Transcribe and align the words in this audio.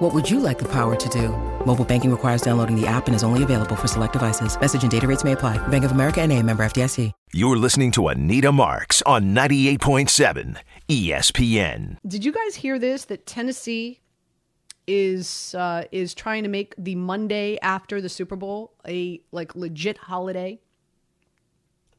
What 0.00 0.14
would 0.14 0.30
you 0.30 0.40
like 0.40 0.58
the 0.58 0.68
power 0.72 0.96
to 0.96 1.08
do? 1.10 1.28
Mobile 1.66 1.84
banking 1.84 2.10
requires 2.10 2.40
downloading 2.40 2.74
the 2.74 2.86
app 2.86 3.06
and 3.06 3.14
is 3.14 3.22
only 3.22 3.42
available 3.42 3.76
for 3.76 3.86
select 3.86 4.14
devices. 4.14 4.58
Message 4.58 4.80
and 4.80 4.90
data 4.90 5.06
rates 5.06 5.24
may 5.24 5.32
apply. 5.32 5.58
Bank 5.68 5.84
of 5.84 5.90
America 5.90 6.22
and 6.22 6.32
a 6.32 6.42
member 6.42 6.62
FDIC. 6.62 7.12
You're 7.34 7.58
listening 7.58 7.90
to 7.92 8.08
Anita 8.08 8.50
Marks 8.50 9.02
on 9.02 9.34
98.7 9.34 10.56
ESPN. 10.88 11.98
Did 12.06 12.24
you 12.24 12.32
guys 12.32 12.54
hear 12.54 12.78
this? 12.78 13.04
That 13.04 13.26
Tennessee 13.26 14.00
is 14.86 15.54
uh, 15.54 15.84
is 15.92 16.14
trying 16.14 16.44
to 16.44 16.48
make 16.48 16.74
the 16.78 16.94
Monday 16.94 17.58
after 17.60 18.00
the 18.00 18.08
Super 18.08 18.36
Bowl 18.36 18.72
a 18.88 19.20
like 19.32 19.54
legit 19.54 19.98
holiday. 19.98 20.60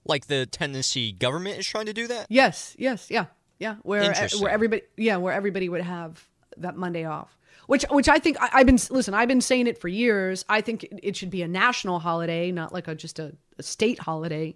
Like 0.05 0.25
the 0.25 0.47
Tennessee 0.47 1.11
government 1.11 1.59
is 1.59 1.67
trying 1.67 1.85
to 1.85 1.93
do 1.93 2.07
that? 2.07 2.25
Yes, 2.29 2.75
yes, 2.79 3.11
yeah, 3.11 3.27
yeah. 3.59 3.75
Where 3.83 4.11
where 4.39 4.49
everybody, 4.49 4.81
yeah, 4.97 5.17
where 5.17 5.33
everybody 5.33 5.69
would 5.69 5.81
have 5.81 6.27
that 6.57 6.75
Monday 6.75 7.05
off. 7.05 7.37
Which 7.67 7.85
which 7.91 8.09
I 8.09 8.17
think 8.19 8.37
I, 8.41 8.49
I've 8.53 8.65
been 8.65 8.79
listen. 8.89 9.13
I've 9.13 9.27
been 9.27 9.41
saying 9.41 9.67
it 9.67 9.79
for 9.79 9.87
years. 9.87 10.43
I 10.49 10.61
think 10.61 10.83
it, 10.83 10.99
it 11.03 11.15
should 11.15 11.29
be 11.29 11.41
a 11.41 11.47
national 11.47 11.99
holiday, 11.99 12.51
not 12.51 12.73
like 12.73 12.87
a 12.87 12.95
just 12.95 13.19
a, 13.19 13.33
a 13.57 13.63
state 13.63 13.99
holiday. 13.99 14.55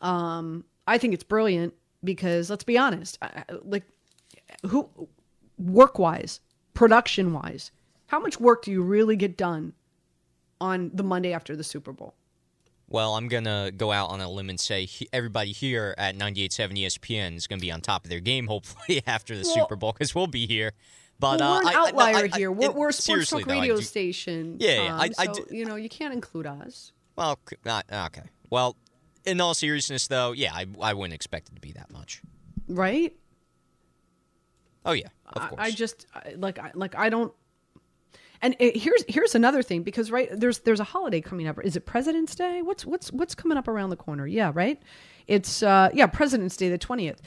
Um, 0.00 0.64
I 0.86 0.98
think 0.98 1.14
it's 1.14 1.24
brilliant 1.24 1.74
because 2.04 2.50
let's 2.50 2.64
be 2.64 2.78
honest, 2.78 3.18
I- 3.22 3.44
like 3.62 3.84
who 4.66 4.88
work 5.58 5.98
wise, 5.98 6.40
production 6.74 7.32
wise, 7.32 7.70
how 8.06 8.20
much 8.20 8.38
work 8.38 8.62
do 8.64 8.70
you 8.70 8.82
really 8.82 9.16
get 9.16 9.36
done 9.36 9.72
on 10.60 10.90
the 10.94 11.02
Monday 11.02 11.32
after 11.32 11.56
the 11.56 11.64
Super 11.64 11.92
Bowl? 11.92 12.14
Well, 12.90 13.16
I'm 13.16 13.28
going 13.28 13.44
to 13.44 13.70
go 13.76 13.92
out 13.92 14.08
on 14.08 14.20
a 14.22 14.30
limb 14.30 14.48
and 14.48 14.58
say 14.58 14.86
he, 14.86 15.08
everybody 15.12 15.52
here 15.52 15.94
at 15.98 16.16
98.7 16.16 16.72
ESPN 16.86 17.36
is 17.36 17.46
going 17.46 17.58
to 17.58 17.64
be 17.64 17.70
on 17.70 17.82
top 17.82 18.04
of 18.04 18.10
their 18.10 18.20
game, 18.20 18.46
hopefully, 18.48 19.02
after 19.06 19.36
the 19.36 19.42
Well- 19.42 19.54
Super 19.54 19.76
Bowl, 19.76 19.92
because 19.92 20.14
we'll 20.14 20.26
be 20.26 20.46
here. 20.46 20.72
But 21.20 21.40
Well, 21.40 21.52
uh, 21.52 21.54
we're 21.56 21.60
an 21.62 21.66
I- 21.66 21.70
I- 21.70 21.74
no, 21.74 21.86
outlier 21.88 22.28
I- 22.32 22.36
here. 22.36 22.52
We're, 22.52 22.70
we're 22.70 22.88
a 22.90 22.92
sports 22.92 23.30
talk 23.30 23.44
though, 23.44 23.52
radio 23.54 23.76
do- 23.76 23.82
station. 23.82 24.56
Yeah, 24.60 24.70
yeah, 24.82 24.88
Tom, 24.88 25.00
I- 25.00 25.24
so, 25.26 25.32
do- 25.34 25.46
you 25.56 25.64
know, 25.64 25.74
you 25.76 25.88
can't 25.88 26.14
include 26.14 26.46
us, 26.46 26.92
Well, 27.16 27.38
not, 27.64 27.86
okay. 27.92 28.22
Well, 28.50 28.76
in 29.24 29.40
all 29.40 29.54
seriousness, 29.54 30.06
though, 30.06 30.32
yeah, 30.32 30.54
I, 30.54 30.66
I 30.80 30.94
wouldn't 30.94 31.14
expect 31.14 31.48
it 31.48 31.54
to 31.56 31.60
be 31.60 31.72
that 31.72 31.90
much. 31.90 32.22
right? 32.68 33.12
Oh, 34.84 34.92
yeah, 34.92 35.08
of 35.26 35.42
I, 35.42 35.48
course. 35.48 35.60
I 35.60 35.70
just 35.72 36.06
like 36.36 36.58
I, 36.58 36.70
like 36.74 36.94
I 36.94 37.08
don't. 37.10 37.32
And 38.40 38.54
it, 38.60 38.76
here's 38.76 39.04
here's 39.08 39.34
another 39.34 39.62
thing 39.62 39.82
because 39.82 40.10
right 40.10 40.28
there's 40.32 40.60
there's 40.60 40.80
a 40.80 40.84
holiday 40.84 41.20
coming 41.20 41.46
up. 41.48 41.58
Is 41.64 41.76
it 41.76 41.84
President's 41.84 42.34
Day? 42.34 42.62
What's 42.62 42.86
what's 42.86 43.12
what's 43.12 43.34
coming 43.34 43.58
up 43.58 43.68
around 43.68 43.90
the 43.90 43.96
corner? 43.96 44.26
Yeah, 44.26 44.52
right. 44.54 44.80
It's 45.26 45.62
uh 45.62 45.90
yeah 45.92 46.06
President's 46.06 46.56
Day 46.56 46.68
the 46.70 46.78
twentieth. 46.78 47.20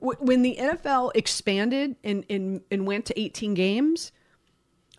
When 0.00 0.42
the 0.42 0.56
NFL 0.58 1.12
expanded 1.14 1.96
and, 2.04 2.24
and 2.30 2.60
and 2.70 2.86
went 2.86 3.06
to 3.06 3.20
18 3.20 3.54
games, 3.54 4.12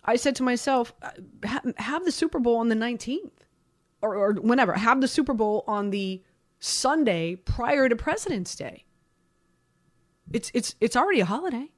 I 0.04 0.16
said 0.16 0.36
to 0.36 0.42
myself, 0.42 0.92
uh, 1.02 1.10
have 1.78 2.04
the 2.04 2.12
Super 2.12 2.38
Bowl 2.38 2.56
on 2.56 2.68
the 2.68 2.74
19th 2.74 3.30
or, 4.02 4.14
or 4.14 4.32
whenever. 4.34 4.72
Have 4.74 5.00
the 5.00 5.08
Super 5.08 5.34
Bowl 5.34 5.64
on 5.66 5.90
the 5.90 6.22
Sunday 6.58 7.36
prior 7.36 7.88
to 7.88 7.96
President's 7.96 8.54
Day. 8.54 8.84
It's 10.32 10.50
it's 10.54 10.76
it's 10.80 10.96
already 10.96 11.20
a 11.20 11.24
holiday. 11.24 11.70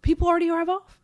People 0.00 0.28
already 0.28 0.48
have 0.48 0.68
off. 0.68 0.98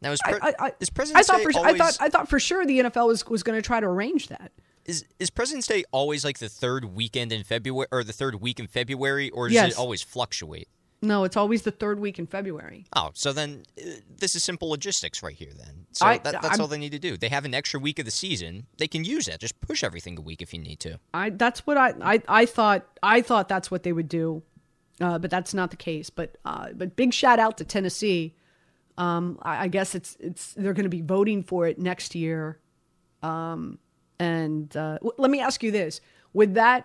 now, 0.00 0.12
is, 0.12 0.20
I, 0.24 0.32
pre- 0.32 0.40
I, 0.40 0.54
I, 0.58 0.72
is 0.80 0.90
I 1.14 1.22
thought 1.22 1.38
Day 1.38 1.42
for 1.44 1.58
always, 1.58 1.74
I 1.74 1.78
thought 1.78 1.98
I 2.00 2.08
thought 2.08 2.28
for 2.28 2.38
sure 2.38 2.64
the 2.64 2.80
NFL 2.80 3.08
was 3.08 3.26
was 3.26 3.42
going 3.42 3.58
to 3.58 3.62
try 3.62 3.80
to 3.80 3.86
arrange 3.86 4.28
that. 4.28 4.52
Is, 4.90 5.04
is 5.18 5.30
President's 5.30 5.66
Day 5.66 5.84
always 5.92 6.24
like 6.24 6.38
the 6.38 6.48
third 6.48 6.84
weekend 6.84 7.32
in 7.32 7.42
February, 7.44 7.86
or 7.90 8.04
the 8.04 8.12
third 8.12 8.40
week 8.40 8.58
in 8.60 8.66
February, 8.66 9.30
or 9.30 9.48
does 9.48 9.54
Yes. 9.54 9.72
it 9.72 9.78
always 9.78 10.02
fluctuate? 10.02 10.68
No, 11.02 11.24
it's 11.24 11.36
always 11.36 11.62
the 11.62 11.70
third 11.70 11.98
week 11.98 12.18
in 12.18 12.26
February. 12.26 12.84
Oh, 12.94 13.10
so 13.14 13.32
then 13.32 13.62
uh, 13.80 13.90
this 14.18 14.34
is 14.36 14.44
simple 14.44 14.68
logistics 14.68 15.22
right 15.22 15.34
here. 15.34 15.48
Then, 15.56 15.86
so 15.92 16.04
I- 16.04 16.18
that, 16.18 16.32
that's 16.42 16.46
I'm- 16.50 16.60
all 16.60 16.66
they 16.66 16.76
need 16.76 16.92
to 16.92 16.98
do. 16.98 17.16
They 17.16 17.30
have 17.30 17.46
an 17.46 17.54
extra 17.54 17.80
week 17.80 17.98
of 17.98 18.04
the 18.04 18.10
season. 18.10 18.66
They 18.76 18.86
can 18.86 19.04
use 19.04 19.24
that. 19.24 19.40
Just 19.40 19.58
push 19.62 19.82
everything 19.82 20.18
a 20.18 20.20
week 20.20 20.42
if 20.42 20.52
you 20.52 20.60
need 20.60 20.78
to. 20.80 20.98
I 21.14 21.30
that's 21.30 21.66
what 21.66 21.78
I 21.78 21.94
I, 22.02 22.22
I 22.28 22.44
thought 22.46 22.86
I 23.02 23.22
thought 23.22 23.48
that's 23.48 23.70
what 23.70 23.82
they 23.82 23.92
would 23.94 24.08
do, 24.10 24.42
uh, 25.00 25.18
but 25.18 25.30
that's 25.30 25.54
not 25.54 25.70
the 25.70 25.78
case. 25.78 26.10
But 26.10 26.36
uh, 26.44 26.72
but 26.74 26.96
big 26.96 27.14
shout 27.14 27.38
out 27.38 27.56
to 27.58 27.64
Tennessee. 27.64 28.34
Um, 28.98 29.38
I, 29.40 29.64
I 29.64 29.68
guess 29.68 29.94
it's 29.94 30.18
it's 30.20 30.52
they're 30.52 30.74
going 30.74 30.84
to 30.84 30.90
be 30.90 31.00
voting 31.00 31.42
for 31.42 31.66
it 31.66 31.78
next 31.78 32.14
year. 32.14 32.58
Um, 33.22 33.78
and 34.20 34.76
uh, 34.76 34.94
w- 34.98 35.14
let 35.18 35.30
me 35.30 35.40
ask 35.40 35.62
you 35.62 35.72
this: 35.72 36.00
with 36.32 36.54
that, 36.54 36.84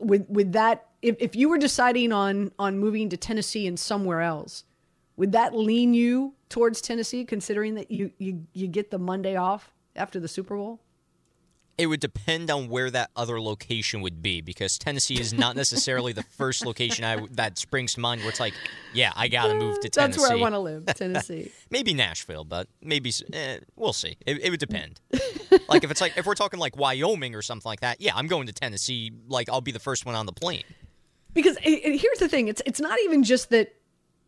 with 0.00 0.26
with 0.28 0.52
that, 0.52 0.88
if 1.02 1.16
if 1.20 1.36
you 1.36 1.48
were 1.48 1.58
deciding 1.58 2.12
on 2.12 2.50
on 2.58 2.78
moving 2.78 3.08
to 3.10 3.16
Tennessee 3.16 3.66
and 3.66 3.78
somewhere 3.78 4.22
else, 4.22 4.64
would 5.16 5.32
that 5.32 5.54
lean 5.54 5.94
you 5.94 6.34
towards 6.48 6.80
Tennessee, 6.80 7.24
considering 7.24 7.74
that 7.76 7.90
you 7.90 8.10
you 8.18 8.46
you 8.54 8.66
get 8.66 8.90
the 8.90 8.98
Monday 8.98 9.36
off 9.36 9.72
after 9.94 10.18
the 10.18 10.28
Super 10.28 10.56
Bowl? 10.56 10.80
It 11.80 11.86
would 11.86 12.00
depend 12.00 12.50
on 12.50 12.68
where 12.68 12.90
that 12.90 13.10
other 13.16 13.40
location 13.40 14.00
would 14.02 14.20
be 14.22 14.40
because 14.40 14.76
Tennessee 14.78 15.18
is 15.18 15.32
not 15.32 15.56
necessarily 15.56 16.12
the 16.12 16.22
first 16.22 16.64
location 16.66 17.04
I 17.04 17.26
that 17.32 17.58
springs 17.58 17.94
to 17.94 18.00
mind 18.00 18.20
where 18.20 18.30
it's 18.30 18.40
like, 18.40 18.54
yeah, 18.92 19.12
I 19.16 19.28
got 19.28 19.46
to 19.48 19.54
move 19.54 19.80
to 19.80 19.88
Tennessee. 19.88 20.18
That's 20.18 20.18
where 20.18 20.30
I 20.30 20.40
want 20.40 20.54
to 20.54 20.58
live, 20.58 20.86
Tennessee. 20.86 21.50
Maybe 21.70 21.94
Nashville, 21.94 22.44
but 22.44 22.68
maybe 22.82 23.12
eh, 23.32 23.58
we'll 23.76 23.92
see. 23.92 24.16
It, 24.26 24.40
it 24.42 24.50
would 24.50 24.60
depend. 24.60 25.00
like 25.68 25.82
if 25.84 25.90
it's 25.90 26.00
like 26.00 26.16
if 26.18 26.26
we're 26.26 26.34
talking 26.34 26.60
like 26.60 26.76
Wyoming 26.76 27.34
or 27.34 27.42
something 27.42 27.68
like 27.68 27.80
that, 27.80 28.00
yeah, 28.00 28.12
I'm 28.14 28.26
going 28.26 28.46
to 28.46 28.52
Tennessee. 28.52 29.12
Like 29.28 29.48
I'll 29.48 29.60
be 29.60 29.72
the 29.72 29.78
first 29.80 30.04
one 30.04 30.14
on 30.14 30.26
the 30.26 30.32
plane. 30.32 30.64
because 31.32 31.56
it, 31.58 31.70
it- 31.70 32.00
here's 32.00 32.18
the 32.18 32.28
thing 32.28 32.48
it's 32.48 32.60
it's 32.66 32.80
not 32.80 32.98
even 33.04 33.22
just 33.24 33.50
that 33.50 33.74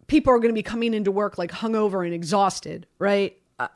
people 0.06 0.32
are 0.32 0.38
going 0.38 0.50
to 0.50 0.54
be 0.54 0.62
coming 0.62 0.94
into 0.94 1.10
work 1.10 1.38
like 1.38 1.50
hungover 1.50 2.04
and 2.04 2.14
exhausted 2.14 2.86
right 2.98 3.38
uh, 3.58 3.68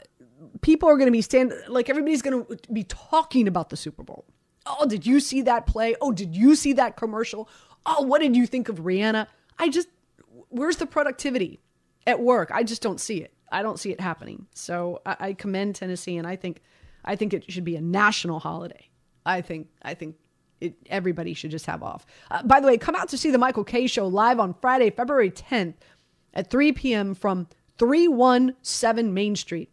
people 0.61 0.89
are 0.89 0.97
going 0.97 1.07
to 1.07 1.13
be 1.13 1.23
stand 1.23 1.53
like 1.69 1.89
everybody's 1.89 2.23
going 2.23 2.45
to 2.45 2.73
be 2.73 2.85
talking 2.85 3.49
about 3.49 3.71
the 3.71 3.77
super 3.77 4.03
bowl. 4.03 4.25
Oh 4.67 4.87
did 4.87 5.07
you 5.07 5.21
see 5.21 5.43
that 5.43 5.67
play? 5.67 5.95
Oh 6.01 6.13
did 6.13 6.35
you 6.35 6.55
see 6.55 6.73
that 6.75 6.97
commercial? 6.97 7.49
Oh 7.85 8.03
what 8.03 8.21
did 8.21 8.37
you 8.37 8.47
think 8.47 8.69
of 8.69 8.81
rihanna? 8.81 9.27
I 9.59 9.69
just 9.69 9.89
where's 10.49 10.77
the 10.77 10.87
productivity 10.87 11.61
at 12.07 12.21
work? 12.21 12.51
I 12.53 12.63
just 12.63 12.83
don't 12.83 13.01
see 13.01 13.23
it. 13.23 13.33
I 13.51 13.63
don't 13.63 13.79
see 13.79 13.93
it 13.93 14.01
happening. 14.01 14.47
So 14.55 15.01
i, 15.07 15.17
I 15.21 15.33
commend 15.33 15.77
tennessee 15.77 16.17
and 16.17 16.27
i 16.27 16.37
think 16.37 16.63
i 17.05 17.17
think 17.17 17.33
it 17.33 17.51
should 17.51 17.65
be 17.65 17.77
a 17.77 17.81
national 17.81 18.41
holiday. 18.41 18.91
I 19.25 19.41
think 19.41 19.69
i 19.83 19.95
think 19.95 20.17
it, 20.61 20.75
everybody 20.87 21.35
should 21.35 21.51
just 21.51 21.67
have 21.67 21.83
off. 21.83 22.07
Uh, 22.31 22.43
by 22.43 22.61
the 22.61 22.67
way, 22.67 22.79
come 22.79 22.95
out 22.95 23.11
to 23.11 23.19
see 23.19 23.31
the 23.31 23.37
Michael 23.37 23.63
Kay 23.63 23.87
Show 23.87 24.07
live 24.07 24.41
on 24.41 24.55
Friday, 24.55 24.89
February 24.89 25.31
10th 25.31 25.75
at 26.33 26.51
3 26.51 26.73
p.m. 26.73 27.15
from 27.15 27.47
317 27.79 29.13
Main 29.13 29.37
Street 29.37 29.71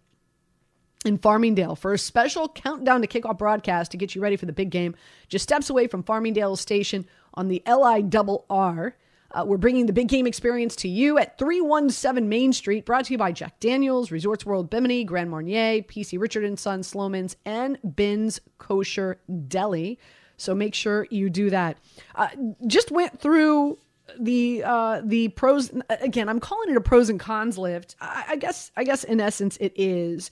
in 1.05 1.17
Farmingdale 1.17 1.77
for 1.77 1.93
a 1.93 1.97
special 1.97 2.49
countdown 2.49 3.01
to 3.01 3.07
kickoff 3.07 3.37
broadcast 3.37 3.91
to 3.91 3.97
get 3.97 4.15
you 4.15 4.21
ready 4.21 4.35
for 4.35 4.45
the 4.45 4.53
big 4.53 4.69
game. 4.69 4.95
Just 5.27 5.43
steps 5.43 5.69
away 5.69 5.87
from 5.87 6.03
Farmingdale 6.03 6.57
Station 6.57 7.05
on 7.33 7.47
the 7.47 7.61
LIRR. 7.65 8.93
Uh, 9.33 9.43
we're 9.45 9.57
bringing 9.57 9.87
the 9.87 9.93
big 9.93 10.07
game 10.07 10.27
experience 10.27 10.75
to 10.75 10.87
you 10.87 11.17
at 11.17 11.39
317 11.39 12.29
Main 12.29 12.53
Street, 12.53 12.85
brought 12.85 13.05
to 13.05 13.13
you 13.13 13.17
by 13.17 13.31
Jack 13.31 13.59
Daniels, 13.59 14.11
Resorts 14.11 14.45
World 14.45 14.69
Bimini, 14.69 15.03
Grand 15.03 15.31
Marnier, 15.31 15.81
PC 15.81 16.19
Richard 16.19 16.43
and 16.43 16.59
Son, 16.59 16.83
Slomin's, 16.83 17.35
and 17.43 17.79
Ben's 17.83 18.39
Kosher 18.59 19.19
Deli. 19.47 19.97
So 20.37 20.53
make 20.53 20.75
sure 20.75 21.07
you 21.09 21.29
do 21.29 21.49
that. 21.49 21.77
Uh, 22.13 22.29
just 22.67 22.91
went 22.91 23.19
through 23.19 23.79
the 24.19 24.63
uh, 24.65 25.01
the 25.03 25.29
pros. 25.29 25.71
Again, 25.89 26.29
I'm 26.29 26.39
calling 26.39 26.69
it 26.69 26.77
a 26.77 26.81
pros 26.81 27.09
and 27.09 27.19
cons 27.19 27.57
lift. 27.57 27.95
I, 28.01 28.25
I 28.29 28.35
guess 28.35 28.71
I 28.75 28.83
guess 28.83 29.03
in 29.03 29.19
essence 29.19 29.57
it 29.57 29.73
is. 29.75 30.31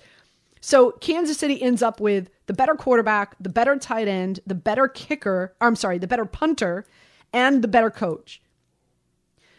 So 0.61 0.91
Kansas 0.91 1.37
City 1.37 1.61
ends 1.61 1.81
up 1.81 1.99
with 1.99 2.29
the 2.45 2.53
better 2.53 2.75
quarterback, 2.75 3.35
the 3.39 3.49
better 3.49 3.75
tight 3.77 4.07
end, 4.07 4.39
the 4.45 4.55
better 4.55 4.87
kicker. 4.87 5.55
I'm 5.59 5.75
sorry, 5.75 5.97
the 5.97 6.07
better 6.07 6.25
punter, 6.25 6.85
and 7.33 7.63
the 7.63 7.67
better 7.67 7.89
coach. 7.89 8.41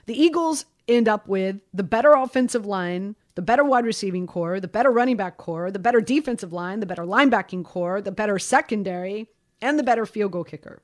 The 0.06 0.20
Eagles 0.20 0.64
end 0.86 1.08
up 1.08 1.26
with 1.26 1.60
the 1.74 1.82
better 1.82 2.12
offensive 2.12 2.66
line, 2.66 3.16
the 3.34 3.42
better 3.42 3.64
wide 3.64 3.84
receiving 3.84 4.26
core, 4.26 4.60
the 4.60 4.68
better 4.68 4.90
running 4.90 5.16
back 5.16 5.38
core, 5.38 5.70
the 5.70 5.78
better 5.78 6.00
defensive 6.00 6.52
line, 6.52 6.80
the 6.80 6.86
better 6.86 7.04
linebacking 7.04 7.64
core, 7.64 8.00
the 8.00 8.12
better 8.12 8.38
secondary, 8.38 9.28
and 9.60 9.78
the 9.78 9.84
better 9.84 10.06
field 10.06 10.32
goal 10.32 10.44
kicker. 10.44 10.82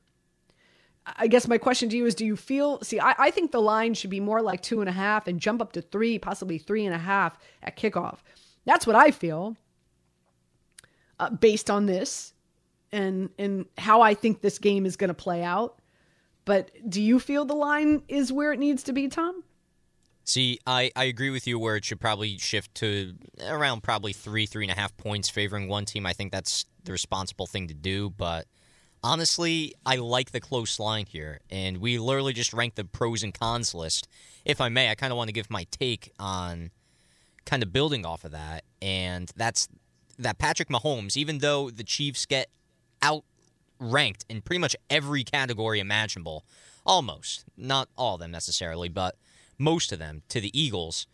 I 1.17 1.27
guess 1.27 1.49
my 1.49 1.59
question 1.59 1.89
to 1.91 1.97
you 1.97 2.07
is 2.07 2.15
do 2.15 2.27
you 2.27 2.37
feel 2.37 2.81
see 2.83 3.01
I, 3.01 3.15
I 3.19 3.31
think 3.31 3.51
the 3.51 3.63
line 3.63 3.95
should 3.95 4.11
be 4.11 4.21
more 4.21 4.43
like 4.43 4.63
two 4.63 4.81
and 4.81 4.91
a 4.91 4.93
half 4.93 5.27
and 5.27 5.41
jump 5.41 5.63
up 5.63 5.73
to 5.73 5.81
three, 5.81 6.19
possibly 6.19 6.59
three 6.59 6.85
and 6.85 6.95
a 6.95 6.99
half 6.99 7.39
at 7.63 7.77
kickoff. 7.77 8.19
That's 8.67 8.87
what 8.87 8.95
I 8.95 9.11
feel 9.11 9.57
uh, 11.19 11.31
based 11.31 11.71
on 11.71 11.87
this 11.87 12.33
and 12.93 13.31
and 13.39 13.67
how 13.77 14.01
I 14.01 14.15
think 14.15 14.41
this 14.41 14.59
game 14.59 14.87
is 14.87 14.97
going 14.97 15.09
to 15.09 15.15
play 15.15 15.43
out. 15.43 15.81
But 16.45 16.71
do 16.89 17.03
you 17.03 17.21
feel 17.21 17.45
the 17.45 17.55
line 17.55 18.03
is 18.09 18.33
where 18.33 18.53
it 18.53 18.59
needs 18.59 18.83
to 18.85 18.93
be, 18.93 19.09
Tom? 19.09 19.45
See, 20.25 20.59
I, 20.67 20.91
I 20.95 21.05
agree 21.05 21.31
with 21.31 21.47
you 21.47 21.59
where 21.59 21.77
it 21.77 21.87
should 21.87 22.01
probably 22.01 22.37
shift 22.37 22.75
to 22.77 23.15
around 23.47 23.83
probably 23.83 24.13
three, 24.13 24.45
three 24.45 24.65
and 24.65 24.71
a 24.71 24.75
half 24.75 24.95
points 24.99 25.31
favoring 25.31 25.69
one 25.69 25.87
team. 25.87 26.05
I 26.05 26.13
think 26.13 26.33
that's 26.33 26.67
the 26.85 26.93
responsible 26.93 27.47
thing 27.47 27.69
to 27.69 27.75
do. 27.75 28.11
But 28.11 28.47
honestly, 29.03 29.75
I 29.87 29.97
like 29.97 30.33
the 30.33 30.41
close 30.41 30.79
line 30.79 31.07
here. 31.07 31.41
And 31.51 31.79
we 31.79 31.99
literally 31.99 32.35
just 32.35 32.53
ranked 32.53 32.77
the 32.77 32.85
pros 32.85 33.23
and 33.23 33.33
cons 33.33 33.75
list. 33.75 34.07
If 34.45 34.61
I 34.61 34.69
may, 34.69 34.91
I 34.91 34.95
kind 34.95 35.15
of 35.15 35.17
want 35.17 35.29
to 35.29 35.33
give 35.33 35.51
my 35.51 35.67
take 35.71 36.13
on 36.19 36.73
kind 37.47 37.63
of 37.63 37.73
building 37.73 38.05
off 38.05 38.25
of 38.25 38.33
that. 38.33 38.65
And 38.83 39.31
that's 39.35 39.67
that 40.19 40.39
Patrick 40.39 40.69
Mahomes, 40.69 41.17
even 41.17 41.39
though 41.39 41.71
the 41.71 41.85
Chiefs 41.85 42.27
get 42.27 42.49
outranked 43.03 44.25
in 44.29 44.43
pretty 44.43 44.59
much 44.59 44.77
every 44.91 45.25
category 45.25 45.81
imaginable, 45.81 46.45
almost, 46.85 47.45
not 47.57 47.89
all 47.97 48.15
of 48.15 48.21
them 48.21 48.31
necessarily, 48.31 48.89
but 48.89 49.17
most 49.59 49.93
of 49.93 49.99
them, 49.99 50.23
to 50.29 50.41
the 50.41 50.59
Eagles. 50.59 51.07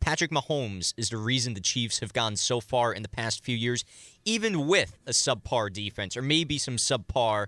Patrick 0.00 0.30
Mahomes 0.30 0.94
is 0.96 1.10
the 1.10 1.18
reason 1.18 1.54
the 1.54 1.60
Chiefs 1.60 2.00
have 2.00 2.12
gone 2.12 2.36
so 2.36 2.60
far 2.60 2.92
in 2.92 3.02
the 3.02 3.08
past 3.08 3.44
few 3.44 3.56
years, 3.56 3.84
even 4.24 4.66
with 4.66 4.96
a 5.06 5.10
subpar 5.10 5.72
defense 5.72 6.16
or 6.16 6.22
maybe 6.22 6.56
some 6.56 6.76
subpar 6.76 7.46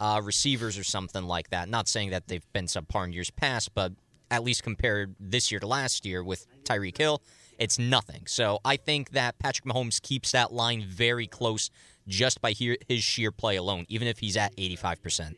uh, 0.00 0.20
receivers 0.22 0.76
or 0.76 0.84
something 0.84 1.24
like 1.24 1.50
that. 1.50 1.68
Not 1.68 1.88
saying 1.88 2.10
that 2.10 2.28
they've 2.28 2.52
been 2.52 2.66
subpar 2.66 3.04
in 3.04 3.12
years 3.12 3.30
past, 3.30 3.74
but 3.74 3.92
at 4.30 4.44
least 4.44 4.62
compared 4.62 5.14
this 5.18 5.50
year 5.50 5.60
to 5.60 5.66
last 5.66 6.04
year 6.04 6.22
with 6.22 6.46
Tyreek 6.64 6.98
Hill, 6.98 7.22
it's 7.58 7.78
nothing. 7.78 8.22
So 8.26 8.60
I 8.64 8.76
think 8.76 9.10
that 9.10 9.38
Patrick 9.38 9.64
Mahomes 9.66 10.00
keeps 10.00 10.32
that 10.32 10.52
line 10.52 10.84
very 10.86 11.26
close 11.26 11.70
just 12.06 12.40
by 12.40 12.52
his 12.52 13.02
sheer 13.02 13.32
play 13.32 13.56
alone, 13.56 13.86
even 13.88 14.08
if 14.08 14.18
he's 14.18 14.36
at 14.36 14.54
85%. 14.56 15.36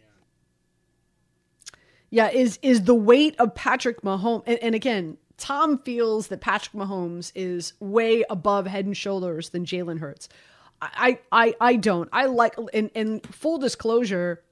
Yeah, 2.11 2.31
is 2.31 2.59
is 2.63 2.85
the 2.85 2.95
weight 2.95 3.35
of 3.41 3.55
Patrick 3.55 4.03
Mahomes, 4.03 4.45
and, 4.47 4.59
and 4.61 4.75
again, 4.75 5.19
Tom 5.39 5.79
feels 5.79 6.29
that 6.29 6.41
Patrick 6.41 6.73
Mahomes 6.73 7.33
is 7.35 7.73
way 7.81 8.25
above 8.31 8.67
head 8.67 8.87
and 8.87 8.97
shoulders 8.97 9.51
than 9.51 9.65
Jalen 9.67 9.99
Hurts. 9.99 10.29
I, 10.81 11.19
I, 11.33 11.55
I 11.61 11.77
don't. 11.77 12.09
I 12.12 12.27
like, 12.27 12.55
in, 12.73 12.89
in 12.91 13.21
full 13.21 13.59
disclosure, 13.59 14.43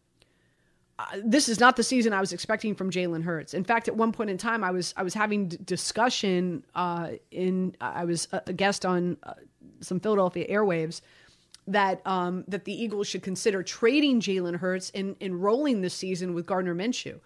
this 1.25 1.49
is 1.49 1.58
not 1.58 1.76
the 1.76 1.82
season 1.82 2.12
I 2.12 2.20
was 2.20 2.32
expecting 2.32 2.75
from 2.75 2.91
Jalen 2.91 3.23
Hurts. 3.23 3.55
In 3.55 3.64
fact, 3.64 3.88
at 3.88 3.96
one 3.96 4.12
point 4.12 4.31
in 4.31 4.38
time, 4.38 4.62
I 4.62 4.70
was 4.70 4.94
I 4.96 5.02
was 5.02 5.14
having 5.14 5.49
d- 5.49 5.58
discussion. 5.64 6.64
Uh, 6.75 7.12
in 7.31 7.76
I 7.81 8.05
was 8.05 8.29
a 8.32 8.52
guest 8.52 8.87
on 8.87 9.17
uh, 9.23 9.35
some 9.81 10.00
Philadelphia 10.00 10.46
airwaves 10.49 11.00
that 11.67 12.06
um, 12.06 12.44
that 12.49 12.64
the 12.64 12.73
Eagles 12.73 13.08
should 13.08 13.23
consider 13.23 13.62
trading 13.62 14.20
Jalen 14.20 14.56
Hurts 14.56 14.91
and 14.94 15.17
enrolling 15.20 15.81
this 15.81 15.94
season 15.94 16.35
with 16.35 16.46
Gardner 16.46 16.75
Minshew 16.75 17.20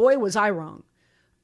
boy, 0.00 0.16
was 0.16 0.34
I 0.34 0.48
wrong. 0.48 0.82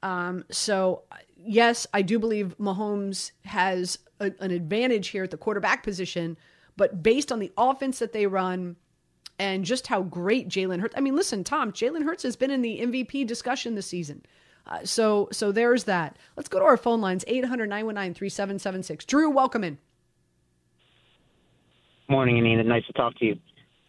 Um, 0.01 0.45
so, 0.49 1.03
yes, 1.35 1.85
I 1.93 2.01
do 2.01 2.17
believe 2.17 2.57
Mahomes 2.57 3.31
has 3.45 3.99
a, 4.19 4.31
an 4.39 4.49
advantage 4.49 5.09
here 5.09 5.23
at 5.23 5.29
the 5.29 5.37
quarterback 5.37 5.83
position, 5.83 6.37
but 6.75 7.03
based 7.03 7.31
on 7.31 7.37
the 7.37 7.51
offense 7.55 7.99
that 7.99 8.13
they 8.13 8.25
run 8.25 8.75
and 9.39 9.65
just 9.65 9.87
how 9.87 10.01
great 10.01 10.49
Jalen 10.49 10.79
Hurts. 10.79 10.95
I 10.97 11.01
mean, 11.01 11.15
listen, 11.15 11.43
Tom, 11.43 11.71
Jalen 11.71 12.03
Hurts 12.03 12.23
has 12.23 12.35
been 12.35 12.51
in 12.51 12.61
the 12.61 12.79
MVP 12.81 13.27
discussion 13.27 13.75
this 13.75 13.87
season. 13.87 14.23
Uh, 14.65 14.83
so, 14.83 15.29
so 15.31 15.51
there's 15.51 15.85
that. 15.85 16.17
Let's 16.35 16.49
go 16.49 16.59
to 16.59 16.65
our 16.65 16.77
phone 16.77 16.99
lines 16.99 17.23
800 17.27 17.69
919 17.69 18.13
3776. 18.13 19.05
Drew, 19.05 19.29
welcome 19.29 19.63
in. 19.63 19.77
Morning, 22.09 22.37
Anita. 22.37 22.63
Nice 22.63 22.85
to 22.87 22.93
talk 22.93 23.15
to 23.19 23.25
you. 23.25 23.39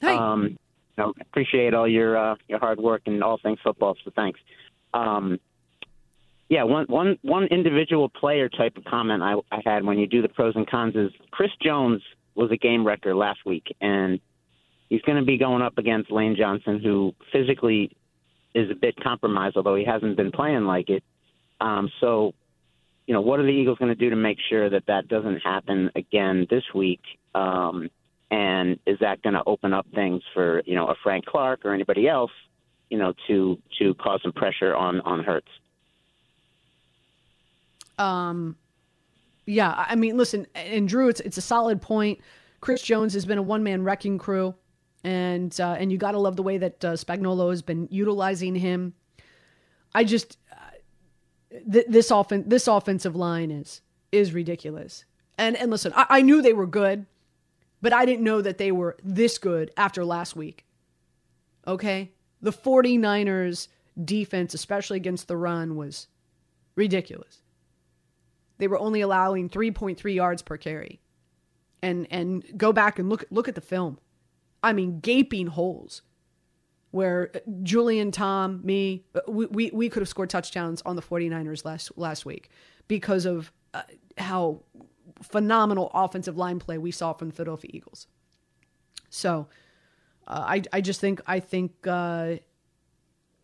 Hi. 0.02 0.14
Um, 0.14 0.56
know, 0.98 1.14
appreciate 1.20 1.72
all 1.72 1.88
your 1.88 2.16
uh, 2.18 2.34
your 2.48 2.58
hard 2.58 2.78
work 2.78 3.02
and 3.06 3.22
all 3.22 3.38
things 3.38 3.58
football. 3.62 3.96
So 4.04 4.10
thanks. 4.14 4.40
Um, 4.92 5.38
yeah, 6.48 6.64
one 6.64 6.86
one 6.86 7.18
one 7.22 7.44
individual 7.44 8.08
player 8.08 8.48
type 8.48 8.76
of 8.76 8.84
comment 8.84 9.22
I, 9.22 9.34
I 9.50 9.60
had 9.64 9.84
when 9.84 9.98
you 9.98 10.06
do 10.06 10.20
the 10.20 10.28
pros 10.28 10.54
and 10.56 10.68
cons 10.68 10.96
is 10.96 11.10
Chris 11.30 11.50
Jones 11.62 12.02
was 12.34 12.50
a 12.50 12.56
game 12.56 12.86
wrecker 12.86 13.14
last 13.14 13.40
week, 13.46 13.74
and 13.80 14.20
he's 14.88 15.02
going 15.02 15.18
to 15.18 15.24
be 15.24 15.38
going 15.38 15.62
up 15.62 15.78
against 15.78 16.10
Lane 16.10 16.36
Johnson, 16.36 16.80
who 16.82 17.14
physically 17.32 17.96
is 18.54 18.70
a 18.70 18.74
bit 18.74 18.96
compromised, 18.96 19.56
although 19.56 19.76
he 19.76 19.84
hasn't 19.84 20.16
been 20.16 20.32
playing 20.32 20.64
like 20.64 20.88
it. 20.88 21.02
Um, 21.60 21.90
so, 22.00 22.32
you 23.06 23.14
know, 23.14 23.20
what 23.20 23.40
are 23.40 23.44
the 23.44 23.50
Eagles 23.50 23.78
going 23.78 23.90
to 23.90 23.94
do 23.94 24.10
to 24.10 24.16
make 24.16 24.38
sure 24.48 24.70
that 24.70 24.86
that 24.86 25.08
doesn't 25.08 25.38
happen 25.38 25.90
again 25.94 26.46
this 26.50 26.64
week? 26.74 27.00
Um, 27.34 27.90
and 28.30 28.78
is 28.86 28.98
that 29.00 29.22
going 29.22 29.34
to 29.34 29.42
open 29.46 29.72
up 29.72 29.86
things 29.94 30.22
for 30.34 30.62
you 30.66 30.74
know 30.74 30.88
a 30.88 30.94
Frank 31.02 31.24
Clark 31.24 31.64
or 31.64 31.72
anybody 31.72 32.08
else, 32.08 32.30
you 32.90 32.98
know, 32.98 33.14
to 33.26 33.58
to 33.78 33.94
cause 33.94 34.20
some 34.22 34.32
pressure 34.32 34.74
on 34.74 35.00
on 35.00 35.24
Hurts? 35.24 35.48
Um, 37.98 38.56
yeah, 39.46 39.84
I 39.88 39.96
mean, 39.96 40.16
listen, 40.16 40.46
and 40.54 40.86
Drew, 40.86 41.08
it's 41.08 41.20
it's 41.20 41.38
a 41.38 41.42
solid 41.42 41.80
point. 41.80 42.20
Chris 42.60 42.82
Jones 42.82 43.14
has 43.14 43.24
been 43.24 43.38
a 43.38 43.42
one 43.42 43.62
man 43.62 43.82
wrecking 43.82 44.18
crew, 44.18 44.54
and 45.04 45.58
uh, 45.60 45.76
and 45.78 45.92
you 45.92 45.98
got 45.98 46.12
to 46.12 46.18
love 46.18 46.36
the 46.36 46.42
way 46.42 46.58
that 46.58 46.84
uh, 46.84 46.92
Spagnuolo 46.92 47.50
has 47.50 47.62
been 47.62 47.88
utilizing 47.90 48.54
him. 48.54 48.94
I 49.94 50.04
just 50.04 50.38
uh, 50.52 50.56
th- 51.72 51.86
this 51.88 52.10
offen- 52.10 52.48
this 52.48 52.66
offensive 52.66 53.16
line 53.16 53.50
is 53.50 53.80
is 54.12 54.32
ridiculous. 54.32 55.04
And 55.36 55.56
and 55.56 55.70
listen, 55.70 55.92
I, 55.94 56.06
I 56.08 56.22
knew 56.22 56.42
they 56.42 56.52
were 56.52 56.66
good 56.66 57.06
but 57.80 57.92
I 57.92 58.04
didn't 58.04 58.24
know 58.24 58.42
that 58.42 58.58
they 58.58 58.72
were 58.72 58.96
this 59.02 59.38
good 59.38 59.70
after 59.76 60.04
last 60.04 60.34
week. 60.34 60.66
Okay? 61.66 62.12
The 62.40 62.52
49ers 62.52 63.68
defense, 64.04 64.54
especially 64.54 64.96
against 64.96 65.28
the 65.28 65.36
run, 65.36 65.76
was 65.76 66.08
ridiculous. 66.74 67.42
They 68.58 68.68
were 68.68 68.78
only 68.78 69.00
allowing 69.00 69.48
3.3 69.48 70.14
yards 70.14 70.42
per 70.42 70.56
carry. 70.56 71.00
And 71.80 72.08
and 72.10 72.42
go 72.58 72.72
back 72.72 72.98
and 72.98 73.08
look 73.08 73.24
look 73.30 73.46
at 73.46 73.54
the 73.54 73.60
film. 73.60 74.00
I 74.68 74.72
mean, 74.74 75.00
gaping 75.00 75.46
holes 75.46 76.02
where 76.90 77.30
Julian, 77.62 78.10
Tom, 78.10 78.60
me, 78.62 79.04
we, 79.26 79.46
we, 79.46 79.70
we 79.72 79.88
could 79.88 80.02
have 80.02 80.08
scored 80.08 80.28
touchdowns 80.28 80.82
on 80.84 80.94
the 80.94 81.02
49ers 81.02 81.64
last 81.64 81.90
last 81.96 82.26
week 82.26 82.50
because 82.86 83.24
of 83.24 83.50
uh, 83.72 83.82
how 84.18 84.62
phenomenal 85.22 85.90
offensive 85.94 86.36
line 86.36 86.58
play 86.58 86.76
we 86.76 86.90
saw 86.90 87.14
from 87.14 87.28
the 87.28 87.34
Philadelphia 87.34 87.70
Eagles. 87.72 88.06
So 89.08 89.48
uh, 90.26 90.44
I 90.46 90.62
I 90.70 90.80
just 90.82 91.00
think 91.00 91.22
I 91.26 91.40
think 91.40 91.72
uh, 91.86 92.36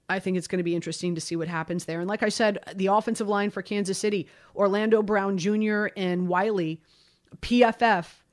I 0.08 0.18
think 0.18 0.36
it's 0.36 0.46
going 0.46 0.58
to 0.58 0.64
be 0.64 0.74
interesting 0.74 1.14
to 1.14 1.22
see 1.22 1.36
what 1.36 1.48
happens 1.48 1.86
there. 1.86 2.00
And 2.00 2.08
like 2.08 2.22
I 2.22 2.28
said, 2.28 2.58
the 2.74 2.88
offensive 2.88 3.28
line 3.28 3.48
for 3.48 3.62
Kansas 3.62 3.96
City, 3.98 4.28
Orlando 4.54 5.02
Brown 5.02 5.38
Jr. 5.38 5.86
and 5.96 6.28
Wylie, 6.28 6.82
PFF 7.40 8.23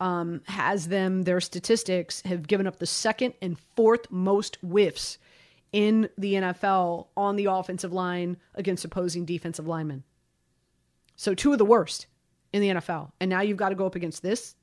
um, 0.00 0.42
has 0.46 0.88
them. 0.88 1.22
Their 1.22 1.40
statistics 1.40 2.22
have 2.22 2.46
given 2.46 2.66
up 2.66 2.78
the 2.78 2.86
second 2.86 3.34
and 3.42 3.58
fourth 3.76 4.10
most 4.10 4.56
whiffs 4.62 5.18
in 5.72 6.08
the 6.16 6.34
NFL 6.34 7.08
on 7.16 7.36
the 7.36 7.46
offensive 7.46 7.92
line 7.92 8.36
against 8.54 8.84
opposing 8.84 9.24
defensive 9.24 9.66
linemen. 9.66 10.04
So 11.16 11.34
two 11.34 11.52
of 11.52 11.58
the 11.58 11.64
worst 11.64 12.06
in 12.52 12.62
the 12.62 12.68
NFL. 12.68 13.12
And 13.20 13.28
now 13.28 13.40
you've 13.40 13.56
got 13.56 13.70
to 13.70 13.74
go 13.74 13.86
up 13.86 13.94
against 13.94 14.22
this 14.22 14.54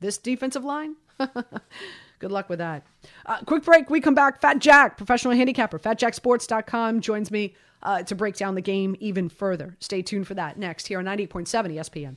this 0.00 0.18
defensive 0.18 0.64
line. 0.64 0.96
Good 2.18 2.32
luck 2.32 2.48
with 2.48 2.58
that. 2.58 2.84
Uh, 3.24 3.40
quick 3.46 3.64
break. 3.64 3.88
We 3.90 4.00
come 4.00 4.14
back. 4.14 4.40
Fat 4.40 4.58
Jack, 4.58 4.96
professional 4.96 5.34
handicapper, 5.34 5.78
fatjacksports.com, 5.78 7.00
joins 7.00 7.30
me 7.30 7.54
uh, 7.82 8.02
to 8.02 8.14
break 8.14 8.36
down 8.36 8.54
the 8.54 8.60
game 8.60 8.96
even 9.00 9.28
further. 9.28 9.76
Stay 9.80 10.02
tuned 10.02 10.26
for 10.26 10.34
that 10.34 10.58
next 10.58 10.88
here 10.88 10.98
on 10.98 11.04
98.7 11.04 11.46
ESPN. 11.74 12.16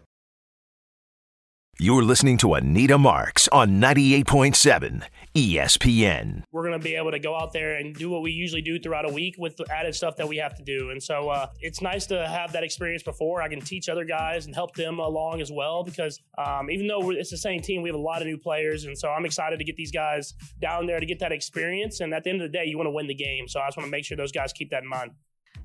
You're 1.83 2.03
listening 2.03 2.37
to 2.37 2.53
Anita 2.53 2.99
Marks 2.99 3.47
on 3.47 3.81
98.7 3.81 5.01
ESPN. 5.33 6.43
We're 6.51 6.61
going 6.61 6.79
to 6.79 6.83
be 6.83 6.93
able 6.93 7.09
to 7.09 7.17
go 7.17 7.35
out 7.35 7.53
there 7.53 7.77
and 7.77 7.95
do 7.95 8.07
what 8.07 8.21
we 8.21 8.29
usually 8.29 8.61
do 8.61 8.77
throughout 8.77 9.09
a 9.09 9.11
week 9.11 9.33
with 9.39 9.57
the 9.57 9.65
added 9.73 9.95
stuff 9.95 10.15
that 10.17 10.27
we 10.27 10.37
have 10.37 10.55
to 10.57 10.63
do. 10.63 10.91
And 10.91 11.01
so 11.01 11.29
uh, 11.29 11.47
it's 11.59 11.81
nice 11.81 12.05
to 12.05 12.27
have 12.27 12.51
that 12.51 12.63
experience 12.63 13.01
before. 13.01 13.41
I 13.41 13.49
can 13.49 13.61
teach 13.61 13.89
other 13.89 14.05
guys 14.05 14.45
and 14.45 14.53
help 14.53 14.75
them 14.75 14.99
along 14.99 15.41
as 15.41 15.51
well 15.51 15.83
because 15.83 16.21
um, 16.37 16.69
even 16.69 16.85
though 16.85 17.09
it's 17.09 17.31
the 17.31 17.37
same 17.37 17.63
team, 17.63 17.81
we 17.81 17.89
have 17.89 17.95
a 17.95 17.99
lot 17.99 18.21
of 18.21 18.27
new 18.27 18.37
players. 18.37 18.85
And 18.85 18.95
so 18.95 19.09
I'm 19.09 19.25
excited 19.25 19.57
to 19.57 19.65
get 19.65 19.75
these 19.75 19.91
guys 19.91 20.35
down 20.61 20.85
there 20.85 20.99
to 20.99 21.05
get 21.07 21.17
that 21.17 21.31
experience. 21.31 21.99
And 21.99 22.13
at 22.13 22.23
the 22.23 22.29
end 22.29 22.43
of 22.43 22.51
the 22.51 22.55
day, 22.55 22.65
you 22.65 22.77
want 22.77 22.89
to 22.89 22.91
win 22.91 23.07
the 23.07 23.15
game. 23.15 23.47
So 23.47 23.59
I 23.59 23.65
just 23.65 23.77
want 23.77 23.87
to 23.87 23.91
make 23.91 24.05
sure 24.05 24.15
those 24.15 24.31
guys 24.31 24.53
keep 24.53 24.69
that 24.69 24.83
in 24.83 24.87
mind. 24.87 25.13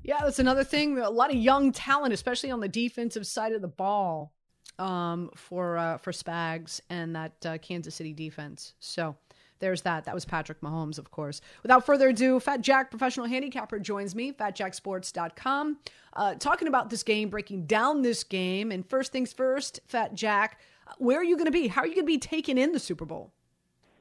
Yeah, 0.01 0.17
that's 0.23 0.39
another 0.39 0.63
thing. 0.63 0.97
A 0.97 1.11
lot 1.11 1.29
of 1.29 1.35
young 1.35 1.71
talent, 1.71 2.11
especially 2.11 2.49
on 2.49 2.59
the 2.59 2.67
defensive 2.67 3.27
side 3.27 3.53
of 3.53 3.61
the 3.61 3.67
ball 3.67 4.33
um, 4.79 5.29
for 5.35 5.77
uh, 5.77 5.97
for 5.97 6.11
Spags 6.11 6.81
and 6.89 7.15
that 7.15 7.45
uh, 7.45 7.57
Kansas 7.59 7.95
City 7.95 8.13
defense. 8.13 8.73
So 8.79 9.15
there's 9.59 9.81
that. 9.81 10.05
That 10.05 10.13
was 10.13 10.25
Patrick 10.25 10.61
Mahomes, 10.61 10.99
of 10.99 11.11
course. 11.11 11.41
Without 11.63 11.85
further 11.85 12.09
ado, 12.09 12.39
Fat 12.39 12.61
Jack, 12.61 12.89
professional 12.89 13.25
handicapper, 13.25 13.79
joins 13.79 14.15
me, 14.15 14.31
fatjacksports.com, 14.31 15.77
uh, 16.13 16.35
talking 16.35 16.67
about 16.67 16.89
this 16.89 17.03
game, 17.03 17.29
breaking 17.29 17.65
down 17.65 18.01
this 18.01 18.23
game. 18.23 18.71
And 18.71 18.87
first 18.87 19.11
things 19.11 19.33
first, 19.33 19.79
Fat 19.87 20.13
Jack, 20.13 20.59
where 20.99 21.19
are 21.19 21.23
you 21.23 21.35
going 21.35 21.45
to 21.45 21.51
be? 21.51 21.67
How 21.67 21.81
are 21.81 21.87
you 21.87 21.95
going 21.95 22.05
to 22.05 22.11
be 22.11 22.19
taking 22.19 22.57
in 22.57 22.71
the 22.71 22.79
Super 22.79 23.05
Bowl? 23.05 23.31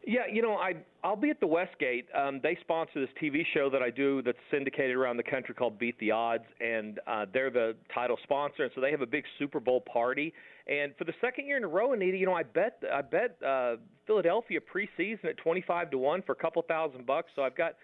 Yeah, 0.07 0.21
you 0.33 0.41
know, 0.41 0.55
I 0.55 0.75
I'll 1.03 1.17
be 1.17 1.31
at 1.31 1.41
the 1.41 1.49
Westgate. 1.49 2.07
Um, 2.15 2.39
they 2.41 2.57
sponsor 2.61 3.01
this 3.01 3.11
TV 3.21 3.45
show 3.53 3.69
that 3.71 3.83
I 3.83 3.91
do 3.91 4.23
that's 4.23 4.39
syndicated 4.53 4.95
around 4.95 5.17
the 5.17 5.25
country 5.25 5.53
called 5.53 5.81
Beat 5.81 5.99
the 5.99 6.13
Odds, 6.13 6.45
and 6.61 7.01
uh, 7.09 7.27
they're 7.33 7.51
the 7.51 7.75
title 7.93 8.17
sponsor, 8.23 8.63
and 8.63 8.73
so 8.77 8.81
they 8.81 8.93
have 8.93 9.03
a 9.03 9.07
big 9.07 9.25
Super 9.37 9.59
Bowl 9.59 9.81
party. 9.81 10.33
And 10.69 10.95
for 10.97 11.05
the 11.05 11.15
second 11.21 11.47
year 11.47 11.57
in 11.57 11.65
a 11.65 11.69
row, 11.69 11.93
Anita, 11.93 12.17
you 12.17 12.27
know, 12.27 12.35
I 12.35 12.43
bet 12.43 12.83
I 12.93 13.03
bet 13.03 13.37
uh, 13.47 13.77
Philadelphia 14.07 14.59
preseason 14.61 15.27
at 15.27 15.37
twenty 15.37 15.63
five 15.67 15.91
to 15.93 15.99
one 15.99 16.23
for 16.23 16.33
a 16.33 16.37
couple 16.37 16.63
thousand 16.63 17.07
bucks. 17.07 17.31
So 17.37 17.43
I've 17.43 17.57
got 17.57 17.75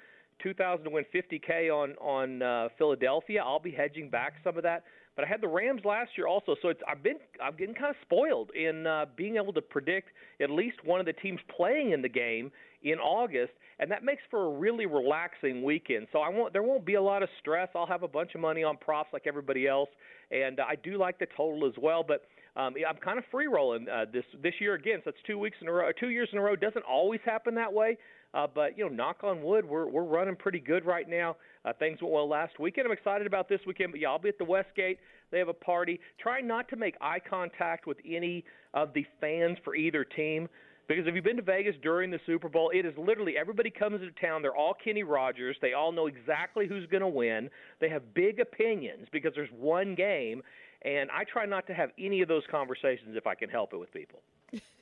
two 0.43 0.53
thousand 0.53 0.85
to 0.85 0.91
win 0.91 1.05
fifty 1.13 1.39
k 1.39 1.71
on 1.71 1.93
on 2.01 2.43
uh, 2.43 2.69
Philadelphia. 2.79 3.43
I'll 3.45 3.61
be 3.61 3.71
hedging 3.71 4.11
back 4.11 4.35
some 4.43 4.57
of 4.57 4.65
that. 4.65 4.83
But 5.15 5.27
I 5.27 5.29
had 5.29 5.43
the 5.43 5.49
Rams 5.49 5.83
last 5.85 6.13
year 6.17 6.27
also, 6.27 6.57
so 6.63 6.71
it's 6.71 6.81
I've 6.89 7.03
been 7.03 7.19
I'm 7.41 7.55
getting 7.57 7.75
kind 7.75 7.91
of 7.91 7.97
spoiled 8.03 8.51
in 8.55 8.87
uh, 8.87 9.05
being 9.15 9.37
able 9.37 9.53
to 9.53 9.61
predict 9.61 10.09
at 10.41 10.51
least 10.51 10.83
one 10.85 11.01
of 11.01 11.07
the 11.07 11.13
teams 11.13 11.39
playing 11.55 11.93
in 11.93 12.03
the 12.03 12.09
game 12.09 12.51
in 12.83 12.99
August, 12.99 13.53
and 13.79 13.91
that 13.91 14.03
makes 14.03 14.23
for 14.31 14.47
a 14.47 14.59
really 14.59 14.87
relaxing 14.87 15.63
weekend. 15.63 16.09
So 16.13 16.21
I 16.21 16.31
won't 16.31 16.53
there 16.53 16.63
won't 16.63 16.85
be 16.85 16.95
a 16.95 17.03
lot 17.03 17.23
of 17.23 17.29
stress. 17.41 17.69
I'll 17.77 17.87
have 17.87 18.03
a 18.03 18.09
bunch 18.09 18.35
of 18.35 18.41
money 18.41 18.65
on 18.65 18.77
props 18.79 19.11
like 19.13 19.27
everybody 19.27 19.69
else, 19.69 19.91
and 20.31 20.59
uh, 20.59 20.65
I 20.69 20.77
do 20.77 20.99
like 20.99 21.19
the 21.19 21.27
total 21.37 21.69
as 21.69 21.75
well. 21.81 22.03
But 22.03 22.25
um, 22.57 22.75
I'm 22.87 22.97
kind 22.97 23.19
of 23.19 23.25
free 23.31 23.47
rolling 23.47 23.89
uh, 23.89 24.05
this 24.13 24.25
this 24.43 24.55
year 24.61 24.75
again. 24.75 25.01
So 25.05 25.11
it's 25.11 25.19
two 25.27 25.39
weeks 25.39 25.57
in 25.61 25.69
a 25.69 25.73
row, 25.73 25.91
two 25.99 26.11
years 26.11 26.29
in 26.33 26.39
a 26.39 26.43
row. 26.43 26.55
Doesn't 26.55 26.85
always 26.85 27.21
happen 27.25 27.55
that 27.55 27.73
way, 27.73 27.97
uh, 28.35 28.47
but 28.53 28.77
you 28.77 28.85
know, 28.85 28.95
knock 28.95 29.25
on 29.25 29.43
wood, 29.43 29.65
we're 29.65 29.89
we're 29.89 30.05
running 30.05 30.37
pretty 30.37 30.61
good 30.61 30.85
right 30.85 31.09
now. 31.09 31.37
Uh, 31.65 31.73
things 31.79 32.01
went 32.03 32.13
well 32.13 32.29
last 32.29 32.59
weekend. 32.59 32.87
I'm 32.87 32.93
excited 32.93 33.27
about 33.27 33.49
this 33.49 33.61
weekend. 33.67 33.93
But 33.93 34.01
yeah, 34.01 34.09
I'll 34.09 34.19
be 34.19 34.29
at 34.29 34.39
the 34.39 34.45
Westgate. 34.45 34.99
They 35.31 35.39
have 35.39 35.49
a 35.49 35.55
party. 35.55 35.99
Try 36.21 36.41
not 36.41 36.69
to 36.69 36.77
make 36.77 36.95
eye 37.01 37.21
contact 37.29 37.87
with 37.87 37.97
any 38.07 38.45
of 38.75 38.93
the 38.93 39.07
fans 39.21 39.57
for 39.65 39.75
either 39.75 40.05
team. 40.05 40.49
Because 40.89 41.07
if 41.07 41.15
you've 41.15 41.25
been 41.25 41.37
to 41.37 41.43
Vegas 41.43 41.77
during 41.83 42.11
the 42.11 42.19
Super 42.27 42.49
Bowl, 42.49 42.71
it 42.75 42.85
is 42.85 42.93
literally 42.99 43.37
everybody 43.39 43.71
comes 43.71 44.03
into 44.03 44.13
town. 44.21 44.43
They're 44.43 44.57
all 44.57 44.75
Kenny 44.85 45.05
Rogers. 45.05 45.57
They 45.63 45.73
all 45.73 45.93
know 45.93 46.07
exactly 46.07 46.67
who's 46.67 46.87
going 46.87 47.03
to 47.03 47.09
win. 47.09 47.49
They 47.81 47.89
have 47.89 48.15
big 48.15 48.41
opinions 48.41 49.07
because 49.13 49.33
there's 49.35 49.49
one 49.59 49.95
game, 49.95 50.43
and 50.85 51.11
I 51.11 51.25
try 51.25 51.47
not 51.47 51.67
to 51.69 51.75
have 51.75 51.91
any 51.99 52.23
of 52.23 52.29
those 52.29 52.43
conversations 52.51 53.17
if 53.17 53.27
I 53.27 53.35
can 53.35 53.49
help 53.49 53.73
it 53.73 53.79
with 53.79 53.93
people. 53.93 54.23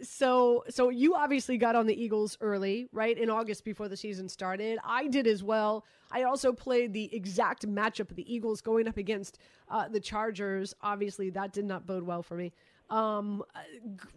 so 0.02 0.64
so 0.70 0.90
you 0.90 1.16
obviously 1.16 1.58
got 1.58 1.76
on 1.76 1.86
the 1.86 2.02
Eagles 2.02 2.38
early, 2.42 2.88
right? 2.92 3.18
In 3.18 3.30
August 3.30 3.64
before 3.64 3.88
the 3.88 3.98
season 3.98 4.28
started. 4.28 4.80
I 4.84 5.08
did 5.08 5.28
as 5.28 5.44
well. 5.44 5.86
I 6.12 6.24
also 6.24 6.52
played 6.52 6.94
the 6.94 7.14
exact 7.16 7.68
matchup 7.68 8.10
of 8.10 8.16
the 8.16 8.34
Eagles 8.34 8.62
going 8.62 8.88
up 8.88 8.98
against 8.98 9.38
uh, 9.70 9.88
the 9.88 10.00
Chargers. 10.00 10.74
Obviously, 10.82 11.30
that 11.32 11.54
did 11.54 11.66
not 11.66 11.86
bode 11.86 12.04
well 12.04 12.24
for 12.24 12.36
me. 12.36 12.52
Um, 12.90 13.44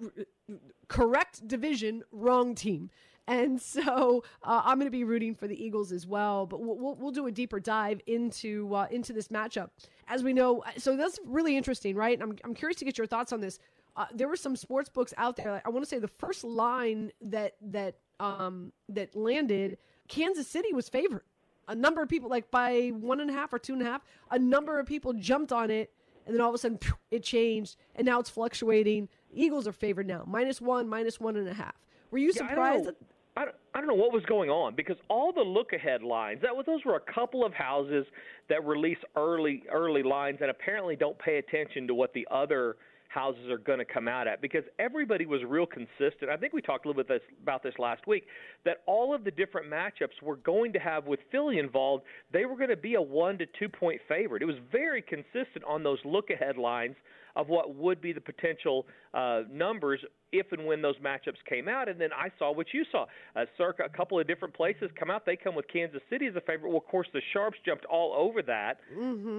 g- 0.08 0.54
correct 0.88 1.46
division, 1.46 2.02
wrong 2.10 2.54
team. 2.54 2.90
And 3.28 3.60
so 3.60 4.24
uh, 4.42 4.62
I'm 4.64 4.78
going 4.78 4.86
to 4.86 4.90
be 4.90 5.04
rooting 5.04 5.34
for 5.34 5.46
the 5.46 5.64
Eagles 5.64 5.92
as 5.92 6.06
well. 6.06 6.46
But 6.46 6.60
we'll, 6.60 6.96
we'll, 6.96 7.12
do 7.12 7.26
a 7.26 7.32
deeper 7.32 7.60
dive 7.60 8.00
into 8.06 8.74
uh, 8.74 8.88
into 8.90 9.12
this 9.12 9.28
matchup. 9.28 9.70
As 10.08 10.22
we 10.22 10.32
know, 10.32 10.64
so 10.76 10.96
that's 10.96 11.18
really 11.24 11.56
interesting, 11.56 11.94
right? 11.94 12.20
I'm, 12.20 12.36
I'm 12.44 12.54
curious 12.54 12.78
to 12.78 12.84
get 12.84 12.98
your 12.98 13.06
thoughts 13.06 13.32
on 13.32 13.40
this. 13.40 13.58
Uh, 13.96 14.06
there 14.12 14.26
were 14.28 14.36
some 14.36 14.56
sports 14.56 14.88
books 14.88 15.12
out 15.16 15.36
there. 15.36 15.62
I 15.64 15.68
want 15.68 15.84
to 15.84 15.88
say 15.88 15.98
the 15.98 16.08
first 16.08 16.44
line 16.44 17.12
that 17.20 17.54
that 17.60 17.96
um, 18.18 18.72
that 18.88 19.14
landed, 19.14 19.78
Kansas 20.08 20.48
City 20.48 20.72
was 20.72 20.88
favored. 20.88 21.22
A 21.68 21.74
number 21.74 22.02
of 22.02 22.08
people, 22.08 22.28
like 22.28 22.50
by 22.50 22.88
one 22.88 23.20
and 23.20 23.30
a 23.30 23.32
half 23.32 23.52
or 23.52 23.58
two 23.58 23.74
and 23.74 23.82
a 23.82 23.84
half, 23.84 24.02
a 24.30 24.38
number 24.38 24.78
of 24.78 24.86
people 24.86 25.12
jumped 25.12 25.52
on 25.52 25.70
it, 25.70 25.92
and 26.26 26.34
then 26.34 26.40
all 26.40 26.48
of 26.48 26.54
a 26.54 26.58
sudden 26.58 26.78
it 27.10 27.22
changed, 27.22 27.76
and 27.94 28.04
now 28.04 28.18
it's 28.18 28.30
fluctuating. 28.30 29.08
Eagles 29.32 29.68
are 29.68 29.72
favored 29.72 30.06
now, 30.06 30.24
minus 30.26 30.60
one, 30.60 30.88
minus 30.88 31.20
one 31.20 31.36
and 31.36 31.48
a 31.48 31.54
half. 31.54 31.76
Were 32.12 32.18
you 32.18 32.32
Yeah, 32.36 32.48
surprised? 32.48 32.86
that, 32.86 32.96
I 33.36 33.46
don't, 33.46 33.56
I 33.74 33.78
don't 33.78 33.88
know 33.88 33.94
what 33.94 34.12
was 34.12 34.22
going 34.26 34.50
on 34.50 34.74
because 34.74 34.96
all 35.08 35.32
the 35.32 35.40
look 35.40 35.72
ahead 35.72 36.02
lines 36.02 36.42
that 36.42 36.54
was 36.54 36.66
those 36.66 36.84
were 36.84 36.96
a 36.96 37.12
couple 37.12 37.44
of 37.44 37.54
houses 37.54 38.04
that 38.50 38.64
release 38.64 38.98
early 39.16 39.64
early 39.72 40.02
lines 40.02 40.38
and 40.42 40.50
apparently 40.50 40.94
don't 40.94 41.18
pay 41.18 41.38
attention 41.38 41.86
to 41.88 41.94
what 41.94 42.12
the 42.12 42.28
other 42.30 42.76
houses 43.08 43.48
are 43.50 43.58
going 43.58 43.78
to 43.78 43.84
come 43.84 44.08
out 44.08 44.26
at 44.26 44.40
because 44.40 44.64
everybody 44.78 45.26
was 45.26 45.40
real 45.46 45.66
consistent. 45.66 46.30
I 46.30 46.36
think 46.36 46.52
we 46.52 46.62
talked 46.62 46.84
a 46.84 46.88
little 46.88 47.02
bit 47.02 47.08
this, 47.08 47.22
about 47.42 47.62
this 47.62 47.74
last 47.78 48.06
week 48.06 48.24
that 48.64 48.78
all 48.86 49.14
of 49.14 49.24
the 49.24 49.30
different 49.30 49.70
matchups 49.70 50.22
were 50.22 50.36
going 50.36 50.72
to 50.74 50.78
have 50.78 51.06
with 51.06 51.20
Philly 51.30 51.58
involved, 51.58 52.04
they 52.32 52.44
were 52.44 52.56
going 52.56 52.70
to 52.70 52.76
be 52.76 52.94
a 52.94 53.02
1 53.02 53.38
to 53.38 53.46
2 53.58 53.68
point 53.68 54.00
favorite. 54.08 54.42
It 54.42 54.46
was 54.46 54.56
very 54.70 55.02
consistent 55.02 55.64
on 55.66 55.82
those 55.82 55.98
look 56.04 56.30
ahead 56.30 56.56
lines 56.56 56.96
of 57.36 57.48
what 57.48 57.74
would 57.74 58.00
be 58.00 58.12
the 58.12 58.20
potential 58.20 58.86
uh, 59.14 59.42
numbers 59.50 60.00
if 60.32 60.52
and 60.52 60.66
when 60.66 60.82
those 60.82 60.96
matchups 60.98 61.38
came 61.48 61.68
out. 61.68 61.88
And 61.88 62.00
then 62.00 62.10
I 62.12 62.30
saw 62.38 62.52
what 62.52 62.66
you 62.72 62.84
saw. 62.90 63.06
Uh, 63.36 63.44
circa 63.56 63.84
a 63.84 63.88
couple 63.88 64.18
of 64.18 64.26
different 64.26 64.54
places 64.54 64.90
come 64.98 65.10
out. 65.10 65.24
They 65.24 65.36
come 65.36 65.54
with 65.54 65.66
Kansas 65.68 66.00
City 66.10 66.26
as 66.26 66.36
a 66.36 66.40
favorite. 66.40 66.68
Well, 66.68 66.78
of 66.78 66.86
course, 66.86 67.08
the 67.12 67.20
Sharps 67.32 67.58
jumped 67.64 67.84
all 67.84 68.14
over 68.14 68.42
that 68.42 68.78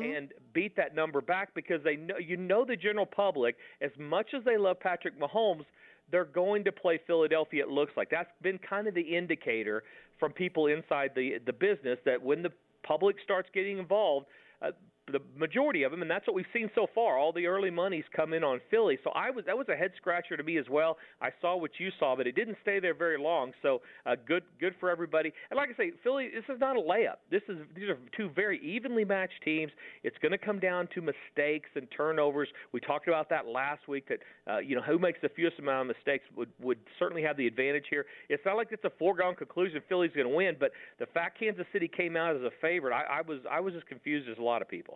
and 0.04 0.32
beat 0.54 0.76
that 0.78 0.96
number 0.96 1.22
back 1.22 1.54
because 1.56 1.84
they 1.84 1.96
know 1.96 2.18
you 2.18 2.38
know 2.38 2.64
the 2.66 2.76
general 2.76 3.06
public 3.06 3.56
as 3.82 3.92
much 4.00 4.28
as 4.36 4.44
they 4.44 4.58
love 4.58 4.80
Patrick 4.80 5.20
Mahomes. 5.20 5.66
They're 6.12 6.26
going 6.26 6.64
to 6.66 6.72
play 6.72 7.00
Philadelphia. 7.08 7.64
It 7.64 7.70
looks 7.70 7.94
like 7.98 8.10
that's 8.10 8.30
been 8.42 8.60
kind 8.60 8.88
of 8.88 8.94
the 8.94 9.02
indicator 9.02 9.84
from 10.20 10.32
people 10.32 10.68
inside 10.68 11.12
the 11.16 11.40
the 11.46 11.54
business 11.54 11.98
that 12.06 12.22
when 12.22 12.44
the 12.44 12.52
public 12.84 13.16
starts 13.24 13.50
getting 13.54 13.78
involved, 13.78 14.28
uh, 14.62 14.72
the 15.12 15.20
majority 15.38 15.84
of 15.84 15.92
them, 15.92 16.02
and 16.02 16.10
that's 16.10 16.26
what 16.26 16.36
we've 16.36 16.46
seen 16.54 16.70
so 16.74 16.88
far. 16.96 17.18
All 17.18 17.34
the 17.34 17.46
early 17.46 17.70
monies 17.70 18.06
come 18.16 18.32
in 18.32 18.44
on 18.44 18.62
Philly, 18.72 18.98
so 19.04 19.10
I 19.12 19.32
was 19.32 19.44
that 19.46 19.58
was 19.58 19.68
a 19.68 19.76
head 19.76 19.92
scratcher 19.98 20.38
to 20.38 20.44
me 20.44 20.58
as 20.58 20.66
well. 20.70 20.98
I 21.22 21.30
saw 21.42 21.58
what 21.58 21.72
you 21.78 21.90
saw, 22.00 22.16
but 22.16 22.26
it 22.26 22.36
didn't 22.36 22.58
stay 22.62 22.80
there 22.80 22.94
very 22.94 23.20
long. 23.20 23.52
So 23.62 23.82
uh, 24.06 24.16
good, 24.26 24.44
good 24.62 24.76
for 24.80 24.90
everybody. 24.90 25.34
And 25.52 25.58
like 25.58 25.70
I 25.74 25.76
say, 25.76 25.92
Philly, 26.04 26.30
this 26.34 26.46
is 26.54 26.60
not 26.62 26.78
a 26.78 26.80
layup. 26.80 27.18
This 27.30 27.42
is 27.50 27.58
these 27.76 27.90
are 27.90 27.98
two 28.16 28.30
very 28.34 28.60
evenly 28.66 29.04
matched 29.04 29.42
teams. 29.44 29.74
It's 30.04 30.18
going 30.22 30.32
to 30.32 30.38
come 30.38 30.60
down 30.60 30.88
to 30.96 31.02
mistakes 31.02 31.70
and 31.76 31.86
turnovers. 31.96 32.48
We 32.72 32.80
talked 32.80 33.10
about 33.10 33.30
that 33.30 33.46
last 33.46 33.90
week. 33.90 34.08
That 34.08 34.20
uh, 34.50 34.60
you 34.60 34.76
know 34.78 34.82
who 34.82 34.98
makes 34.98 35.20
the 35.22 35.30
fewest 35.30 35.60
amount 35.60 35.90
of 35.90 35.98
mistakes 35.98 36.24
would 36.38 36.50
would 36.62 36.80
certainly 36.98 37.24
have 37.24 37.36
the 37.36 37.46
advantage 37.46 37.86
here. 37.90 38.06
It's 38.30 38.44
not 38.46 38.56
like 38.56 38.70
it's 38.72 38.86
a 38.86 38.92
foregone 38.98 39.36
conclusion 39.36 39.82
Philly's 39.90 40.12
going 40.16 40.30
to 40.30 40.36
win, 40.36 40.56
but 40.58 40.72
the 41.00 41.08
fact 41.08 41.40
Kansas 41.40 41.66
City 41.74 41.90
came 41.90 42.16
out 42.16 42.38
as 42.38 42.42
a 42.42 42.52
favorite, 42.62 42.94
I, 42.94 43.20
I 43.20 43.22
was 43.22 43.40
I 43.52 43.60
was 43.60 43.74
as 43.76 43.84
confused 43.90 44.30
as 44.30 44.38
a 44.38 44.42
lot 44.42 44.62
of 44.62 44.70
people. 44.70 44.94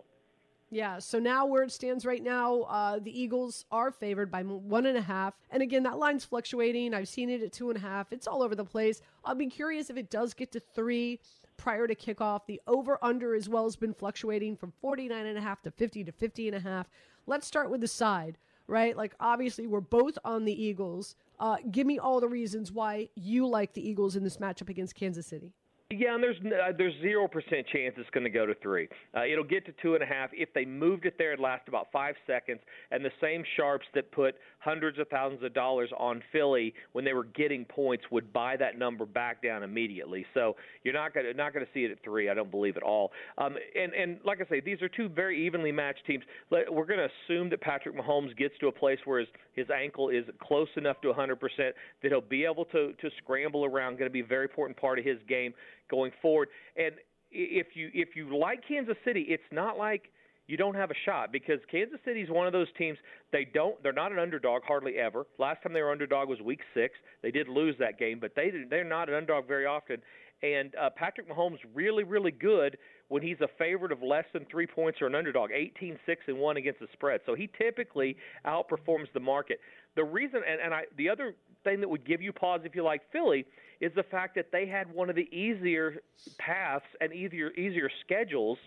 Yeah, 0.70 0.98
so 0.98 1.18
now 1.18 1.46
where 1.46 1.62
it 1.62 1.72
stands 1.72 2.04
right 2.04 2.22
now, 2.22 2.62
uh, 2.62 2.98
the 2.98 3.18
Eagles 3.18 3.64
are 3.70 3.90
favored 3.90 4.30
by 4.30 4.42
one 4.42 4.84
and 4.84 4.98
a 4.98 5.02
half. 5.02 5.32
And 5.50 5.62
again, 5.62 5.82
that 5.84 5.98
line's 5.98 6.26
fluctuating. 6.26 6.92
I've 6.92 7.08
seen 7.08 7.30
it 7.30 7.42
at 7.42 7.52
two 7.52 7.70
and 7.70 7.78
a 7.78 7.80
half. 7.80 8.12
It's 8.12 8.26
all 8.26 8.42
over 8.42 8.54
the 8.54 8.64
place. 8.66 9.00
I'll 9.24 9.34
be 9.34 9.46
curious 9.46 9.88
if 9.88 9.96
it 9.96 10.10
does 10.10 10.34
get 10.34 10.52
to 10.52 10.60
three 10.60 11.20
prior 11.56 11.86
to 11.86 11.94
kickoff. 11.94 12.42
The 12.46 12.60
over 12.66 12.98
under 13.02 13.34
as 13.34 13.48
well 13.48 13.64
has 13.64 13.76
been 13.76 13.94
fluctuating 13.94 14.56
from 14.56 14.72
49 14.82 15.24
and 15.26 15.38
a 15.38 15.40
half 15.40 15.62
to 15.62 15.70
50 15.70 16.04
to 16.04 16.12
50 16.12 16.48
and 16.48 16.56
a 16.56 16.60
half. 16.60 16.86
Let's 17.26 17.46
start 17.46 17.70
with 17.70 17.80
the 17.80 17.88
side. 17.88 18.36
right? 18.66 18.94
Like, 18.94 19.14
obviously, 19.18 19.66
we're 19.66 19.80
both 19.80 20.18
on 20.24 20.44
the 20.44 20.62
Eagles. 20.62 21.16
Uh, 21.40 21.56
give 21.70 21.86
me 21.86 21.98
all 21.98 22.20
the 22.20 22.28
reasons 22.28 22.70
why 22.70 23.08
you 23.14 23.46
like 23.46 23.72
the 23.72 23.88
Eagles 23.88 24.14
in 24.16 24.22
this 24.22 24.36
matchup 24.36 24.68
against 24.68 24.94
Kansas 24.94 25.26
City. 25.26 25.54
Yeah, 25.90 26.14
and 26.14 26.22
there's 26.22 26.36
uh, 26.44 26.72
there's 26.76 26.92
zero 27.00 27.26
percent 27.26 27.66
chance 27.72 27.94
it's 27.96 28.10
going 28.10 28.24
to 28.24 28.30
go 28.30 28.44
to 28.44 28.54
three. 28.56 28.90
Uh, 29.16 29.24
it'll 29.24 29.42
get 29.42 29.64
to 29.64 29.72
two 29.80 29.94
and 29.94 30.02
a 30.02 30.06
half. 30.06 30.28
If 30.34 30.52
they 30.52 30.66
moved 30.66 31.06
it 31.06 31.14
there, 31.16 31.32
it'd 31.32 31.42
last 31.42 31.66
about 31.66 31.86
five 31.90 32.14
seconds. 32.26 32.60
And 32.90 33.02
the 33.02 33.10
same 33.22 33.42
sharps 33.56 33.86
that 33.94 34.12
put 34.12 34.34
hundreds 34.58 34.98
of 34.98 35.08
thousands 35.08 35.42
of 35.42 35.54
dollars 35.54 35.88
on 35.98 36.22
Philly 36.30 36.74
when 36.92 37.06
they 37.06 37.14
were 37.14 37.24
getting 37.24 37.64
points 37.64 38.04
would 38.10 38.34
buy 38.34 38.54
that 38.58 38.78
number 38.78 39.06
back 39.06 39.42
down 39.42 39.62
immediately. 39.62 40.26
So 40.34 40.56
you're 40.84 40.92
not 40.92 41.14
going 41.14 41.24
to 41.24 41.32
not 41.32 41.54
going 41.54 41.64
to 41.64 41.72
see 41.72 41.84
it 41.84 41.90
at 41.90 42.04
three. 42.04 42.28
I 42.28 42.34
don't 42.34 42.50
believe 42.50 42.76
at 42.76 42.82
all. 42.82 43.10
Um, 43.38 43.56
and 43.74 43.94
and 43.94 44.18
like 44.26 44.42
I 44.42 44.48
say, 44.50 44.60
these 44.60 44.82
are 44.82 44.90
two 44.90 45.08
very 45.08 45.42
evenly 45.46 45.72
matched 45.72 46.04
teams. 46.06 46.22
We're 46.50 46.84
going 46.84 47.00
to 47.00 47.08
assume 47.24 47.48
that 47.48 47.62
Patrick 47.62 47.96
Mahomes 47.96 48.36
gets 48.36 48.52
to 48.60 48.66
a 48.68 48.72
place 48.72 48.98
where 49.06 49.20
his 49.20 49.28
his 49.54 49.68
ankle 49.74 50.10
is 50.10 50.26
close 50.42 50.68
enough 50.76 51.00
to 51.00 51.08
100% 51.08 51.38
that 51.56 51.72
he'll 52.02 52.20
be 52.20 52.44
able 52.44 52.66
to 52.66 52.92
to 52.92 53.10
scramble 53.22 53.64
around. 53.64 53.92
Going 53.92 54.04
to 54.04 54.10
be 54.10 54.20
a 54.20 54.26
very 54.26 54.44
important 54.44 54.78
part 54.78 54.98
of 54.98 55.06
his 55.06 55.16
game 55.26 55.54
going 55.90 56.12
forward. 56.20 56.48
And 56.76 56.94
if 57.30 57.68
you 57.74 57.90
if 57.94 58.16
you 58.16 58.36
like 58.36 58.60
Kansas 58.66 58.96
City, 59.04 59.26
it's 59.28 59.42
not 59.52 59.76
like 59.78 60.10
you 60.46 60.56
don't 60.56 60.74
have 60.74 60.90
a 60.90 60.94
shot 61.04 61.30
because 61.30 61.60
Kansas 61.70 61.98
City 62.04 62.22
is 62.22 62.30
one 62.30 62.46
of 62.46 62.52
those 62.52 62.68
teams. 62.78 62.98
They 63.32 63.46
don't. 63.52 63.80
They're 63.82 63.92
not 63.92 64.12
an 64.12 64.18
underdog 64.18 64.62
hardly 64.66 64.96
ever. 64.96 65.26
Last 65.38 65.62
time 65.62 65.72
they 65.72 65.82
were 65.82 65.92
underdog 65.92 66.28
was 66.28 66.40
Week 66.40 66.60
Six. 66.74 66.94
They 67.22 67.30
did 67.30 67.48
lose 67.48 67.76
that 67.78 67.98
game, 67.98 68.18
but 68.18 68.32
they 68.34 68.50
they're 68.68 68.84
not 68.84 69.08
an 69.08 69.14
underdog 69.14 69.46
very 69.46 69.66
often. 69.66 69.98
And 70.42 70.74
uh, 70.76 70.90
Patrick 70.96 71.28
Mahomes 71.28 71.58
really 71.74 72.04
really 72.04 72.30
good 72.30 72.78
when 73.08 73.22
he's 73.22 73.40
a 73.40 73.48
favorite 73.58 73.92
of 73.92 74.02
less 74.02 74.24
than 74.32 74.44
three 74.50 74.66
points 74.66 75.00
or 75.00 75.06
an 75.06 75.14
underdog. 75.14 75.50
18 75.52 75.98
6 76.04 76.22
and 76.28 76.38
one 76.38 76.56
against 76.56 76.80
the 76.80 76.86
spread. 76.92 77.20
So 77.26 77.34
he 77.34 77.50
typically 77.58 78.16
outperforms 78.46 79.12
the 79.14 79.20
market. 79.20 79.60
The 79.96 80.04
reason 80.04 80.42
and, 80.48 80.60
and 80.60 80.74
I 80.74 80.84
the 80.96 81.08
other 81.08 81.34
thing 81.64 81.80
that 81.80 81.88
would 81.88 82.06
give 82.06 82.22
you 82.22 82.32
pause 82.32 82.60
if 82.64 82.74
you 82.74 82.84
like 82.84 83.02
Philly 83.12 83.44
is 83.80 83.92
the 83.94 84.02
fact 84.02 84.34
that 84.36 84.52
they 84.52 84.66
had 84.66 84.92
one 84.92 85.10
of 85.10 85.16
the 85.16 85.28
easier 85.36 85.96
paths 86.38 86.84
and 87.00 87.12
easier 87.12 87.50
easier 87.52 87.90
schedules 88.04 88.58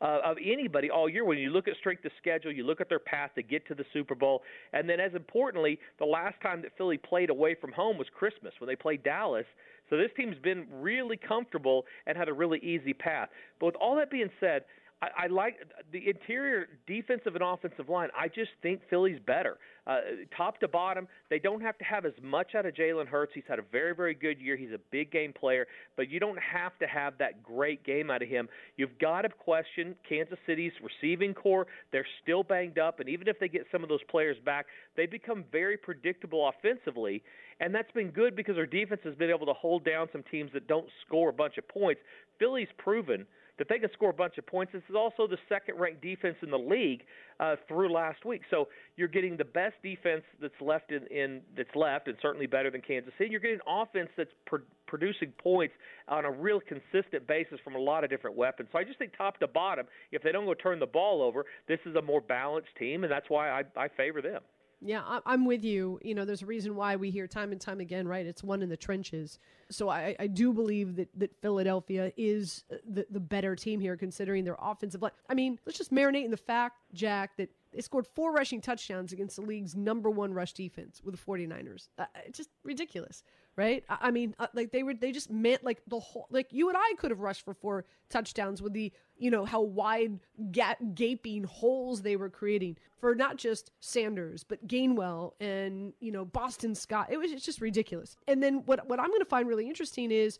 uh, 0.00 0.18
of 0.24 0.36
anybody 0.44 0.90
all 0.90 1.08
year. 1.08 1.24
When 1.24 1.38
you 1.38 1.50
look 1.50 1.68
at 1.68 1.76
strength 1.76 2.04
of 2.04 2.12
schedule, 2.18 2.52
you 2.52 2.64
look 2.64 2.80
at 2.80 2.88
their 2.88 2.98
path 2.98 3.30
to 3.36 3.42
get 3.42 3.66
to 3.68 3.74
the 3.74 3.84
Super 3.92 4.14
Bowl, 4.14 4.42
and 4.72 4.88
then 4.88 5.00
as 5.00 5.14
importantly, 5.14 5.78
the 5.98 6.04
last 6.04 6.40
time 6.42 6.62
that 6.62 6.76
Philly 6.76 6.98
played 6.98 7.30
away 7.30 7.54
from 7.54 7.72
home 7.72 7.98
was 7.98 8.06
Christmas 8.16 8.52
when 8.58 8.68
they 8.68 8.76
played 8.76 9.02
Dallas. 9.02 9.46
So 9.88 9.96
this 9.96 10.10
team's 10.16 10.38
been 10.42 10.66
really 10.72 11.16
comfortable 11.16 11.84
and 12.06 12.18
had 12.18 12.28
a 12.28 12.32
really 12.32 12.58
easy 12.58 12.92
path. 12.92 13.28
But 13.60 13.66
with 13.66 13.76
all 13.76 13.96
that 13.96 14.10
being 14.10 14.30
said, 14.40 14.64
I, 15.02 15.24
I 15.24 15.26
like 15.26 15.56
the 15.92 16.08
interior 16.08 16.66
defensive 16.86 17.34
and 17.34 17.44
offensive 17.44 17.88
line. 17.88 18.08
I 18.18 18.28
just 18.28 18.50
think 18.62 18.80
Philly's 18.88 19.18
better, 19.26 19.58
uh, 19.86 19.98
top 20.36 20.58
to 20.60 20.68
bottom. 20.68 21.06
They 21.28 21.38
don't 21.38 21.60
have 21.60 21.76
to 21.78 21.84
have 21.84 22.06
as 22.06 22.14
much 22.22 22.54
out 22.54 22.64
of 22.64 22.74
Jalen 22.74 23.06
Hurts. 23.06 23.32
He's 23.34 23.44
had 23.46 23.58
a 23.58 23.64
very, 23.70 23.94
very 23.94 24.14
good 24.14 24.40
year. 24.40 24.56
He's 24.56 24.72
a 24.72 24.80
big 24.90 25.12
game 25.12 25.34
player, 25.38 25.66
but 25.96 26.08
you 26.08 26.18
don't 26.18 26.38
have 26.38 26.78
to 26.78 26.86
have 26.86 27.18
that 27.18 27.42
great 27.42 27.84
game 27.84 28.10
out 28.10 28.22
of 28.22 28.28
him. 28.28 28.48
You've 28.76 28.98
got 28.98 29.22
to 29.22 29.28
question 29.28 29.94
Kansas 30.08 30.38
City's 30.46 30.72
receiving 30.82 31.34
core. 31.34 31.66
They're 31.92 32.06
still 32.22 32.42
banged 32.42 32.78
up, 32.78 33.00
and 33.00 33.08
even 33.08 33.28
if 33.28 33.38
they 33.38 33.48
get 33.48 33.66
some 33.70 33.82
of 33.82 33.90
those 33.90 34.02
players 34.10 34.38
back, 34.44 34.66
they 34.96 35.04
become 35.04 35.44
very 35.52 35.76
predictable 35.76 36.48
offensively, 36.48 37.22
and 37.60 37.74
that's 37.74 37.90
been 37.92 38.10
good 38.10 38.34
because 38.34 38.56
our 38.56 38.66
defense 38.66 39.00
has 39.04 39.14
been 39.14 39.30
able 39.30 39.46
to 39.46 39.52
hold 39.52 39.84
down 39.84 40.08
some 40.10 40.22
teams 40.30 40.50
that 40.54 40.66
don't 40.66 40.88
score 41.06 41.28
a 41.28 41.34
bunch 41.34 41.58
of 41.58 41.68
points. 41.68 42.00
Philly's 42.38 42.68
proven 42.78 43.26
that 43.58 43.68
they 43.68 43.78
can 43.78 43.90
score 43.92 44.10
a 44.10 44.14
bunch 44.14 44.38
of 44.38 44.46
points. 44.46 44.72
This 44.72 44.82
is 44.88 44.94
also 44.94 45.26
the 45.26 45.38
second 45.48 45.78
ranked 45.78 46.02
defense 46.02 46.36
in 46.42 46.50
the 46.50 46.58
league 46.58 47.02
uh, 47.40 47.56
through 47.68 47.92
last 47.92 48.24
week. 48.24 48.42
So 48.50 48.68
you're 48.96 49.08
getting 49.08 49.36
the 49.36 49.44
best 49.44 49.74
defense 49.82 50.22
that's 50.40 50.60
left 50.60 50.92
in, 50.92 51.06
in 51.06 51.40
that's 51.56 51.74
left, 51.74 52.08
and 52.08 52.16
certainly 52.20 52.46
better 52.46 52.70
than 52.70 52.82
Kansas 52.82 53.12
City. 53.18 53.30
You're 53.30 53.40
getting 53.40 53.60
offense 53.66 54.08
that's 54.16 54.30
pr- 54.46 54.56
producing 54.86 55.32
points 55.38 55.74
on 56.08 56.24
a 56.24 56.30
real 56.30 56.60
consistent 56.60 57.26
basis 57.26 57.58
from 57.64 57.74
a 57.74 57.80
lot 57.80 58.04
of 58.04 58.10
different 58.10 58.36
weapons. 58.36 58.68
So 58.72 58.78
I 58.78 58.84
just 58.84 58.98
think 58.98 59.12
top 59.16 59.38
to 59.40 59.48
bottom, 59.48 59.86
if 60.12 60.22
they 60.22 60.32
don't 60.32 60.46
go 60.46 60.54
turn 60.54 60.78
the 60.78 60.86
ball 60.86 61.22
over, 61.22 61.44
this 61.68 61.80
is 61.86 61.96
a 61.96 62.02
more 62.02 62.20
balanced 62.20 62.70
team, 62.78 63.04
and 63.04 63.12
that's 63.12 63.28
why 63.28 63.50
I, 63.50 63.62
I 63.76 63.88
favor 63.88 64.22
them. 64.22 64.42
Yeah, 64.82 65.20
I'm 65.24 65.46
with 65.46 65.64
you. 65.64 65.98
You 66.02 66.14
know, 66.14 66.26
there's 66.26 66.42
a 66.42 66.46
reason 66.46 66.76
why 66.76 66.96
we 66.96 67.10
hear 67.10 67.26
time 67.26 67.50
and 67.50 67.60
time 67.60 67.80
again, 67.80 68.06
right? 68.06 68.26
It's 68.26 68.44
one 68.44 68.60
in 68.60 68.68
the 68.68 68.76
trenches. 68.76 69.38
So 69.70 69.88
I, 69.88 70.14
I 70.20 70.26
do 70.26 70.52
believe 70.52 70.96
that, 70.96 71.08
that 71.18 71.34
Philadelphia 71.40 72.12
is 72.16 72.64
the, 72.86 73.06
the 73.10 73.20
better 73.20 73.56
team 73.56 73.80
here, 73.80 73.96
considering 73.96 74.44
their 74.44 74.56
offensive 74.60 75.00
line. 75.00 75.12
I 75.30 75.34
mean, 75.34 75.58
let's 75.64 75.78
just 75.78 75.92
marinate 75.92 76.26
in 76.26 76.30
the 76.30 76.36
fact, 76.36 76.76
Jack, 76.92 77.38
that 77.38 77.48
they 77.72 77.80
scored 77.80 78.06
four 78.06 78.32
rushing 78.32 78.60
touchdowns 78.60 79.12
against 79.12 79.36
the 79.36 79.42
league's 79.42 79.74
number 79.74 80.10
won 80.10 80.34
rush 80.34 80.52
defense 80.52 81.00
with 81.02 81.16
the 81.16 81.20
49ers. 81.22 81.88
Uh, 81.98 82.04
it's 82.26 82.36
just 82.36 82.50
ridiculous, 82.62 83.24
right? 83.56 83.84
I, 83.88 84.10
mean, 84.10 84.34
uh, 84.38 84.48
like 84.52 84.70
they 84.70 84.82
were, 84.82 84.94
they 84.94 85.12
just 85.12 85.30
meant 85.30 85.64
like 85.64 85.80
the 85.86 85.98
whole, 85.98 86.26
like 86.30 86.48
you 86.50 86.68
and 86.68 86.76
I 86.76 86.94
could 86.98 87.10
have 87.10 87.20
rushed 87.20 87.44
for 87.44 87.54
four 87.54 87.84
touchdowns 88.10 88.60
with 88.60 88.74
the, 88.74 88.92
you 89.18 89.30
know, 89.30 89.44
how 89.44 89.62
wide 89.62 90.20
ga- 90.52 90.76
gaping 90.94 91.44
holes 91.44 92.02
they 92.02 92.16
were 92.16 92.28
creating 92.28 92.76
for 93.00 93.14
not 93.14 93.36
just 93.36 93.70
Sanders, 93.80 94.44
but 94.44 94.66
Gainwell 94.68 95.32
and, 95.40 95.94
you 96.00 96.12
know, 96.12 96.24
Boston 96.24 96.74
Scott. 96.74 97.08
It 97.10 97.16
was 97.16 97.32
just 97.42 97.60
ridiculous. 97.60 98.16
And 98.28 98.42
then 98.42 98.62
what, 98.66 98.86
what 98.88 99.00
I'm 99.00 99.08
going 99.08 99.20
to 99.20 99.26
find 99.26 99.48
really 99.48 99.66
interesting 99.66 100.10
is 100.10 100.38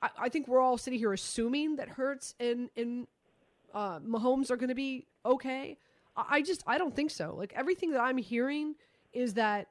I, 0.00 0.08
I 0.18 0.28
think 0.30 0.48
we're 0.48 0.60
all 0.60 0.78
sitting 0.78 0.98
here 0.98 1.12
assuming 1.12 1.76
that 1.76 1.88
Hurts 1.88 2.34
and, 2.40 2.70
and, 2.76 3.06
uh, 3.74 4.00
Mahomes 4.00 4.50
are 4.50 4.56
going 4.56 4.70
to 4.70 4.74
be 4.74 5.06
okay. 5.26 5.76
I 6.16 6.42
just 6.42 6.64
I 6.66 6.78
don't 6.78 6.94
think 6.94 7.10
so. 7.10 7.34
Like 7.36 7.52
everything 7.54 7.92
that 7.92 8.00
I'm 8.00 8.18
hearing 8.18 8.74
is 9.12 9.34
that 9.34 9.68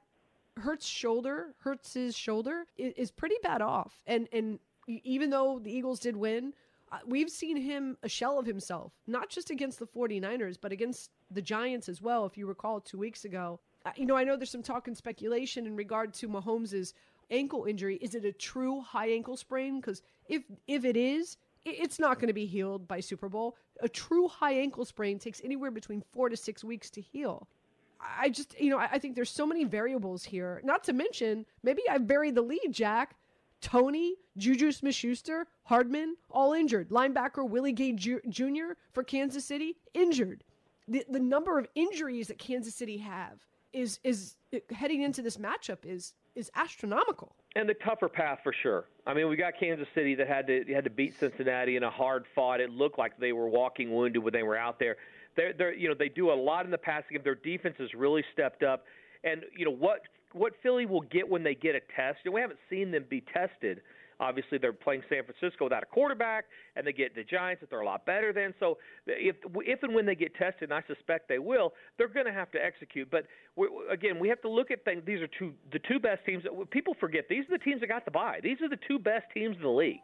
Hurts' 0.58 0.88
shoulder, 0.88 1.54
Hurts' 1.60 2.16
shoulder 2.16 2.66
is, 2.78 2.94
is 2.98 3.12
pretty 3.12 3.36
bad 3.44 3.62
off, 3.62 4.02
and 4.06 4.28
and 4.32 4.60
even 4.88 5.30
though 5.30 5.60
the 5.60 5.72
Eagles 5.72 6.00
did 6.00 6.16
win, 6.16 6.54
uh, 6.92 7.00
we've 7.06 7.30
seen 7.30 7.58
him 7.58 7.98
a 8.04 8.10
shell 8.10 8.40
of 8.40 8.46
himself, 8.46 8.94
not 9.06 9.30
just 9.30 9.50
against 9.50 9.80
the 9.80 9.88
49ers, 9.88 10.58
but 10.60 10.72
against 10.72 11.12
the 11.30 11.42
Giants 11.42 11.90
as 11.90 12.02
well. 12.02 12.26
If 12.26 12.38
you 12.38 12.48
recall, 12.48 12.80
two 12.80 12.98
weeks 12.98 13.26
ago, 13.26 13.60
you 13.96 14.06
know 14.06 14.16
I 14.16 14.24
know 14.24 14.36
there's 14.36 14.52
some 14.52 14.64
talk 14.64 14.88
and 14.88 14.98
speculation 14.98 15.66
in 15.66 15.76
regard 15.76 16.14
to 16.16 16.28
Mahomes's 16.28 16.94
ankle 17.30 17.66
injury. 17.66 17.98
Is 17.98 18.16
it 18.16 18.26
a 18.26 18.32
true 18.32 18.82
high 18.82 19.10
ankle 19.10 19.38
sprain? 19.38 19.80
Because 19.80 20.02
if 20.28 20.44
if 20.68 20.86
it 20.86 20.98
is, 20.98 21.38
it's 21.66 22.00
not 22.00 22.20
going 22.20 22.28
to 22.28 22.34
be 22.34 22.46
healed 22.46 22.88
by 22.88 23.00
Super 23.00 23.30
Bowl. 23.30 23.58
A 23.82 23.90
true 23.90 24.28
high 24.28 24.54
ankle 24.54 24.86
sprain 24.86 25.20
takes 25.20 25.42
anywhere 25.44 25.72
between 25.72 26.04
four 26.12 26.30
to 26.30 26.38
six 26.38 26.64
weeks 26.64 26.90
to 26.92 27.02
heal. 27.02 27.48
I 28.00 28.30
just, 28.30 28.60
you 28.60 28.70
know, 28.70 28.78
I 28.78 29.00
think 29.00 29.16
there's 29.16 29.30
so 29.30 29.46
many 29.46 29.64
variables 29.64 30.24
here. 30.24 30.62
Not 30.64 30.84
to 30.86 30.94
mention, 30.94 31.46
maybe 31.64 31.82
I've 31.90 32.08
buried 32.08 32.36
the 32.36 32.42
lead, 32.42 32.70
Jack. 32.72 33.16
Toney, 33.62 34.16
Juju 34.38 34.72
Smith 34.72 34.96
Schuster, 34.96 35.48
Hardman, 35.64 36.16
all 36.30 36.54
injured. 36.54 36.90
Linebacker 36.90 37.48
Willie 37.48 37.74
Gay 37.74 37.92
Jr. 37.94 38.74
for 38.94 39.04
Kansas 39.04 39.46
City, 39.46 39.76
injured. 39.94 40.44
The, 40.88 41.04
the 41.10 41.20
number 41.20 41.58
of 41.58 41.68
injuries 41.76 42.28
that 42.28 42.38
Kansas 42.38 42.76
City 42.76 42.98
have 42.98 43.40
is 43.74 44.00
is 44.04 44.36
heading 44.72 45.02
into 45.02 45.22
this 45.22 45.38
matchup 45.38 45.80
is 45.84 46.14
is 46.36 46.50
astronomical. 46.56 47.36
And 47.56 47.68
the 47.68 47.74
tougher 47.74 48.08
path 48.08 48.40
for 48.44 48.54
sure. 48.54 48.86
I 49.06 49.14
mean, 49.14 49.28
we 49.28 49.36
got 49.36 49.54
Kansas 49.60 49.88
City 49.96 50.16
that 50.16 50.28
had 50.28 50.48
to 50.48 50.64
had 50.72 50.84
to 50.84 50.90
beat 50.90 51.20
Cincinnati 51.20 51.76
in 51.76 51.84
a 51.84 51.90
hard 51.90 52.26
fought. 52.36 52.62
It 52.62 52.70
looked 52.70 53.00
like 53.00 53.18
they 53.18 53.34
were 53.34 53.50
walking 53.50 53.92
wounded 53.94 54.24
when 54.24 54.34
they 54.34 54.44
were 54.44 54.58
out 54.58 54.80
there. 54.80 54.98
They're, 55.38 55.54
they're 55.54 55.74
you 55.74 55.88
know 55.88 55.96
they 55.98 56.10
do 56.10 56.32
a 56.32 56.36
lot 56.36 56.66
in 56.66 56.72
the 56.72 56.78
passing 56.78 57.12
game. 57.12 57.22
Their 57.24 57.36
defense 57.36 57.76
has 57.80 57.94
really 57.94 58.24
stepped 58.34 58.64
up. 58.64 58.84
And 59.24 59.44
you 59.56 59.64
know 59.64 59.72
what 59.72 60.02
what 60.34 60.54
Philly 60.62 60.86
will 60.86 61.02
get 61.02 61.30
when 61.30 61.44
they 61.44 61.56
get 61.56 61.76
a 61.76 61.80
test. 61.96 62.20
And 62.26 62.34
we 62.34 62.42
haven't 62.42 62.60
seen 62.70 62.92
them 62.92 63.06
be 63.10 63.24
tested 63.34 63.82
Obviously, 64.20 64.58
they're 64.58 64.74
playing 64.74 65.04
San 65.10 65.24
Francisco 65.24 65.66
without 65.66 65.84
a 65.84 65.86
quarterback, 65.86 66.46
and 66.76 66.88
they 66.88 66.92
get 66.92 67.14
the 67.14 67.24
Giants 67.24 67.62
that 67.62 67.70
they're 67.70 67.82
a 67.82 67.86
lot 67.86 68.06
better 68.06 68.34
than. 68.34 68.54
So 68.60 68.78
if 69.06 69.36
if 69.46 69.84
and 69.84 69.94
when 69.94 70.06
they 70.08 70.16
get 70.16 70.34
tested, 70.36 70.72
and 70.72 70.74
I 70.74 70.82
suspect 70.88 71.30
they 71.30 71.38
will, 71.38 71.74
they're 71.98 72.08
going 72.08 72.26
to 72.26 72.34
have 72.34 72.52
to 72.52 72.64
execute. 72.64 73.10
But 73.12 73.26
again, 73.92 74.18
we 74.20 74.28
have 74.30 74.42
to 74.42 74.50
look 74.50 74.72
at 74.72 74.84
things. 74.86 75.04
These 75.06 75.22
are 75.22 75.28
two 75.28 75.54
the 75.72 75.80
two 75.88 76.00
best 76.00 76.26
teams. 76.26 76.44
People 76.72 76.96
forget 77.00 77.26
these 77.30 77.46
are 77.46 77.58
the 77.58 77.64
teams 77.64 77.82
that 77.82 77.88
got 77.88 78.06
the 78.06 78.12
bye. 78.12 78.40
These 78.42 78.62
are 78.62 78.70
the 78.70 78.80
two 78.88 78.98
best 78.98 79.26
teams 79.34 79.56
in 79.56 79.62
the 79.62 79.70
league. 79.70 80.02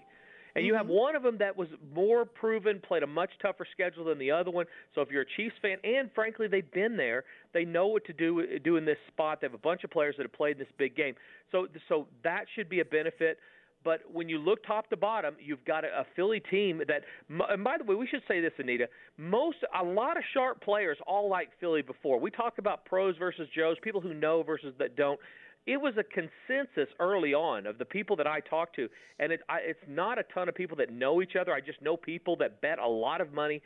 And 0.55 0.65
you 0.65 0.75
have 0.75 0.85
mm-hmm. 0.85 0.95
one 0.95 1.15
of 1.15 1.23
them 1.23 1.37
that 1.39 1.57
was 1.57 1.67
more 1.95 2.25
proven, 2.25 2.79
played 2.79 3.03
a 3.03 3.07
much 3.07 3.31
tougher 3.41 3.65
schedule 3.71 4.05
than 4.05 4.19
the 4.19 4.31
other 4.31 4.51
one. 4.51 4.65
So 4.93 5.01
if 5.01 5.09
you're 5.09 5.23
a 5.23 5.35
Chiefs 5.35 5.55
fan, 5.61 5.77
and 5.83 6.09
frankly 6.13 6.47
they've 6.47 6.71
been 6.71 6.95
there, 6.95 7.23
they 7.53 7.65
know 7.65 7.87
what 7.87 8.05
to 8.05 8.13
do 8.13 8.59
do 8.59 8.77
in 8.77 8.85
this 8.85 8.97
spot. 9.07 9.41
They 9.41 9.47
have 9.47 9.53
a 9.53 9.57
bunch 9.57 9.83
of 9.83 9.89
players 9.89 10.15
that 10.17 10.23
have 10.23 10.33
played 10.33 10.53
in 10.53 10.59
this 10.59 10.73
big 10.77 10.95
game. 10.95 11.15
So 11.51 11.67
so 11.89 12.07
that 12.23 12.45
should 12.55 12.69
be 12.69 12.81
a 12.81 12.85
benefit. 12.85 13.39
But 13.83 14.01
when 14.11 14.29
you 14.29 14.37
look 14.39 14.63
top 14.65 14.89
to 14.91 14.97
bottom, 14.97 15.35
you've 15.43 15.63
got 15.65 15.83
a, 15.83 15.87
a 15.87 16.05
Philly 16.15 16.39
team 16.39 16.81
that. 16.87 17.01
And 17.49 17.63
by 17.63 17.77
the 17.77 17.83
way, 17.83 17.95
we 17.95 18.07
should 18.07 18.21
say 18.27 18.39
this, 18.39 18.53
Anita. 18.57 18.87
Most, 19.17 19.57
a 19.77 19.83
lot 19.83 20.17
of 20.17 20.23
sharp 20.33 20.61
players 20.61 20.97
all 21.05 21.29
like 21.29 21.49
Philly 21.59 21.81
before. 21.81 22.19
We 22.19 22.31
talk 22.31 22.59
about 22.59 22.85
pros 22.85 23.17
versus 23.17 23.47
Joes, 23.55 23.75
people 23.81 24.01
who 24.01 24.13
know 24.13 24.43
versus 24.43 24.73
that 24.79 24.95
don't. 24.95 25.19
It 25.65 25.77
was 25.77 25.93
a 25.97 26.03
consensus 26.03 26.93
early 26.99 27.33
on 27.33 27.65
of 27.65 27.77
the 27.77 27.85
people 27.85 28.15
that 28.17 28.27
I 28.27 28.41
talked 28.41 28.75
to, 28.75 28.89
and 29.19 29.31
it, 29.31 29.41
I, 29.47 29.59
it's 29.59 29.79
not 29.87 30.19
a 30.19 30.23
ton 30.33 30.49
of 30.49 30.55
people 30.55 30.75
that 30.77 30.91
know 30.91 31.21
each 31.21 31.35
other. 31.39 31.53
I 31.53 31.61
just 31.61 31.81
know 31.81 31.95
people 31.95 32.35
that 32.37 32.61
bet 32.61 32.79
a 32.79 32.87
lot 32.87 33.21
of 33.21 33.33
money 33.33 33.61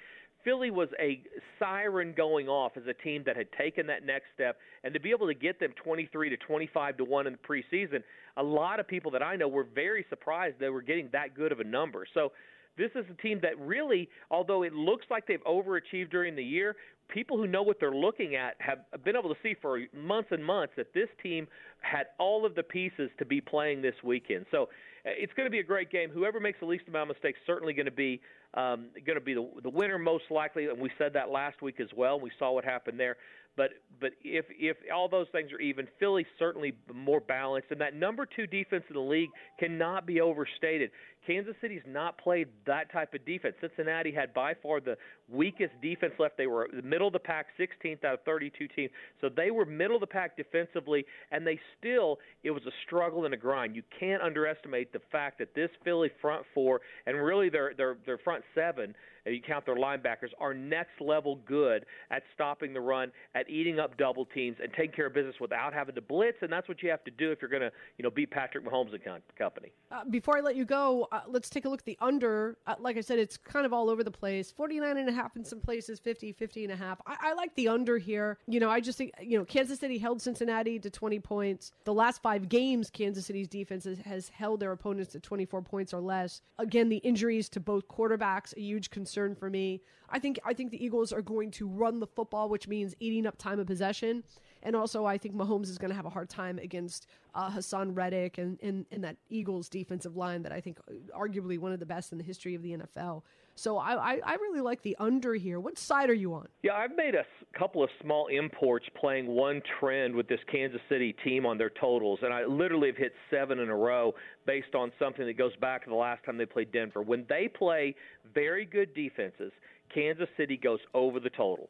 Philly 0.47 0.71
was 0.71 0.88
a 0.97 1.21
siren 1.60 2.13
going 2.15 2.47
off 2.47 2.77
as 2.77 2.83
a 2.88 2.93
team 2.93 3.21
that 3.25 3.36
had 3.36 3.51
taken 3.51 3.86
that 3.88 4.05
next 4.05 4.27
step, 4.33 4.57
and 4.86 4.93
to 4.93 4.99
be 4.99 5.12
able 5.12 5.27
to 5.27 5.33
get 5.33 5.60
them 5.60 5.73
23 5.83 6.29
to 6.29 6.38
25 6.38 6.97
to 6.97 7.03
one 7.03 7.27
in 7.27 7.33
the 7.33 7.39
preseason, 7.39 8.01
a 8.38 8.43
lot 8.43 8.79
of 8.79 8.88
people 8.88 9.12
that 9.12 9.21
I 9.21 9.36
know 9.36 9.49
were 9.49 9.65
very 9.75 10.05
surprised 10.10 10.55
they 10.57 10.69
were 10.69 10.81
getting 10.81 11.10
that 11.12 11.36
good 11.36 11.51
of 11.51 11.60
a 11.60 11.65
number. 11.65 12.05
So 12.13 12.31
this 12.77 12.91
is 12.95 13.03
a 13.12 13.21
team 13.21 13.39
that 13.41 13.60
really, 13.60 14.07
although 14.31 14.63
it 14.63 14.71
looks 14.71 15.05
like 15.10 15.27
they've 15.27 15.43
overachieved 15.43 16.12
during 16.12 16.33
the 16.33 16.43
year, 16.43 16.77
people 17.09 17.37
who 17.37 17.47
know 17.47 17.61
what 17.61 17.79
they're 17.79 17.91
looking 17.91 18.35
at 18.35 18.55
have 18.59 18.79
been 19.03 19.15
able 19.15 19.29
to 19.29 19.39
see 19.41 19.55
for 19.61 19.79
months 19.95 20.29
and 20.31 20.43
months 20.43 20.73
that 20.77 20.93
this 20.93 21.09
team 21.21 21.47
had 21.81 22.07
all 22.19 22.45
of 22.45 22.55
the 22.55 22.63
pieces 22.63 23.09
to 23.17 23.25
be 23.25 23.41
playing 23.41 23.81
this 23.81 23.95
weekend. 24.03 24.45
So 24.51 24.63
uh, 24.63 24.67
it's 25.05 25.33
going 25.33 25.45
to 25.45 25.51
be 25.51 25.59
a 25.59 25.63
great 25.63 25.89
game. 25.89 26.09
Whoever 26.09 26.39
makes 26.39 26.59
the 26.59 26.65
least 26.65 26.87
amount 26.87 27.09
of 27.09 27.15
mistakes 27.15 27.39
certainly 27.45 27.73
going 27.73 27.85
to 27.85 27.91
be 27.91 28.21
um, 28.53 28.87
going 29.05 29.17
to 29.17 29.23
be 29.23 29.33
the, 29.33 29.47
the 29.61 29.69
winner 29.69 29.99
most 29.99 30.23
likely, 30.31 30.67
and 30.67 30.79
we 30.79 30.89
said 30.97 31.13
that 31.13 31.29
last 31.29 31.61
week 31.61 31.79
as 31.79 31.89
well. 31.95 32.19
We 32.19 32.31
saw 32.39 32.51
what 32.53 32.63
happened 32.65 32.99
there. 32.99 33.17
But 33.57 33.71
but 33.99 34.11
if 34.23 34.45
if 34.51 34.77
all 34.93 35.09
those 35.09 35.27
things 35.31 35.51
are 35.51 35.59
even, 35.59 35.87
Philly's 35.99 36.27
certainly 36.37 36.73
more 36.93 37.19
balanced, 37.19 37.71
and 37.71 37.81
that 37.81 37.95
number 37.95 38.25
two 38.25 38.45
defense 38.45 38.83
in 38.87 38.93
the 38.93 39.01
league 39.01 39.31
cannot 39.59 40.05
be 40.05 40.21
overstated. 40.21 40.91
Kansas 41.25 41.55
City's 41.59 41.81
not 41.85 42.17
played 42.17 42.47
that 42.67 42.89
type 42.91 43.13
of 43.13 43.25
defense. 43.25 43.55
Cincinnati 43.59 44.11
had 44.11 44.33
by 44.33 44.53
far 44.53 44.79
the 44.79 44.95
weakest 45.27 45.73
defense 45.81 46.13
left. 46.19 46.37
They 46.37 46.47
were 46.47 46.69
the 46.73 46.81
middle 46.83 47.07
of 47.07 47.13
the 47.13 47.19
pack, 47.19 47.47
16th 47.59 48.05
out 48.05 48.13
of 48.13 48.19
32 48.23 48.67
teams. 48.69 48.91
So 49.19 49.27
they 49.27 49.51
were 49.51 49.65
middle 49.65 49.97
of 49.97 50.01
the 50.01 50.07
pack 50.07 50.37
defensively, 50.37 51.03
and 51.31 51.45
they 51.45 51.59
still 51.79 52.19
it 52.43 52.51
was 52.51 52.63
a 52.67 52.71
struggle 52.85 53.25
and 53.25 53.33
a 53.33 53.37
grind. 53.37 53.75
You 53.75 53.83
can't 53.99 54.21
underestimate 54.21 54.93
the 54.93 55.01
fact 55.11 55.39
that 55.39 55.53
this 55.55 55.69
Philly 55.83 56.11
front 56.21 56.45
four 56.53 56.81
and 57.07 57.17
really 57.17 57.49
their 57.49 57.73
their 57.75 57.97
their 58.05 58.19
front 58.19 58.43
seven 58.53 58.93
you 59.31 59.41
count 59.41 59.65
their 59.65 59.75
linebackers, 59.75 60.29
are 60.39 60.53
next 60.53 61.01
level 61.01 61.39
good 61.45 61.85
at 62.11 62.23
stopping 62.33 62.73
the 62.73 62.81
run, 62.81 63.11
at 63.35 63.49
eating 63.49 63.79
up 63.79 63.97
double 63.97 64.25
teams, 64.25 64.57
and 64.61 64.71
taking 64.73 64.95
care 64.95 65.07
of 65.07 65.13
business 65.13 65.35
without 65.39 65.73
having 65.73 65.95
to 65.95 66.01
blitz. 66.01 66.37
And 66.41 66.51
that's 66.51 66.67
what 66.67 66.81
you 66.81 66.89
have 66.89 67.03
to 67.05 67.11
do 67.11 67.31
if 67.31 67.41
you're 67.41 67.49
going 67.49 67.61
to, 67.61 67.71
you 67.97 68.03
know, 68.03 68.09
beat 68.09 68.31
Patrick 68.31 68.65
Mahomes 68.65 68.93
and 68.93 69.01
company. 69.37 69.71
Uh, 69.91 70.03
before 70.09 70.37
I 70.37 70.41
let 70.41 70.55
you 70.55 70.65
go, 70.65 71.07
uh, 71.11 71.21
let's 71.27 71.49
take 71.49 71.65
a 71.65 71.69
look 71.69 71.79
at 71.79 71.85
the 71.85 71.97
under. 72.01 72.57
Uh, 72.65 72.75
like 72.79 72.97
I 72.97 73.01
said, 73.01 73.19
it's 73.19 73.37
kind 73.37 73.65
of 73.65 73.73
all 73.73 73.89
over 73.89 74.03
the 74.03 74.11
place. 74.11 74.51
49 74.51 74.97
and 74.97 75.09
a 75.09 75.11
half 75.11 75.35
in 75.35 75.43
some 75.43 75.59
places, 75.59 75.99
50, 75.99 76.33
50 76.33 76.63
and 76.65 76.73
a 76.73 76.75
half. 76.75 76.99
I, 77.05 77.17
I 77.21 77.33
like 77.33 77.53
the 77.55 77.67
under 77.67 77.97
here. 77.97 78.37
You 78.47 78.59
know, 78.59 78.69
I 78.69 78.79
just 78.79 78.97
think, 78.97 79.11
you 79.21 79.37
know, 79.37 79.45
Kansas 79.45 79.79
City 79.79 79.97
held 79.97 80.21
Cincinnati 80.21 80.79
to 80.79 80.89
20 80.89 81.19
points. 81.19 81.71
The 81.83 81.93
last 81.93 82.21
five 82.21 82.49
games, 82.49 82.89
Kansas 82.89 83.25
City's 83.25 83.47
defense 83.47 83.85
has, 83.85 83.99
has 83.99 84.29
held 84.29 84.59
their 84.59 84.71
opponents 84.71 85.11
to 85.13 85.19
24 85.19 85.61
points 85.61 85.93
or 85.93 86.01
less. 86.01 86.41
Again, 86.59 86.89
the 86.89 86.97
injuries 86.97 87.49
to 87.49 87.59
both 87.59 87.87
quarterbacks, 87.87 88.55
a 88.55 88.61
huge 88.61 88.89
concern 88.89 89.16
concern 89.17 89.36
for 89.36 89.49
me. 89.49 89.82
I 90.10 90.19
think 90.19 90.39
I 90.45 90.53
think 90.53 90.71
the 90.71 90.84
Eagles 90.84 91.12
are 91.12 91.21
going 91.21 91.51
to 91.51 91.67
run 91.67 91.99
the 91.99 92.08
football, 92.08 92.49
which 92.49 92.67
means 92.67 92.95
eating 92.99 93.25
up 93.25 93.38
time 93.38 93.60
of 93.60 93.67
possession. 93.67 94.23
And 94.63 94.75
also, 94.75 95.06
I 95.06 95.17
think 95.17 95.36
Mahomes 95.36 95.69
is 95.69 95.77
going 95.77 95.89
to 95.89 95.95
have 95.95 96.06
a 96.06 96.10
hard 96.10 96.30
time 96.30 96.60
against 96.60 97.08
uh, 97.36 97.49
Haason 97.51 97.95
Reddick 97.95 98.38
and, 98.38 98.60
and, 98.62 98.86
and 98.91 99.03
that 99.03 99.17
Eagles 99.30 99.69
defensive 99.69 100.17
line 100.17 100.41
that 100.43 100.51
I 100.51 100.62
think 100.62 100.80
uh, 100.89 101.17
arguably 101.17 101.60
one 101.60 101.71
of 101.71 101.80
the 101.80 101.86
best 101.86 102.12
in 102.12 102.17
the 102.17 102.23
history 102.23 102.56
of 102.56 102.63
the 102.63 102.77
NFL. 102.77 103.21
So 103.57 103.79
I, 103.79 104.13
I, 104.13 104.19
I 104.23 104.33
really 104.35 104.61
like 104.61 104.83
the 104.83 104.95
under 104.99 105.33
here. 105.33 105.59
What 105.59 105.79
side 105.79 106.11
are 106.11 106.13
you 106.13 106.35
on? 106.35 106.47
Yeah, 106.61 106.73
I've 106.73 106.95
made 106.95 107.15
a 107.15 107.25
couple 107.57 107.83
of 107.83 107.89
small 108.03 108.27
imports 108.27 108.85
playing 108.95 109.25
one 109.25 109.63
trend 109.79 110.13
with 110.13 110.27
this 110.27 110.39
Kansas 110.51 110.79
City 110.87 111.15
team 111.23 111.43
on 111.43 111.57
their 111.57 111.71
totals, 111.71 112.19
and 112.21 112.31
I 112.31 112.45
literally 112.45 112.89
have 112.89 112.97
hit 112.97 113.13
seven 113.31 113.57
in 113.57 113.69
a 113.69 113.75
row 113.75 114.13
based 114.45 114.75
on 114.75 114.91
something 114.99 115.25
that 115.25 115.39
goes 115.39 115.55
back 115.55 115.85
to 115.85 115.89
the 115.89 115.95
last 115.95 116.23
time 116.23 116.37
they 116.37 116.45
played 116.45 116.71
Denver. 116.71 117.01
When 117.01 117.25
they 117.27 117.47
play 117.47 117.95
very 118.31 118.63
good 118.63 118.93
defenses, 118.93 119.51
Kansas 119.91 120.29
City 120.37 120.55
goes 120.55 120.79
over 120.93 121.19
the 121.19 121.31
total. 121.31 121.67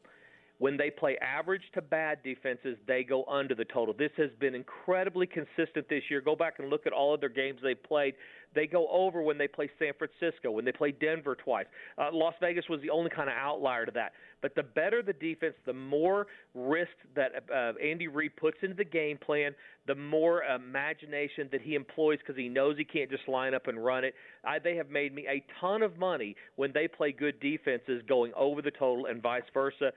When 0.58 0.76
they 0.76 0.90
play 0.90 1.16
average 1.18 1.62
to 1.74 1.82
bad 1.82 2.22
defenses, 2.24 2.76
they 2.88 3.04
go 3.04 3.24
under 3.24 3.54
the 3.54 3.64
total. 3.64 3.94
This 3.96 4.10
has 4.16 4.30
been 4.40 4.56
incredibly 4.56 5.26
consistent 5.26 5.88
this 5.88 6.02
year. 6.10 6.20
Go 6.20 6.34
back 6.34 6.54
and 6.58 6.68
look 6.68 6.84
at 6.84 6.92
all 6.92 7.14
of 7.14 7.20
their 7.20 7.28
games 7.28 7.60
they 7.62 7.76
played. 7.76 8.14
They 8.54 8.66
go 8.66 8.88
over 8.88 9.22
when 9.22 9.38
they 9.38 9.46
play 9.46 9.70
San 9.78 9.92
Francisco, 9.96 10.50
when 10.50 10.64
they 10.64 10.72
play 10.72 10.90
Denver 10.90 11.36
twice. 11.36 11.66
Uh, 11.96 12.08
Las 12.12 12.34
Vegas 12.40 12.64
was 12.68 12.80
the 12.80 12.90
only 12.90 13.10
kind 13.10 13.28
of 13.28 13.36
outlier 13.38 13.86
to 13.86 13.92
that. 13.92 14.12
But 14.40 14.54
the 14.54 14.62
better 14.62 15.02
the 15.02 15.12
defense, 15.12 15.54
the 15.66 15.72
more 15.72 16.26
risk 16.54 16.90
that 17.14 17.44
uh, 17.54 17.72
Andy 17.82 18.08
Reid 18.08 18.34
puts 18.36 18.56
into 18.62 18.74
the 18.74 18.84
game 18.84 19.18
plan, 19.18 19.54
the 19.86 19.94
more 19.94 20.42
imagination 20.42 21.48
that 21.52 21.60
he 21.60 21.74
employs 21.74 22.18
because 22.18 22.36
he 22.36 22.48
knows 22.48 22.76
he 22.76 22.84
can't 22.84 23.10
just 23.10 23.28
line 23.28 23.54
up 23.54 23.68
and 23.68 23.84
run 23.84 24.04
it. 24.04 24.14
I, 24.44 24.58
they 24.58 24.76
have 24.76 24.90
made 24.90 25.14
me 25.14 25.26
a 25.28 25.44
ton 25.60 25.82
of 25.82 25.98
money 25.98 26.34
when 26.56 26.72
they 26.72 26.88
play 26.88 27.12
good 27.12 27.38
defenses 27.40 28.02
going 28.08 28.32
over 28.34 28.62
the 28.62 28.70
total 28.70 29.06
and 29.06 29.22
vice 29.22 29.42
versa. 29.52 29.92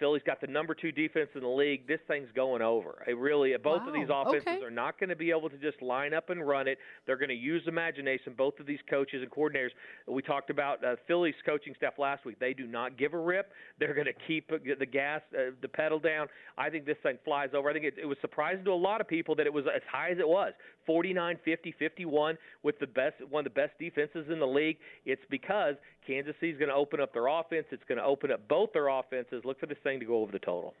Philly's 0.00 0.22
got 0.24 0.40
the 0.40 0.46
number 0.46 0.74
two 0.74 0.90
defense 0.90 1.28
in 1.34 1.42
the 1.42 1.48
league. 1.48 1.86
This 1.86 2.00
thing's 2.08 2.30
going 2.34 2.62
over. 2.62 3.04
It 3.06 3.16
really, 3.16 3.54
both 3.62 3.82
wow. 3.82 3.88
of 3.88 3.94
these 3.94 4.08
offenses 4.10 4.48
okay. 4.48 4.64
are 4.64 4.70
not 4.70 4.98
going 4.98 5.10
to 5.10 5.16
be 5.16 5.30
able 5.30 5.50
to 5.50 5.58
just 5.58 5.80
line 5.82 6.14
up 6.14 6.30
and 6.30 6.44
run 6.46 6.66
it. 6.66 6.78
They're 7.06 7.18
going 7.18 7.28
to 7.28 7.34
use 7.34 7.62
imagination. 7.66 8.34
Both 8.36 8.58
of 8.58 8.66
these 8.66 8.78
coaches 8.88 9.22
and 9.22 9.30
coordinators. 9.30 9.70
We 10.08 10.22
talked 10.22 10.50
about 10.50 10.82
uh, 10.82 10.96
Philly's 11.06 11.34
coaching 11.44 11.74
staff 11.76 11.98
last 11.98 12.24
week. 12.24 12.40
They 12.40 12.54
do 12.54 12.66
not 12.66 12.98
give 12.98 13.12
a 13.12 13.18
rip. 13.18 13.52
They're 13.78 13.94
going 13.94 14.06
to 14.06 14.14
keep 14.26 14.50
the 14.50 14.86
gas, 14.86 15.20
uh, 15.34 15.52
the 15.60 15.68
pedal 15.68 16.00
down. 16.00 16.26
I 16.56 16.70
think 16.70 16.86
this 16.86 16.96
thing 17.02 17.18
flies 17.24 17.50
over. 17.54 17.68
I 17.68 17.74
think 17.74 17.84
it, 17.84 17.94
it 18.00 18.06
was 18.06 18.16
surprising 18.22 18.64
to 18.64 18.72
a 18.72 18.74
lot 18.74 19.00
of 19.00 19.06
people 19.06 19.36
that 19.36 19.46
it 19.46 19.52
was 19.52 19.66
as 19.66 19.82
high 19.90 20.10
as 20.10 20.18
it 20.18 20.28
was. 20.28 20.54
49, 20.90 21.38
50, 21.44 21.74
51 21.78 22.36
with 22.64 22.76
the 22.80 22.86
best, 22.88 23.14
one 23.30 23.46
of 23.46 23.54
the 23.54 23.60
best 23.60 23.70
defenses 23.78 24.26
in 24.28 24.40
the 24.40 24.46
league. 24.46 24.76
It's 25.04 25.22
because 25.30 25.76
Kansas 26.04 26.34
City's 26.40 26.58
going 26.58 26.68
to 26.68 26.74
open 26.74 27.00
up 27.00 27.12
their 27.12 27.28
offense. 27.28 27.66
It's 27.70 27.84
going 27.86 27.98
to 27.98 28.04
open 28.04 28.32
up 28.32 28.48
both 28.48 28.72
their 28.72 28.88
offenses. 28.88 29.42
Look 29.44 29.60
for 29.60 29.66
this 29.66 29.78
thing 29.84 30.00
to 30.00 30.04
go 30.04 30.16
over 30.16 30.32
the 30.32 30.40
total. 30.40 30.74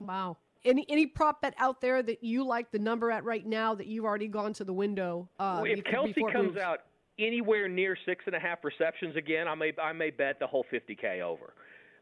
Wow. 0.00 0.38
Any 0.64 0.86
any 0.88 1.06
prop 1.06 1.42
bet 1.42 1.52
out 1.58 1.82
there 1.82 2.02
that 2.02 2.24
you 2.24 2.46
like 2.46 2.70
the 2.70 2.78
number 2.78 3.10
at 3.10 3.24
right 3.24 3.44
now 3.44 3.74
that 3.74 3.86
you've 3.88 4.06
already 4.06 4.28
gone 4.28 4.54
to 4.54 4.64
the 4.64 4.72
window? 4.72 5.28
Uh, 5.38 5.60
well, 5.62 5.70
if 5.70 5.84
before, 5.84 6.06
Kelce 6.06 6.32
comes 6.32 6.56
out 6.56 6.78
anywhere 7.18 7.68
near 7.68 7.94
six 8.06 8.24
and 8.24 8.34
a 8.34 8.40
half 8.40 8.64
receptions 8.64 9.16
again, 9.16 9.48
I 9.48 9.54
may 9.54 9.74
I 9.82 9.92
may 9.92 10.08
bet 10.08 10.38
the 10.38 10.46
whole 10.46 10.64
50k 10.72 11.20
over. 11.20 11.52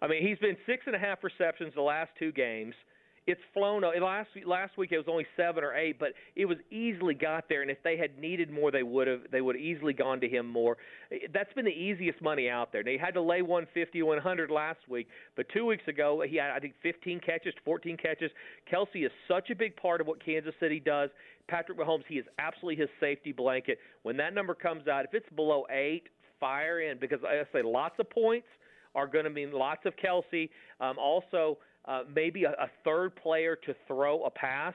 I 0.01 0.07
mean, 0.07 0.25
he's 0.25 0.39
been 0.39 0.57
six 0.67 0.85
and 0.87 0.95
a 0.95 1.01
half 1.01 1.25
receptions 1.25 1.73
the 1.75 1.83
last 1.83 2.11
two 2.17 2.31
games 2.31 2.75
it's 3.31 3.41
flown. 3.55 3.83
Last 3.83 4.29
last 4.45 4.77
week 4.77 4.91
it 4.93 4.97
was 4.97 5.07
only 5.09 5.27
seven 5.37 5.63
or 5.63 5.75
eight, 5.75 5.99
but 5.99 6.11
it 6.35 6.47
was 6.47 6.59
easily 6.71 7.15
got 7.15 7.49
there. 7.49 7.63
And 7.63 7.71
if 7.71 7.79
they 7.83 7.97
had 7.97 8.19
needed 8.19 8.51
more, 8.51 8.71
they 8.71 8.83
would 8.83 9.07
have 9.07 9.21
they 9.31 9.41
would 9.41 9.55
have 9.55 9.65
easily 9.65 9.93
gone 9.93 10.21
to 10.21 10.29
him 10.29 10.47
more. 10.47 10.77
That's 11.33 11.53
been 11.53 11.65
the 11.65 11.71
easiest 11.71 12.21
money 12.21 12.49
out 12.49 12.73
there. 12.73 12.83
They 12.83 12.99
had 12.99 13.15
to 13.15 13.23
lay 13.23 13.43
150, 13.43 14.03
100 14.03 14.51
last 14.51 14.81
week, 14.89 15.09
but 15.37 15.47
two 15.55 15.65
weeks 15.65 15.87
ago 15.87 16.23
he 16.29 16.37
had 16.37 16.51
I 16.51 16.59
think 16.59 16.75
15 16.83 17.21
catches, 17.21 17.55
14 17.65 17.97
catches. 17.97 18.31
Kelce 18.73 19.07
is 19.07 19.13
such 19.29 19.51
a 19.51 19.55
big 19.55 19.77
part 19.77 20.01
of 20.01 20.07
what 20.07 20.25
Kansas 20.25 20.55
City 20.59 20.81
does. 20.81 21.11
Patrick 21.49 21.79
Mahomes, 21.79 22.05
he 22.09 22.17
is 22.17 22.27
absolutely 22.39 22.81
his 22.81 22.91
safety 22.99 23.33
blanket. 23.33 23.79
When 24.03 24.17
that 24.17 24.35
number 24.35 24.55
comes 24.55 24.89
out, 24.89 25.05
if 25.05 25.15
it's 25.15 25.29
below 25.35 25.67
eight, 25.71 26.05
fire 26.41 26.81
in 26.81 26.99
because 26.99 27.21
I 27.25 27.43
say 27.53 27.63
lots 27.63 27.95
of 27.99 28.11
points 28.11 28.47
are 28.95 29.07
going 29.07 29.25
to 29.25 29.31
mean 29.31 29.53
lots 29.53 29.83
of 29.87 29.93
Kelce. 29.97 30.49
Um, 30.81 30.99
also 30.99 31.59
uh, 31.87 32.03
maybe 32.15 32.45
a, 32.45 32.51
a 32.51 32.71
third 32.85 33.15
player 33.17 33.57
to 33.67 33.75
throw 33.87 34.25
a 34.25 34.31
pass. 34.31 34.75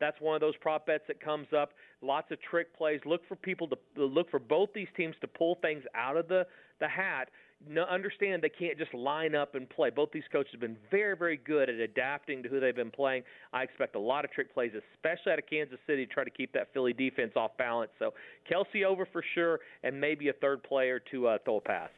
That's 0.00 0.20
one 0.20 0.34
of 0.34 0.40
those 0.40 0.56
prop 0.60 0.86
bets 0.86 1.04
that 1.08 1.20
comes 1.20 1.46
up. 1.56 1.72
Lots 2.02 2.30
of 2.30 2.38
trick 2.42 2.76
plays. 2.76 3.00
Look 3.06 3.22
for 3.28 3.36
people 3.36 3.68
to 3.68 3.76
look 3.96 4.30
for 4.30 4.40
both 4.40 4.70
these 4.74 4.88
teams 4.96 5.14
to 5.20 5.28
pull 5.28 5.58
things 5.62 5.82
out 5.94 6.16
of 6.16 6.28
the 6.28 6.46
the 6.80 6.88
hat. 6.88 7.30
No, 7.66 7.84
understand 7.84 8.42
they 8.42 8.50
can't 8.50 8.76
just 8.76 8.92
line 8.92 9.34
up 9.34 9.54
and 9.54 9.68
play. 9.70 9.88
Both 9.88 10.10
these 10.12 10.24
coaches 10.30 10.50
have 10.52 10.60
been 10.60 10.76
very, 10.90 11.16
very 11.16 11.38
good 11.38 11.70
at 11.70 11.76
adapting 11.76 12.42
to 12.42 12.48
who 12.48 12.60
they've 12.60 12.76
been 12.76 12.90
playing. 12.90 13.22
I 13.54 13.62
expect 13.62 13.94
a 13.94 13.98
lot 13.98 14.24
of 14.24 14.32
trick 14.32 14.52
plays, 14.52 14.72
especially 14.94 15.32
out 15.32 15.38
of 15.38 15.46
Kansas 15.46 15.78
City, 15.86 16.04
to 16.04 16.12
try 16.12 16.24
to 16.24 16.30
keep 16.30 16.52
that 16.52 16.74
Philly 16.74 16.92
defense 16.92 17.32
off 17.36 17.56
balance. 17.56 17.90
So 17.98 18.12
Kelce 18.50 18.84
over 18.84 19.06
for 19.10 19.24
sure, 19.34 19.60
and 19.82 19.98
maybe 19.98 20.28
a 20.28 20.34
third 20.34 20.62
player 20.62 21.00
to 21.10 21.28
uh, 21.28 21.38
throw 21.44 21.56
a 21.56 21.60
pass. 21.60 21.90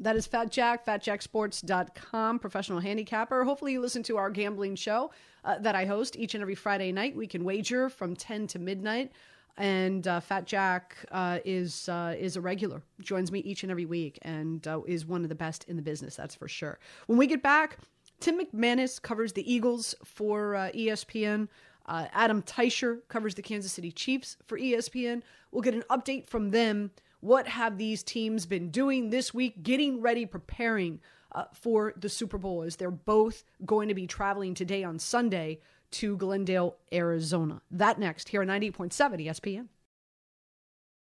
That 0.00 0.16
is 0.16 0.26
Fat 0.26 0.50
Jack, 0.50 0.86
fatjacksports.com, 0.86 2.38
professional 2.38 2.80
handicapper. 2.80 3.44
Hopefully, 3.44 3.72
you 3.72 3.82
listen 3.82 4.02
to 4.04 4.16
our 4.16 4.30
gambling 4.30 4.74
show 4.74 5.10
uh, 5.44 5.58
that 5.58 5.74
I 5.74 5.84
host 5.84 6.16
each 6.16 6.34
and 6.34 6.40
every 6.40 6.54
Friday 6.54 6.90
night. 6.90 7.14
We 7.14 7.26
can 7.26 7.44
wager 7.44 7.90
from 7.90 8.16
10 8.16 8.46
to 8.48 8.58
midnight. 8.58 9.12
And 9.58 10.08
uh, 10.08 10.20
Fat 10.20 10.46
Jack 10.46 10.96
uh, 11.10 11.40
is 11.44 11.86
uh, 11.90 12.14
is 12.18 12.36
a 12.36 12.40
regular, 12.40 12.82
joins 13.02 13.30
me 13.30 13.40
each 13.40 13.62
and 13.62 13.70
every 13.70 13.84
week, 13.84 14.18
and 14.22 14.66
uh, 14.66 14.80
is 14.86 15.04
one 15.04 15.22
of 15.22 15.28
the 15.28 15.34
best 15.34 15.64
in 15.64 15.76
the 15.76 15.82
business. 15.82 16.16
That's 16.16 16.34
for 16.34 16.48
sure. 16.48 16.78
When 17.06 17.18
we 17.18 17.26
get 17.26 17.42
back, 17.42 17.76
Tim 18.20 18.40
McManus 18.40 19.02
covers 19.02 19.34
the 19.34 19.52
Eagles 19.52 19.94
for 20.02 20.56
uh, 20.56 20.70
ESPN. 20.70 21.48
Adam 21.86 22.40
Teicher 22.42 23.00
covers 23.08 23.34
the 23.34 23.42
Kansas 23.42 23.72
City 23.72 23.90
Chiefs 23.90 24.36
for 24.46 24.56
ESPN. 24.56 25.22
We'll 25.50 25.62
get 25.62 25.74
an 25.74 25.82
update 25.90 26.28
from 26.28 26.52
them 26.52 26.92
what 27.20 27.48
have 27.48 27.78
these 27.78 28.02
teams 28.02 28.46
been 28.46 28.70
doing 28.70 29.10
this 29.10 29.32
week, 29.32 29.62
getting 29.62 30.00
ready, 30.00 30.26
preparing 30.26 31.00
uh, 31.32 31.44
for 31.52 31.92
the 31.96 32.08
Super 32.08 32.38
Bowl 32.38 32.62
as 32.62 32.76
they're 32.76 32.90
both 32.90 33.44
going 33.64 33.88
to 33.88 33.94
be 33.94 34.06
traveling 34.06 34.54
today 34.54 34.82
on 34.82 34.98
Sunday 34.98 35.60
to 35.92 36.16
Glendale, 36.16 36.76
Arizona. 36.92 37.62
That 37.70 37.98
next 37.98 38.28
here 38.30 38.42
on 38.42 38.48
98.7 38.48 39.26
ESPN. 39.26 39.68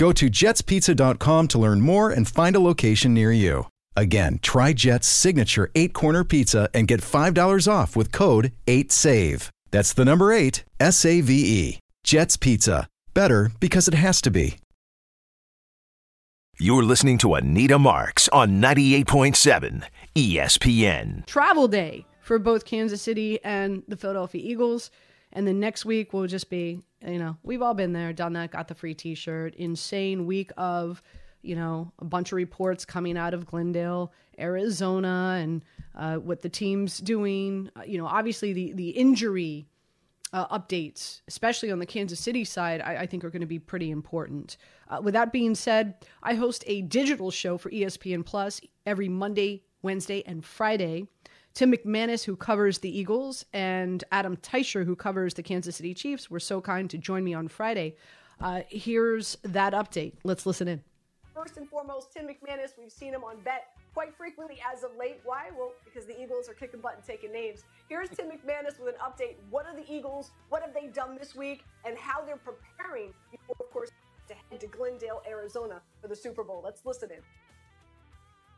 Go 0.00 0.12
to 0.12 0.30
jetspizza.com 0.30 1.48
to 1.48 1.58
learn 1.58 1.82
more 1.82 2.08
and 2.08 2.26
find 2.26 2.56
a 2.56 2.60
location 2.60 3.12
near 3.12 3.32
you. 3.32 3.66
Again, 3.94 4.38
try 4.40 4.72
Jet's 4.72 5.06
signature 5.06 5.70
eight 5.74 5.92
corner 5.92 6.24
pizza 6.24 6.70
and 6.72 6.88
get 6.88 7.02
$5 7.02 7.70
off 7.70 7.96
with 7.96 8.10
code 8.10 8.52
8SAVE. 8.66 9.50
That's 9.70 9.92
the 9.92 10.06
number 10.06 10.32
eight, 10.32 10.64
S 10.80 11.04
A 11.04 11.20
V 11.20 11.34
E. 11.34 11.78
Jet's 12.02 12.38
Pizza. 12.38 12.88
Better 13.12 13.52
because 13.60 13.88
it 13.88 13.94
has 13.94 14.22
to 14.22 14.30
be. 14.30 14.56
You're 16.58 16.82
listening 16.82 17.18
to 17.18 17.34
Anita 17.34 17.78
Marks 17.78 18.26
on 18.30 18.58
98.7 18.58 19.82
ESPN. 20.14 21.26
Travel 21.26 21.68
day 21.68 22.06
for 22.22 22.38
both 22.38 22.64
Kansas 22.64 23.02
City 23.02 23.38
and 23.44 23.82
the 23.86 23.98
Philadelphia 23.98 24.40
Eagles. 24.42 24.90
And 25.32 25.46
then 25.46 25.60
next 25.60 25.84
week 25.84 26.12
will 26.12 26.26
just 26.26 26.50
be, 26.50 26.82
you 27.06 27.18
know, 27.18 27.36
we've 27.42 27.62
all 27.62 27.74
been 27.74 27.92
there, 27.92 28.12
done 28.12 28.32
that, 28.34 28.50
got 28.50 28.68
the 28.68 28.74
free 28.74 28.94
t 28.94 29.14
shirt. 29.14 29.54
Insane 29.54 30.26
week 30.26 30.50
of, 30.56 31.02
you 31.42 31.54
know, 31.54 31.92
a 32.00 32.04
bunch 32.04 32.32
of 32.32 32.36
reports 32.36 32.84
coming 32.84 33.16
out 33.16 33.32
of 33.32 33.46
Glendale, 33.46 34.12
Arizona, 34.38 35.38
and 35.40 35.64
uh, 35.94 36.16
what 36.16 36.42
the 36.42 36.48
team's 36.48 36.98
doing. 36.98 37.70
Uh, 37.76 37.82
you 37.86 37.98
know, 37.98 38.06
obviously 38.06 38.52
the, 38.52 38.72
the 38.72 38.90
injury 38.90 39.66
uh, 40.32 40.58
updates, 40.58 41.22
especially 41.28 41.70
on 41.70 41.78
the 41.78 41.86
Kansas 41.86 42.20
City 42.20 42.44
side, 42.44 42.80
I, 42.80 42.98
I 42.98 43.06
think 43.06 43.24
are 43.24 43.30
going 43.30 43.40
to 43.40 43.46
be 43.46 43.58
pretty 43.58 43.90
important. 43.90 44.56
Uh, 44.88 45.00
with 45.02 45.14
that 45.14 45.32
being 45.32 45.54
said, 45.54 45.94
I 46.22 46.34
host 46.34 46.64
a 46.66 46.82
digital 46.82 47.30
show 47.30 47.58
for 47.58 47.70
ESPN 47.70 48.24
Plus 48.24 48.60
every 48.86 49.08
Monday, 49.08 49.62
Wednesday, 49.82 50.22
and 50.26 50.44
Friday. 50.44 51.06
Tim 51.54 51.72
McManus, 51.72 52.24
who 52.24 52.36
covers 52.36 52.78
the 52.78 52.96
Eagles, 52.96 53.44
and 53.52 54.04
Adam 54.12 54.36
Teicher, 54.36 54.84
who 54.84 54.94
covers 54.94 55.34
the 55.34 55.42
Kansas 55.42 55.76
City 55.76 55.94
Chiefs, 55.94 56.30
were 56.30 56.40
so 56.40 56.60
kind 56.60 56.88
to 56.90 56.98
join 56.98 57.24
me 57.24 57.34
on 57.34 57.48
Friday. 57.48 57.96
Uh, 58.40 58.62
here's 58.68 59.36
that 59.42 59.72
update. 59.72 60.14
Let's 60.24 60.46
listen 60.46 60.68
in. 60.68 60.82
First 61.34 61.56
and 61.56 61.68
foremost, 61.68 62.12
Tim 62.12 62.26
McManus, 62.26 62.70
we've 62.78 62.92
seen 62.92 63.12
him 63.12 63.24
on 63.24 63.40
bet 63.44 63.68
quite 63.94 64.14
frequently 64.16 64.58
as 64.72 64.84
of 64.84 64.90
late. 64.98 65.20
Why? 65.24 65.50
Well, 65.56 65.72
because 65.84 66.06
the 66.06 66.20
Eagles 66.20 66.48
are 66.48 66.54
kicking 66.54 66.80
butt 66.80 66.96
and 66.96 67.04
taking 67.04 67.32
names. 67.32 67.64
Here's 67.88 68.08
Tim 68.10 68.26
McManus 68.26 68.78
with 68.78 68.94
an 68.94 69.00
update. 69.02 69.36
What 69.50 69.66
are 69.66 69.74
the 69.74 69.90
Eagles? 69.92 70.30
What 70.48 70.62
have 70.62 70.72
they 70.72 70.86
done 70.86 71.16
this 71.18 71.34
week? 71.34 71.64
And 71.84 71.98
how 71.98 72.24
they're 72.24 72.36
preparing 72.36 73.12
before, 73.30 73.56
of 73.58 73.70
course, 73.72 73.90
to 74.28 74.34
head 74.34 74.60
to 74.60 74.66
Glendale, 74.68 75.22
Arizona 75.28 75.82
for 76.00 76.08
the 76.08 76.16
Super 76.16 76.44
Bowl. 76.44 76.62
Let's 76.64 76.86
listen 76.86 77.10
in. 77.10 77.20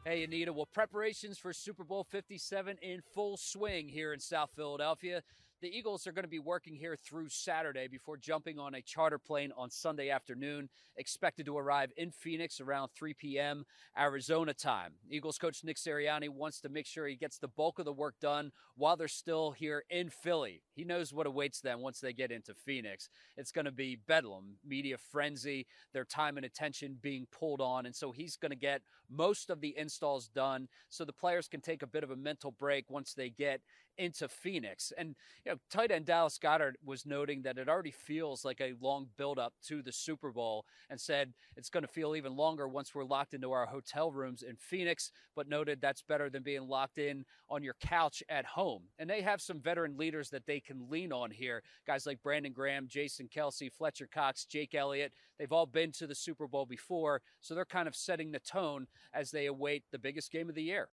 Hey, 0.05 0.25
Anita. 0.25 0.53
Well, 0.53 0.67
preparations 0.67 1.39
for 1.39 1.53
Super 1.53 1.85
Bowl 1.85 2.03
57 2.03 2.77
in 2.83 3.03
full 3.15 3.37
swing 3.37 3.89
here 3.89 4.13
in 4.13 4.19
South 4.19 4.51
Philadelphia. 4.57 5.23
The 5.63 5.79
Eagles 5.79 6.09
are 6.09 6.13
going 6.13 6.25
to 6.25 6.29
be 6.29 6.41
working 6.41 6.75
here 6.75 6.97
through 6.97 7.29
Saturday 7.29 7.87
before 7.87 8.17
jumping 8.17 8.59
on 8.59 8.75
a 8.75 8.83
charter 8.83 9.17
plane 9.17 9.53
on 9.57 9.71
Sunday 9.71 10.11
afternoon, 10.11 10.69
expected 10.97 11.47
to 11.47 11.57
arrive 11.57 11.93
in 11.97 12.11
Phoenix 12.11 12.61
around 12.61 12.89
3 12.97 13.15
p.m. 13.15 13.65
Arizona 13.97 14.55
time. 14.55 14.95
Eagles 15.09 15.39
coach 15.39 15.63
Nick 15.63 15.77
Sirianni 15.77 16.29
wants 16.29 16.61
to 16.63 16.69
make 16.69 16.85
sure 16.85 17.07
he 17.07 17.15
gets 17.15 17.39
the 17.39 17.47
bulk 17.47 17.79
of 17.79 17.85
the 17.85 17.93
work 17.93 18.17
done 18.21 18.51
while 18.75 18.97
they're 18.97 19.07
still 19.07 19.53
here 19.53 19.85
in 19.89 20.11
Philly. 20.11 20.63
He 20.75 20.83
knows 20.83 21.13
what 21.13 21.29
awaits 21.29 21.61
them 21.61 21.81
once 21.81 22.01
they 22.01 22.13
get 22.13 22.33
into 22.33 22.55
Phoenix. 22.55 23.09
It's 23.37 23.53
going 23.53 23.67
to 23.67 23.71
be 23.71 23.95
bedlam, 24.09 24.57
media 24.67 24.97
frenzy, 24.99 25.69
their 25.93 26.05
time 26.05 26.39
and 26.39 26.45
attention 26.45 26.99
being 27.01 27.29
pulled 27.31 27.61
on, 27.61 27.87
and 27.87 27.95
so 27.95 28.11
he's 28.11 28.37
going 28.37 28.51
to 28.51 28.57
get 28.57 28.83
most 29.09 29.49
of 29.49 29.61
the 29.61 29.79
installs 29.79 30.27
done 30.27 30.67
so 30.89 31.05
the 31.05 31.13
players 31.13 31.47
can 31.47 31.61
take 31.61 31.83
a 31.83 31.87
bit 31.87 32.03
of 32.03 32.11
a 32.11 32.17
mental 32.17 32.51
break 32.51 32.91
once 32.91 33.15
they 33.15 33.31
get 33.31 33.61
into 33.99 34.29
Phoenix. 34.29 34.93
And 34.97 35.15
you 35.45 35.53
know, 35.53 35.59
tight 35.71 35.91
end 35.91 36.07
Dallas 36.07 36.39
Goedert 36.39 36.75
was 36.85 37.07
noting 37.07 37.43
that 37.43 37.59
it 37.59 37.69
already 37.69 37.91
feels 37.91 38.45
like 38.45 38.61
a 38.61 38.75
long 38.81 39.09
buildup 39.17 39.55
to 39.69 39.83
the 39.83 39.93
Super 39.93 40.33
Bowl 40.33 40.65
and 40.91 41.01
said 41.01 41.33
it's 41.57 41.71
going 41.71 41.83
to 41.83 41.89
feel 41.89 42.17
even 42.17 42.37
longer 42.37 42.69
once 42.69 42.95
we're 42.95 43.05
locked 43.05 43.35
into 43.35 43.53
our 43.53 43.67
hotel 43.67 44.11
rooms 44.11 44.43
in 44.43 44.57
Phoenix, 44.57 45.11
but 45.37 45.49
noted 45.49 45.81
that's 45.81 46.03
better 46.03 46.31
than 46.31 46.43
being 46.43 46.69
locked 46.69 46.99
in 46.99 47.25
on 47.49 47.63
your 47.63 47.77
couch 47.81 48.23
at 48.29 48.45
home. 48.45 48.83
And 48.99 49.09
they 49.09 49.21
have 49.21 49.41
some 49.41 49.61
veteran 49.61 49.97
leaders 49.97 50.31
that 50.31 50.47
they 50.47 50.61
can 50.61 50.89
lean 50.89 51.13
on 51.13 51.31
here. 51.31 51.63
Guys 51.87 52.07
like 52.07 52.23
Brandon 52.23 52.53
Graham, 52.53 52.87
Jason 52.89 53.29
Kelce, 53.29 53.73
Fletcher 53.73 54.09
Cox, 54.13 54.45
Jake 54.45 54.75
Elliott. 54.75 55.13
They've 55.39 55.53
all 55.53 55.67
been 55.67 55.93
to 55.93 56.07
the 56.07 56.15
Super 56.15 56.47
Bowl 56.47 56.67
before, 56.67 57.23
so 57.41 57.55
they're 57.55 57.65
kind 57.65 57.89
of 57.89 57.97
setting 57.97 58.33
the 58.33 58.41
tone 58.41 58.87
as 59.13 59.31
they 59.31 59.47
await 59.47 59.85
the 59.91 59.99
biggest 59.99 60.31
game 60.31 60.49
of 60.49 60.55
the 60.55 60.63
year. 60.63 60.89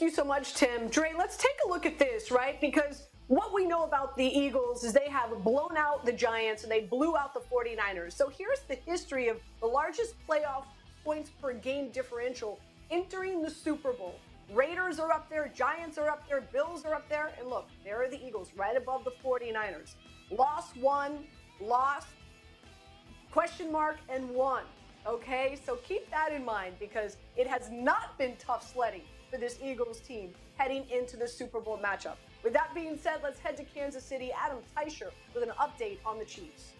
Thank 0.00 0.12
you 0.12 0.16
so 0.16 0.24
much, 0.24 0.54
Tim. 0.54 0.88
Dre, 0.88 1.12
let's 1.18 1.36
take 1.36 1.58
a 1.66 1.68
look 1.68 1.84
at 1.84 1.98
this, 1.98 2.30
right? 2.30 2.58
Because 2.58 3.08
what 3.26 3.52
we 3.52 3.66
know 3.66 3.84
about 3.84 4.16
the 4.16 4.24
Eagles 4.24 4.82
is 4.82 4.94
they 4.94 5.10
have 5.10 5.44
blown 5.44 5.76
out 5.76 6.06
the 6.06 6.12
Giants 6.12 6.62
and 6.62 6.72
they 6.72 6.80
blew 6.80 7.18
out 7.18 7.34
the 7.34 7.40
49ers. 7.40 8.14
So 8.14 8.30
here's 8.30 8.60
the 8.60 8.76
history 8.76 9.28
of 9.28 9.36
the 9.60 9.66
largest 9.66 10.14
playoff 10.26 10.64
points 11.04 11.28
per 11.28 11.52
game 11.52 11.90
differential 11.90 12.58
entering 12.90 13.42
the 13.42 13.50
Super 13.50 13.92
Bowl. 13.92 14.14
Raiders 14.54 14.98
are 14.98 15.12
up 15.12 15.28
there, 15.28 15.52
Giants 15.54 15.98
are 15.98 16.08
up 16.08 16.26
there, 16.26 16.40
Bills 16.50 16.86
are 16.86 16.94
up 16.94 17.06
there, 17.10 17.32
and 17.38 17.46
look, 17.50 17.68
there 17.84 18.02
are 18.02 18.08
the 18.08 18.26
Eagles 18.26 18.52
right 18.56 18.78
above 18.78 19.04
the 19.04 19.12
49ers. 19.22 19.96
Lost 20.30 20.78
one, 20.78 21.24
lost, 21.60 22.08
question 23.30 23.70
mark, 23.70 23.98
and 24.08 24.30
one. 24.30 24.64
Okay, 25.06 25.58
so 25.62 25.76
keep 25.84 26.10
that 26.10 26.32
in 26.32 26.42
mind 26.42 26.76
because 26.80 27.18
it 27.36 27.46
has 27.46 27.68
not 27.70 28.16
been 28.16 28.34
tough 28.38 28.66
sledding 28.66 29.02
for 29.30 29.38
this 29.38 29.58
Eagles 29.62 30.00
team 30.00 30.32
heading 30.56 30.84
into 30.90 31.16
the 31.16 31.28
Super 31.28 31.60
Bowl 31.60 31.78
matchup. 31.82 32.16
With 32.42 32.52
that 32.54 32.74
being 32.74 32.98
said, 32.98 33.20
let's 33.22 33.38
head 33.38 33.56
to 33.58 33.64
Kansas 33.64 34.04
City. 34.04 34.30
Adam 34.32 34.58
Teicher 34.76 35.10
with 35.34 35.44
an 35.44 35.50
update 35.60 35.98
on 36.04 36.18
the 36.18 36.24
Chiefs. 36.24 36.72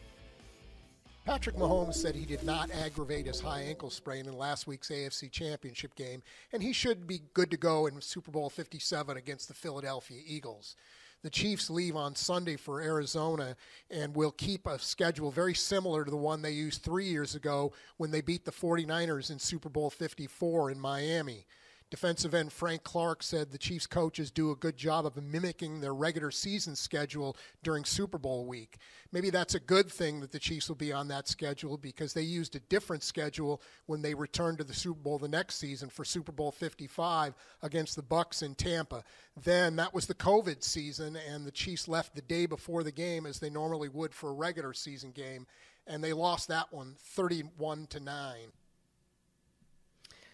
Patrick 1.25 1.57
Mahomes 1.57 1.95
said 1.95 2.15
he 2.15 2.25
did 2.25 2.43
not 2.43 2.71
aggravate 2.71 3.27
his 3.27 3.41
high 3.41 3.61
ankle 3.61 3.91
sprain 3.91 4.27
in 4.27 4.37
last 4.37 4.67
week's 4.67 4.89
AFC 4.89 5.31
Championship 5.31 5.95
game, 5.95 6.23
and 6.53 6.63
he 6.63 6.73
should 6.73 7.07
be 7.07 7.21
good 7.35 7.51
to 7.51 7.57
go 7.57 7.87
in 7.87 8.01
Super 8.01 8.31
Bowl 8.31 8.49
57 8.49 9.17
against 9.17 9.47
the 9.47 9.55
Philadelphia 9.55 10.21
Eagles. 10.27 10.77
The 11.23 11.31
Chiefs 11.31 11.69
leave 11.69 11.97
on 11.97 12.17
Sunday 12.17 12.57
for 12.57 12.81
Arizona 12.81 13.55
and 13.91 14.17
will 14.17 14.31
keep 14.33 14.67
a 14.67 14.79
schedule 14.79 15.31
very 15.31 15.53
similar 15.55 16.03
to 16.03 16.11
the 16.11 16.17
one 16.17 16.41
they 16.41 16.53
used 16.53 16.83
three 16.83 17.05
years 17.05 17.35
ago 17.35 17.73
when 17.99 18.11
they 18.11 18.23
beat 18.23 18.47
the 18.47 18.51
49ers 18.51 19.31
in 19.31 19.39
Super 19.39 19.69
Bowl 19.69 19.91
54 19.91 20.71
in 20.71 20.81
Miami. 20.81 21.45
Defensive 21.91 22.35
end 22.35 22.53
Frank 22.53 22.85
Clark 22.85 23.21
said 23.21 23.51
the 23.51 23.59
Chiefs 23.59 23.87
coaches 23.87 24.31
do 24.31 24.53
a 24.53 24.57
good 24.57 24.77
job 24.77 25.07
of 25.07 25.21
mimicking 25.21 25.81
their 25.81 25.93
regular 25.93 26.31
season 26.31 26.77
schedule 26.77 27.37
during 27.65 27.85
Super 27.85 28.17
Bowl 28.17 28.47
week. 28.47 28.79
Maybe 29.11 29.31
that's 29.31 29.57
a 29.57 29.61
good 29.61 29.91
thing 29.91 30.21
that 30.21 30.31
the 30.31 30.39
Chiefs 30.39 30.69
will 30.69 30.77
be 30.77 30.93
on 30.93 31.09
that 31.09 31.27
schedule 31.27 31.77
because 31.77 32.13
they 32.13 32.23
used 32.23 32.55
a 32.55 32.61
different 32.61 33.03
schedule 33.03 33.61
when 33.87 34.03
they 34.03 34.15
returned 34.15 34.59
to 34.59 34.65
the 34.65 34.73
Super 34.73 35.01
Bowl 35.01 35.19
the 35.19 35.27
next 35.27 35.57
season 35.57 35.89
for 35.89 36.05
Super 36.05 36.31
Bowl 36.31 36.53
55 36.53 37.35
against 37.63 37.97
the 37.97 38.03
Bucks 38.03 38.43
in 38.43 38.55
Tampa. 38.55 39.03
Then 39.43 39.75
that 39.77 39.93
was 39.93 40.07
the 40.07 40.15
COVID 40.15 40.63
season 40.63 41.17
and 41.17 41.45
the 41.45 41.51
Chiefs 41.51 41.89
left 41.89 42.15
the 42.15 42.23
day 42.23 42.47
before 42.47 42.85
the 42.85 42.93
game 42.93 43.27
as 43.27 43.41
they 43.41 43.51
normally 43.51 43.89
would 43.89 44.15
for 44.15 44.31
a 44.31 44.35
regular 44.35 44.75
season 44.75 45.11
game 45.11 45.47
and 45.89 46.05
they 46.05 46.13
lost 46.13 46.47
that 46.49 46.73
one 46.73 46.95
31 47.01 47.89
to 47.89 47.99
9. 47.99 48.35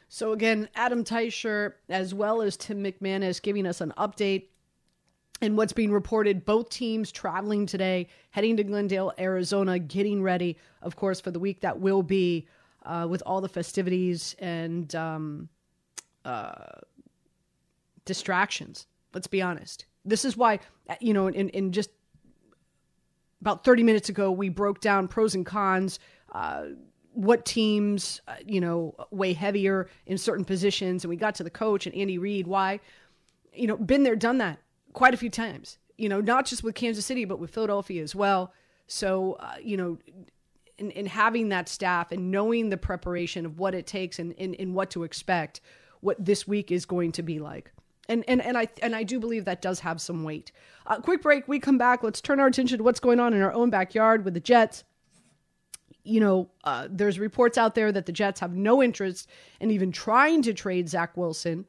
So 0.09 0.33
again, 0.33 0.69
Adam 0.75 1.05
Teicher 1.05 1.75
as 1.89 2.15
well 2.15 2.43
as 2.43 2.57
Tim 2.57 2.83
McManus 2.83 3.43
giving 3.43 3.67
us 3.67 3.81
an 3.81 3.93
update 3.99 4.47
and 5.43 5.57
what's 5.57 5.73
being 5.73 5.91
reported. 5.91 6.45
Both 6.45 6.71
teams 6.71 7.13
traveling 7.13 7.67
today, 7.67 8.09
heading 8.31 8.57
to 8.57 8.65
Glendale, 8.65 9.13
Arizona, 9.19 9.79
getting 9.79 10.23
ready, 10.23 10.57
of 10.83 10.97
course, 10.97 11.21
for 11.21 11.31
the 11.31 11.39
week 11.39 11.61
that 11.61 11.79
will 11.79 12.03
be 12.03 12.47
uh, 12.85 13.07
with 13.09 13.23
all 13.27 13.41
the 13.41 13.49
festivities 13.49 14.35
and 14.39 14.95
um, 14.95 15.49
uh, 16.25 16.65
distractions. 18.05 18.87
Let's 19.13 19.27
be 19.27 19.43
honest. 19.43 19.87
This 20.05 20.25
is 20.25 20.37
why, 20.37 20.61
you 21.01 21.13
know, 21.13 21.27
in, 21.27 21.49
in 21.51 21.73
just 21.73 21.91
about 23.41 23.65
30 23.65 23.83
minutes 23.83 24.09
ago, 24.09 24.31
we 24.31 24.49
broke 24.49 24.81
down 24.81 25.09
pros 25.09 25.35
and 25.35 25.45
cons. 25.45 25.99
Uh, 26.33 26.67
what 27.17 27.47
teams, 27.47 28.21
uh, 28.29 28.35
you 28.47 28.61
know, 28.61 28.95
weigh 29.11 29.33
heavier 29.33 29.89
in 30.05 30.19
certain 30.19 30.45
positions. 30.45 31.03
And 31.03 31.09
we 31.09 31.17
got 31.17 31.35
to 31.37 31.43
the 31.43 31.51
coach 31.51 31.87
and 31.87 31.95
Andy 31.95 32.19
Reid. 32.19 32.47
Why? 32.47 32.79
You 33.55 33.67
know, 33.67 33.77
been 33.77 34.03
there, 34.03 34.17
done 34.17 34.39
that 34.39 34.59
quite 34.93 35.15
a 35.15 35.17
few 35.17 35.31
times. 35.31 35.79
You 35.97 36.11
know, 36.11 36.21
not 36.21 36.45
just 36.45 36.63
with 36.63 36.75
Kansas 36.75 37.07
City, 37.07 37.25
but 37.25 37.39
with 37.39 37.51
Philadelphia 37.51 38.03
as 38.03 38.15
well. 38.15 38.53
So, 38.87 39.39
uh, 39.41 39.55
you 39.63 39.79
know, 39.79 39.99
in, 40.77 40.91
in 40.91 41.07
having 41.07 41.49
that 41.49 41.71
staff 41.71 42.13
and 42.13 42.31
knowing 42.31 42.69
the 42.69 42.77
preparation 42.77 43.47
of 43.47 43.59
what 43.59 43.75
it 43.75 43.87
takes 43.87 44.19
and, 44.19 44.35
and, 44.39 44.55
and 44.59 44.75
what 44.75 44.91
to 44.91 45.03
expect, 45.03 45.63
what 46.01 46.23
this 46.23 46.47
week 46.47 46.71
is 46.71 46.85
going 46.85 47.13
to 47.13 47.23
be 47.23 47.39
like. 47.39 47.73
And, 48.11 48.25
and, 48.29 48.43
and 48.43 48.59
I 48.59 48.69
and 48.83 48.95
I 48.95 49.03
do 49.03 49.19
believe 49.19 49.47
that 49.47 49.63
does 49.63 49.81
have 49.81 50.01
some 50.01 50.23
weight. 50.23 50.53
Uh, 50.87 51.01
quick 51.01 51.23
break. 51.23 51.49
We 51.49 51.59
come 51.59 51.79
back. 51.79 52.05
Let's 52.05 52.21
turn 52.21 52.39
our 52.39 52.47
attention 52.47 52.79
to 52.79 52.85
what's 52.85 53.01
going 53.01 53.19
on 53.19 53.33
in 53.33 53.41
our 53.41 53.53
own 53.53 53.71
backyard 53.71 54.25
with 54.25 54.35
the 54.35 54.41
Jets. 54.41 54.85
You 56.07 56.21
know, 56.21 56.51
uh, 56.65 56.89
there's 56.91 57.19
reports 57.19 57.59
out 57.59 57.75
there 57.75 57.91
that 57.93 58.07
the 58.07 58.13
Jets 58.13 58.41
have 58.41 58.55
no 58.55 58.83
interest 58.83 59.29
in 59.61 59.71
even 59.71 59.93
trying 59.93 60.43
to 60.43 60.55
trade 60.55 60.89
Zach 60.89 61.17
Wilson. 61.17 61.67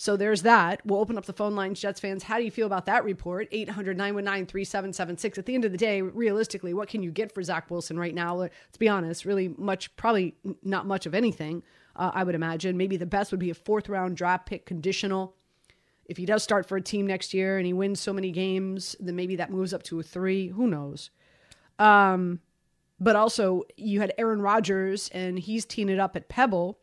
So 0.00 0.16
there's 0.16 0.42
that. 0.42 0.80
We'll 0.86 1.00
open 1.00 1.18
up 1.18 1.26
the 1.26 1.32
phone 1.32 1.56
lines, 1.56 1.80
Jets 1.80 1.98
fans. 1.98 2.22
How 2.22 2.38
do 2.38 2.44
you 2.44 2.52
feel 2.52 2.68
about 2.68 2.86
that 2.86 3.02
report? 3.02 3.48
800 3.50 3.96
919 3.96 4.46
3776. 4.46 5.38
At 5.38 5.46
the 5.46 5.54
end 5.56 5.64
of 5.64 5.72
the 5.72 5.78
day, 5.78 6.02
realistically, 6.02 6.72
what 6.72 6.88
can 6.88 7.02
you 7.02 7.10
get 7.10 7.34
for 7.34 7.42
Zach 7.42 7.68
Wilson 7.68 7.98
right 7.98 8.14
now? 8.14 8.36
Let's 8.36 8.78
be 8.78 8.88
honest, 8.88 9.24
really 9.24 9.48
much, 9.48 9.94
probably 9.96 10.36
not 10.62 10.86
much 10.86 11.06
of 11.06 11.16
anything, 11.16 11.64
uh, 11.96 12.12
I 12.14 12.22
would 12.22 12.36
imagine. 12.36 12.76
Maybe 12.76 12.96
the 12.96 13.06
best 13.06 13.32
would 13.32 13.40
be 13.40 13.50
a 13.50 13.54
fourth 13.54 13.88
round 13.88 14.16
draft 14.16 14.46
pick 14.46 14.66
conditional. 14.66 15.34
If 16.04 16.16
he 16.16 16.26
does 16.26 16.44
start 16.44 16.66
for 16.66 16.76
a 16.76 16.80
team 16.80 17.06
next 17.06 17.34
year 17.34 17.58
and 17.58 17.66
he 17.66 17.72
wins 17.72 17.98
so 17.98 18.12
many 18.12 18.30
games, 18.30 18.94
then 19.00 19.16
maybe 19.16 19.34
that 19.34 19.50
moves 19.50 19.74
up 19.74 19.82
to 19.84 19.98
a 19.98 20.04
three. 20.04 20.48
Who 20.48 20.68
knows? 20.68 21.10
Um, 21.80 22.38
but 23.00 23.16
also, 23.16 23.64
you 23.76 24.00
had 24.00 24.12
Aaron 24.18 24.42
Rodgers, 24.42 25.08
and 25.12 25.38
he's 25.38 25.64
teeing 25.64 25.88
it 25.88 25.98
up 25.98 26.16
at 26.16 26.28
Pebble. 26.28 26.78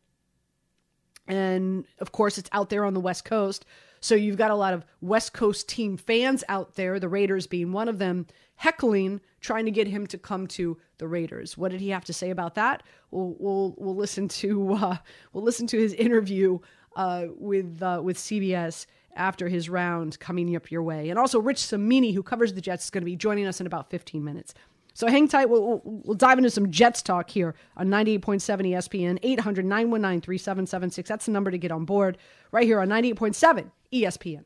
And 1.28 1.86
of 2.00 2.12
course, 2.12 2.38
it's 2.38 2.50
out 2.54 2.70
there 2.70 2.86
on 2.86 2.94
the 2.94 3.00
West 3.00 3.26
Coast. 3.26 3.66
So 4.00 4.16
you've 4.16 4.38
got 4.38 4.52
a 4.52 4.56
lot 4.56 4.74
of 4.74 4.86
West 5.02 5.34
Coast 5.34 5.68
team 5.68 5.98
fans 5.98 6.44
out 6.48 6.76
there, 6.76 7.00
the 7.00 7.10
Raiders 7.10 7.48
being 7.48 7.72
one 7.72 7.90
of 7.90 7.98
them, 7.98 8.28
heckling, 8.56 9.20
trying 9.42 9.66
to 9.66 9.72
get 9.72 9.88
him 9.88 10.06
to 10.08 10.18
come 10.18 10.48
to 10.48 10.78
the 11.00 11.08
Raiders. 11.08 11.58
What 11.58 11.72
did 11.72 11.82
he 11.82 11.90
have 11.90 12.06
to 12.06 12.14
say 12.14 12.30
about 12.30 12.56
that? 12.56 12.84
We'll 13.12 13.36
we'll, 13.40 13.76
we'll 13.78 13.96
listen 13.96 14.28
to 14.28 14.74
uh, 14.74 14.98
we'll 15.34 15.44
listen 15.44 15.68
to 15.68 15.78
his 15.80 15.94
interview 15.94 16.60
uh, 16.96 17.26
with 17.36 17.82
uh, 17.82 18.02
with 18.04 18.18
CBS 18.18 18.86
after 19.16 19.48
his 19.48 19.70
round 19.70 20.20
coming 20.20 20.56
up 20.56 20.70
your 20.70 20.84
way. 20.84 21.10
And 21.10 21.18
also, 21.18 21.40
Rich 21.40 21.60
Cimini, 21.60 22.12
who 22.12 22.22
covers 22.22 22.54
the 22.54 22.62
Jets, 22.62 22.86
is 22.86 22.90
going 22.90 23.02
to 23.02 23.06
be 23.06 23.16
joining 23.16 23.48
us 23.48 23.60
in 23.60 23.68
about 23.68 23.90
15 23.90 24.24
minutes. 24.24 24.54
So 24.96 25.08
hang 25.08 25.28
tight. 25.28 25.50
We'll, 25.50 25.82
we'll, 25.84 26.16
dive 26.16 26.38
into 26.38 26.50
some 26.50 26.72
Jets 26.72 27.02
talk 27.02 27.30
here 27.30 27.54
on 27.76 27.90
98.7 27.90 28.42
ESPN, 28.42 29.20
800 29.22 29.66
919 29.66 30.22
3776. 30.22 31.10
That's 31.10 31.26
the 31.26 31.34
number 31.34 31.52
to 31.52 31.58
get 31.58 31.70
on 31.70 31.84
board 31.84 32.18
right 32.52 32.64
here 32.64 32.80
on 32.80 32.88
98.7 32.88 33.72
ESPN. 33.94 34.46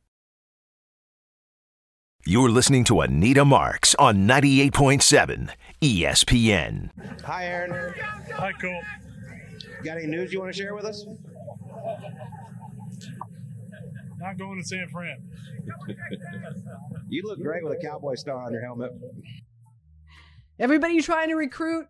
You're 2.23 2.49
listening 2.49 2.83
to 2.83 3.01
Anita 3.01 3.43
Marks 3.43 3.95
on 3.95 4.27
98.7 4.27 5.49
ESPN. 5.81 6.91
Hi, 7.25 7.45
Aaron. 7.45 7.95
Hi, 8.35 8.51
Cole. 8.53 8.79
Got 9.83 9.97
any 9.97 10.05
news 10.05 10.31
you 10.31 10.39
want 10.39 10.53
to 10.53 10.57
share 10.57 10.75
with 10.75 10.85
us? 10.85 11.03
Not 14.19 14.37
going 14.37 14.61
to 14.61 14.67
San 14.67 14.87
Fran. 14.89 15.17
you 17.09 17.23
look 17.25 17.41
great 17.41 17.63
with 17.63 17.73
a 17.73 17.81
cowboy 17.81 18.13
star 18.13 18.43
on 18.43 18.53
your 18.53 18.61
helmet. 18.61 18.91
Everybody 20.59 21.01
trying 21.01 21.29
to 21.29 21.35
recruit 21.35 21.87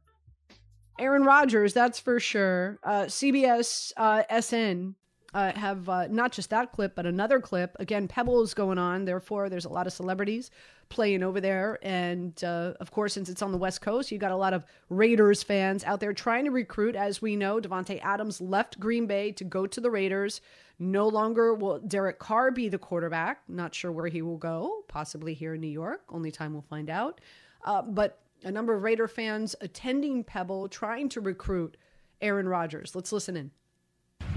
Aaron 0.97 1.23
Rodgers, 1.23 1.73
that's 1.73 1.99
for 1.99 2.21
sure. 2.21 2.79
Uh, 2.85 3.03
CBS 3.03 3.91
uh, 3.97 4.23
SN 4.39 4.95
uh, 5.33 5.53
have 5.53 5.87
uh, 5.87 6.07
not 6.07 6.31
just 6.31 6.49
that 6.49 6.71
clip, 6.71 6.95
but 6.95 7.05
another 7.05 7.39
clip. 7.39 7.75
Again, 7.79 8.07
Pebble 8.07 8.41
is 8.41 8.53
going 8.53 8.77
on. 8.77 9.05
Therefore, 9.05 9.49
there's 9.49 9.65
a 9.65 9.69
lot 9.69 9.87
of 9.87 9.93
celebrities 9.93 10.51
playing 10.89 11.23
over 11.23 11.39
there. 11.39 11.79
And 11.81 12.41
uh, 12.43 12.73
of 12.79 12.91
course, 12.91 13.13
since 13.13 13.29
it's 13.29 13.41
on 13.41 13.51
the 13.51 13.57
West 13.57 13.81
Coast, 13.81 14.11
you 14.11 14.17
got 14.17 14.31
a 14.31 14.37
lot 14.37 14.53
of 14.53 14.65
Raiders 14.89 15.41
fans 15.41 15.83
out 15.85 16.01
there 16.01 16.13
trying 16.13 16.45
to 16.45 16.51
recruit. 16.51 16.95
As 16.95 17.21
we 17.21 17.35
know, 17.35 17.61
Davante 17.61 18.01
Adams 18.03 18.41
left 18.41 18.79
Green 18.79 19.07
Bay 19.07 19.31
to 19.33 19.43
go 19.43 19.65
to 19.65 19.79
the 19.79 19.89
Raiders. 19.89 20.41
No 20.79 21.07
longer 21.07 21.53
will 21.53 21.79
Derek 21.79 22.19
Carr 22.19 22.51
be 22.51 22.67
the 22.67 22.77
quarterback. 22.77 23.41
Not 23.47 23.73
sure 23.73 23.91
where 23.91 24.07
he 24.07 24.21
will 24.21 24.37
go. 24.37 24.83
Possibly 24.89 25.33
here 25.33 25.53
in 25.53 25.61
New 25.61 25.67
York. 25.67 26.01
Only 26.09 26.31
time 26.31 26.53
will 26.53 26.61
find 26.63 26.89
out. 26.89 27.21
Uh, 27.63 27.83
but 27.83 28.19
a 28.43 28.51
number 28.51 28.73
of 28.73 28.83
Raider 28.83 29.07
fans 29.07 29.55
attending 29.61 30.23
Pebble 30.23 30.67
trying 30.67 31.07
to 31.09 31.21
recruit 31.21 31.77
Aaron 32.21 32.49
Rodgers. 32.49 32.95
Let's 32.95 33.11
listen 33.11 33.37
in 33.37 33.51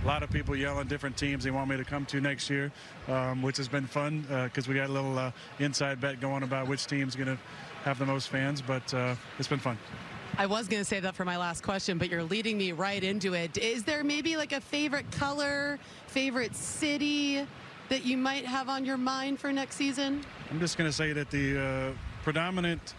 a 0.05 0.07
lot 0.07 0.23
of 0.23 0.31
people 0.31 0.55
yelling 0.55 0.87
different 0.87 1.17
teams 1.17 1.45
they 1.45 1.51
want 1.51 1.71
me 1.71 1.79
to 1.79 1.85
come 1.85 2.05
to 2.05 2.21
next 2.21 2.51
year, 2.51 2.71
um, 3.09 3.40
which 3.40 3.57
has 3.57 3.69
been 3.69 3.87
fun 3.87 4.21
because 4.45 4.69
uh, 4.69 4.71
we 4.71 4.75
got 4.75 4.90
a 4.90 4.93
little 4.93 5.19
uh, 5.19 5.31
inside 5.61 5.99
bet 5.99 6.21
going 6.21 6.43
about 6.43 6.69
which 6.69 6.87
team's 6.87 7.17
going 7.17 7.29
to 7.29 7.38
have 7.85 7.99
the 7.99 8.05
most 8.05 8.29
fans, 8.29 8.61
but 8.61 8.93
uh, 8.93 9.14
it's 9.38 9.49
been 9.49 9.59
fun. 9.59 9.79
I 10.37 10.45
was 10.45 10.69
going 10.69 10.81
to 10.81 10.85
say 10.85 11.01
that 11.01 11.14
for 11.14 11.25
my 11.25 11.38
last 11.38 11.62
question, 11.62 11.97
but 11.97 12.11
you're 12.11 12.23
leading 12.23 12.59
me 12.59 12.73
right 12.73 13.03
into 13.03 13.33
it. 13.33 13.57
Is 13.57 13.83
there 13.85 14.05
maybe 14.05 14.37
like 14.37 14.53
a 14.53 14.61
favorite 14.61 15.11
color, 15.11 15.79
favorite 16.07 16.55
city 16.55 17.47
that 17.88 18.05
you 18.05 18.19
might 18.19 18.45
have 18.45 18.69
on 18.69 18.85
your 18.85 18.99
mind 18.99 19.40
for 19.40 19.53
next 19.53 19.77
season? 19.77 20.23
I'm 20.51 20.61
just 20.61 20.77
going 20.77 20.88
to 20.88 20.95
say 20.95 21.14
that 21.14 21.31
the 21.31 21.59
uh, 21.59 21.93
predominant 22.23 22.95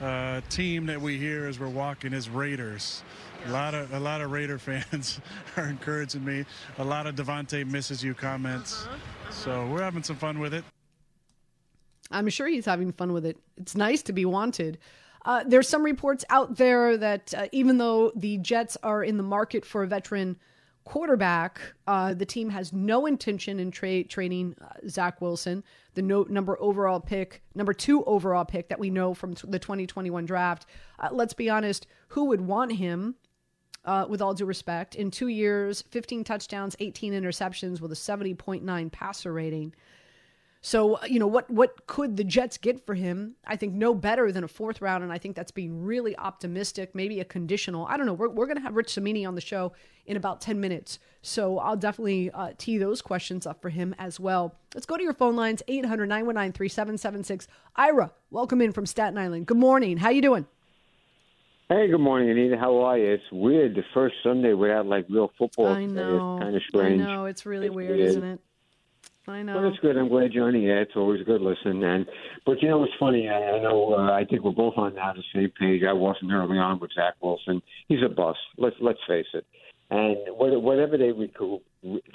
uh, 0.00 0.40
team 0.50 0.86
that 0.86 1.00
we 1.00 1.16
hear 1.16 1.46
as 1.46 1.58
we're 1.58 1.68
walking 1.68 2.12
is 2.12 2.28
Raiders. 2.28 3.02
A 3.46 3.50
lot 3.50 3.74
of 3.74 3.92
a 3.92 4.00
lot 4.00 4.20
of 4.20 4.30
Raider 4.32 4.58
fans 4.60 5.20
are 5.56 5.66
encouraging 5.66 6.24
me. 6.24 6.44
A 6.78 6.84
lot 6.84 7.06
of 7.06 7.14
Davante 7.14 7.66
misses 7.66 8.02
you 8.02 8.14
comments. 8.14 8.84
Uh-huh. 8.84 8.94
Uh-huh. 8.94 9.32
So 9.32 9.66
we're 9.68 9.82
having 9.82 10.02
some 10.02 10.16
fun 10.16 10.38
with 10.38 10.54
it. 10.54 10.64
I'm 12.10 12.28
sure 12.28 12.48
he's 12.48 12.66
having 12.66 12.92
fun 12.92 13.12
with 13.12 13.24
it. 13.24 13.38
It's 13.56 13.76
nice 13.76 14.02
to 14.02 14.12
be 14.12 14.24
wanted. 14.24 14.78
Uh, 15.24 15.44
there's 15.46 15.68
some 15.68 15.82
reports 15.82 16.24
out 16.30 16.56
there 16.56 16.96
that 16.96 17.32
uh, 17.34 17.46
even 17.52 17.78
though 17.78 18.10
the 18.16 18.38
Jets 18.38 18.76
are 18.82 19.04
in 19.04 19.16
the 19.16 19.22
market 19.22 19.64
for 19.64 19.82
a 19.82 19.86
veteran 19.86 20.36
quarterback, 20.84 21.60
uh, 21.86 22.14
the 22.14 22.24
team 22.26 22.50
has 22.50 22.72
no 22.72 23.06
intention 23.06 23.60
in 23.60 23.70
tra- 23.70 24.02
trading 24.04 24.56
uh, 24.60 24.88
Zach 24.88 25.20
Wilson, 25.20 25.62
the 25.94 26.02
no- 26.02 26.26
number 26.28 26.60
overall 26.60 26.98
pick, 27.00 27.42
number 27.54 27.72
two 27.74 28.02
overall 28.04 28.44
pick 28.44 28.68
that 28.70 28.78
we 28.80 28.90
know 28.90 29.14
from 29.14 29.34
t- 29.34 29.46
the 29.48 29.58
2021 29.58 30.24
draft. 30.26 30.66
Uh, 30.98 31.08
let's 31.12 31.34
be 31.34 31.48
honest, 31.50 31.86
who 32.08 32.24
would 32.24 32.40
want 32.40 32.72
him? 32.72 33.14
Uh, 33.82 34.04
with 34.06 34.20
all 34.20 34.34
due 34.34 34.44
respect. 34.44 34.94
In 34.94 35.10
two 35.10 35.28
years, 35.28 35.82
15 35.88 36.22
touchdowns, 36.22 36.76
18 36.80 37.14
interceptions 37.14 37.80
with 37.80 37.90
a 37.90 37.94
70.9 37.94 38.92
passer 38.92 39.32
rating. 39.32 39.72
So, 40.62 41.02
you 41.04 41.18
know, 41.18 41.26
what 41.26 41.48
what 41.48 41.86
could 41.86 42.18
the 42.18 42.24
Jets 42.24 42.58
get 42.58 42.84
for 42.84 42.94
him? 42.94 43.36
I 43.46 43.56
think 43.56 43.72
no 43.72 43.94
better 43.94 44.30
than 44.30 44.44
a 44.44 44.48
fourth 44.48 44.82
round, 44.82 45.02
and 45.02 45.10
I 45.10 45.16
think 45.16 45.34
that's 45.34 45.50
being 45.50 45.82
really 45.82 46.14
optimistic, 46.18 46.94
maybe 46.94 47.20
a 47.20 47.24
conditional. 47.24 47.86
I 47.86 47.96
don't 47.96 48.04
know. 48.04 48.12
We're, 48.12 48.28
we're 48.28 48.46
going 48.46 48.58
to 48.58 48.62
have 48.62 48.76
Rich 48.76 48.92
Cimini 48.92 49.24
on 49.24 49.34
the 49.34 49.40
show 49.40 49.72
in 50.04 50.18
about 50.18 50.42
10 50.42 50.60
minutes. 50.60 50.98
So 51.22 51.58
I'll 51.58 51.76
definitely 51.76 52.30
uh, 52.32 52.52
tee 52.58 52.76
those 52.76 53.00
questions 53.00 53.46
up 53.46 53.62
for 53.62 53.70
him 53.70 53.94
as 53.98 54.20
well. 54.20 54.54
Let's 54.74 54.86
go 54.86 54.98
to 54.98 55.02
your 55.02 55.14
phone 55.14 55.34
lines, 55.34 55.62
800 55.66 56.06
919 56.06 56.52
3776. 56.52 57.48
Ira, 57.76 58.12
welcome 58.30 58.60
in 58.60 58.72
from 58.72 58.84
Staten 58.84 59.16
Island. 59.16 59.46
Good 59.46 59.56
morning. 59.56 59.96
How 59.96 60.10
you 60.10 60.20
doing? 60.20 60.46
Hey, 61.72 61.86
good 61.86 62.00
morning, 62.00 62.28
Anita. 62.28 62.56
How 62.58 62.78
are 62.78 62.98
you? 62.98 63.12
It's 63.12 63.22
weird. 63.30 63.76
The 63.76 63.84
first 63.94 64.16
Sunday 64.24 64.54
without 64.54 64.86
like 64.86 65.06
real 65.08 65.30
football. 65.38 65.68
I 65.68 65.84
know. 65.84 66.34
It's 66.34 66.42
kind 66.42 66.56
of 66.56 66.62
strange. 66.68 67.00
I 67.00 67.04
know. 67.04 67.26
It's 67.26 67.46
really 67.46 67.70
weird, 67.70 68.00
isn't 68.00 68.24
it? 68.24 68.40
I 69.28 69.42
know. 69.44 69.54
But 69.54 69.66
it's 69.68 69.78
good. 69.78 69.96
I'm 69.96 70.08
glad 70.08 70.32
you're 70.32 70.48
on 70.48 70.54
the 70.54 70.66
air. 70.66 70.82
It's 70.82 70.96
always 70.96 71.24
good 71.24 71.40
listening. 71.40 71.84
And 71.84 72.06
but 72.44 72.60
you 72.60 72.68
know 72.68 72.82
it's 72.82 72.92
funny? 72.98 73.28
I, 73.28 73.34
I 73.34 73.60
know. 73.60 73.94
Uh, 73.94 74.10
I 74.10 74.24
think 74.24 74.42
we're 74.42 74.50
both 74.50 74.74
on 74.78 74.96
now 74.96 75.12
the 75.12 75.22
same 75.32 75.52
page. 75.60 75.82
I 75.88 75.92
wasn't 75.92 76.32
early 76.32 76.58
on 76.58 76.80
with 76.80 76.90
Zach 76.92 77.14
Wilson. 77.22 77.62
He's 77.86 78.02
a 78.04 78.08
bust. 78.08 78.40
Let's 78.58 78.74
let's 78.80 78.98
face 79.06 79.28
it. 79.32 79.46
And 79.90 80.16
whatever 80.36 80.98
they 80.98 81.12
recoup 81.12 81.62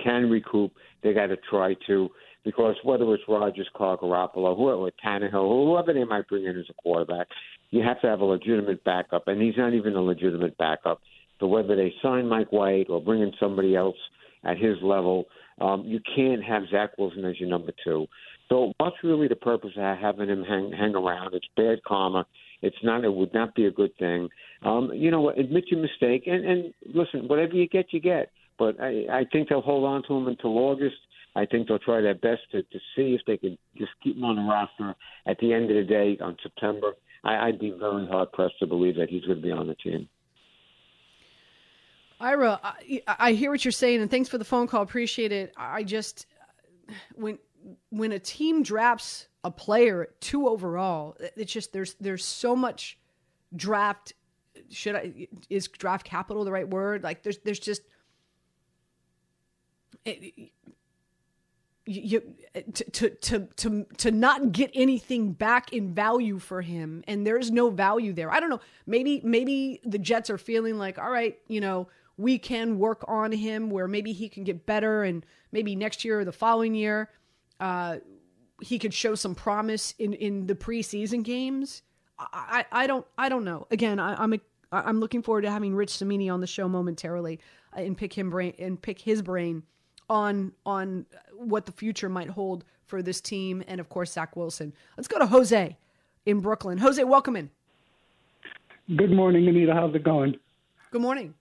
can 0.04 0.30
recoup, 0.30 0.74
they 1.02 1.14
got 1.14 1.28
to 1.28 1.38
try 1.50 1.78
to 1.88 2.10
because 2.44 2.76
whether 2.84 3.12
it's 3.14 3.24
Rodgers, 3.28 3.70
Clark, 3.76 4.02
Garoppolo, 4.02 4.56
whoever, 4.56 4.92
Tannehill, 5.04 5.66
whoever 5.66 5.94
they 5.94 6.04
might 6.04 6.28
bring 6.28 6.46
in 6.46 6.58
as 6.58 6.66
a 6.70 6.74
quarterback, 6.74 7.28
you 7.76 7.84
have 7.84 8.00
to 8.02 8.08
have 8.08 8.22
a 8.22 8.26
legitimate 8.26 8.84
backup, 8.86 9.28
and 9.28 9.42
he's 9.42 9.58
not 9.58 9.74
even 9.74 9.96
a 9.96 10.02
legitimate 10.02 10.58
backup. 10.58 11.02
So 11.40 11.48
whether 11.48 11.76
they 11.76 11.94
sign 12.02 12.30
Mike 12.30 12.52
White 12.54 12.86
or 12.90 13.02
bring 13.02 13.22
in 13.22 13.34
somebody 13.38 13.76
else 13.76 13.98
at 14.46 14.58
his 14.58 14.78
level, 14.82 15.26
um, 15.60 15.84
you 15.86 16.00
can't 16.16 16.42
have 16.42 16.64
Zach 16.72 16.98
Wilson 16.98 17.26
as 17.26 17.38
your 17.38 17.50
number 17.50 17.74
two. 17.84 18.08
So 18.48 18.72
what's 18.78 18.96
really 19.04 19.28
the 19.28 19.36
purpose 19.36 19.72
of 19.76 19.98
having 19.98 20.30
him 20.30 20.44
hang 20.44 20.72
hang 20.72 20.96
around? 20.96 21.34
It's 21.34 21.48
bad 21.58 21.84
karma. 21.86 22.26
It's 22.62 22.78
not. 22.82 23.04
It 23.04 23.14
would 23.14 23.34
not 23.34 23.56
be 23.56 23.66
a 23.66 23.72
good 23.72 23.92
thing. 23.98 24.30
Um, 24.64 24.92
you 24.94 25.12
know, 25.12 25.30
admit 25.32 25.66
your 25.70 25.82
mistake 25.82 26.24
and 26.28 26.46
and 26.46 26.74
listen. 26.94 27.28
Whatever 27.28 27.56
you 27.56 27.68
get, 27.68 27.88
you 27.92 28.00
get. 28.00 28.32
But 28.58 28.80
I, 28.80 29.06
I 29.12 29.26
think 29.34 29.50
they'll 29.50 29.60
hold 29.62 29.84
on 29.84 30.04
to 30.08 30.14
him 30.14 30.28
until 30.28 30.58
August. 30.58 30.96
I 31.36 31.46
think 31.46 31.68
they'll 31.68 31.80
try 31.80 32.00
their 32.00 32.16
best 32.16 32.44
to, 32.54 32.64
to 32.64 32.80
see 32.96 33.18
if 33.20 33.22
they 33.28 33.36
can 33.36 33.58
just 33.78 33.92
keep 34.02 34.16
him 34.16 34.24
on 34.24 34.38
the 34.38 34.44
roster 34.44 34.96
at 35.28 35.38
the 35.40 35.52
end 35.52 35.70
of 35.70 35.76
the 35.76 35.84
day 35.84 36.18
on 36.22 36.38
September. 36.42 36.94
I, 37.26 37.48
I'd 37.48 37.60
be 37.60 37.72
very 37.72 38.08
hard 38.08 38.32
pressed 38.32 38.60
to 38.60 38.68
believe 38.68 38.96
that 38.98 39.10
he's 39.10 39.26
going 39.26 39.42
to 39.42 39.42
be 39.42 39.52
on 39.52 39.68
the 39.68 39.76
team. 39.76 40.08
Ira, 42.20 42.60
I, 42.64 43.02
I 43.08 43.34
hear 43.34 43.52
what 43.52 43.66
you're 43.66 43.72
saying, 43.74 44.02
and 44.02 44.10
thanks 44.10 44.30
for 44.30 44.38
the 44.38 44.46
phone 44.46 44.68
call. 44.68 44.82
Appreciate 44.82 45.34
it. 45.34 45.54
I 45.58 45.84
just 45.84 46.28
when 47.16 47.40
when 47.90 48.12
a 48.14 48.20
team 48.20 48.64
drafts 48.64 49.28
a 49.44 49.52
player 49.52 50.10
two 50.22 50.48
overall, 50.48 51.18
it's 51.36 51.52
just 51.52 51.74
there's 51.74 51.96
there's 51.96 52.24
so 52.24 52.56
much 52.56 52.98
draft. 53.56 54.14
Should 54.70 54.96
I 54.96 55.28
is 55.50 55.68
draft 55.68 56.06
capital 56.06 56.46
the 56.46 56.52
right 56.52 56.70
word? 56.70 57.04
Like 57.04 57.22
there's 57.22 57.40
there's 57.40 57.60
just 57.60 57.82
it, 60.06 60.52
you 61.86 62.36
to, 62.74 63.10
to 63.10 63.40
to 63.40 63.86
to 63.98 64.12
not 64.12 64.52
get 64.52 64.72
anything 64.74 65.32
back 65.34 65.72
in 65.72 65.94
value 65.94 66.40
for 66.40 66.62
him 66.62 67.04
and 67.08 67.26
there's 67.26 67.52
no 67.52 67.70
value 67.70 68.12
there. 68.12 68.32
I 68.32 68.40
don't 68.40 68.50
know. 68.50 68.62
Maybe 68.88 69.22
maybe 69.24 69.82
the 69.84 70.00
jets 70.00 70.30
are 70.30 70.38
feeling 70.38 70.78
like 70.78 70.98
all 70.98 71.12
right 71.12 71.38
you 71.48 71.62
know 71.62 71.88
we 72.18 72.40
can 72.40 72.80
work 72.80 73.04
on 73.08 73.32
him 73.32 73.70
where 73.70 73.88
maybe 73.88 74.14
he 74.14 74.30
can 74.30 74.44
get 74.44 74.66
better 74.66 75.04
and 75.04 75.26
maybe 75.52 75.76
next 75.76 76.04
year 76.04 76.22
or 76.22 76.26
the 76.26 76.32
following 76.32 76.74
year 76.74 77.10
uh, 77.60 77.98
he 78.62 78.80
could 78.80 78.94
show 78.94 79.14
some 79.14 79.36
promise 79.36 79.94
in 80.00 80.14
in 80.14 80.48
the 80.48 80.56
preseason 80.56 81.24
games. 81.24 81.84
I 82.18 82.66
i, 82.72 82.84
I 82.84 82.88
don't 82.88 83.06
i 83.18 83.30
don't 83.30 83.46
know. 83.46 83.68
Again 83.70 84.00
I, 84.00 84.16
i'm 84.16 84.34
a, 84.34 84.40
i'm 84.72 85.00
looking 85.00 85.22
forward 85.22 85.42
to 85.42 85.52
having 85.52 85.76
rich 85.76 85.92
cimini 85.92 86.30
on 86.30 86.42
the 86.42 86.48
show 86.48 86.68
momentarily 86.68 87.40
uh, 87.78 87.82
and 87.82 87.96
pick 87.96 88.14
him 88.18 88.32
brain 88.32 88.56
and 88.58 88.82
pick 88.82 89.00
his 89.00 89.22
brain 89.22 89.62
on 90.10 90.52
on 90.66 91.06
what 91.34 91.66
the 91.66 91.72
future 91.72 92.10
might 92.10 92.30
hold 92.30 92.64
for 92.86 93.02
this 93.02 93.22
team 93.22 93.64
and 93.68 93.80
of 93.80 93.90
course 93.90 94.14
Zach 94.14 94.36
Wilson. 94.36 94.74
Let's 94.98 95.08
go 95.08 95.20
to 95.20 95.28
Jose 95.28 95.78
in 96.26 96.40
Brooklyn. 96.40 96.78
Jose, 96.78 97.04
welcome 97.04 97.36
in. 97.36 97.50
Good 98.96 99.12
morning, 99.12 99.48
Anita. 99.48 99.74
How's 99.74 99.96
it 99.96 100.04
going? 100.04 100.36
Good 100.92 101.02
morning. 101.02 101.34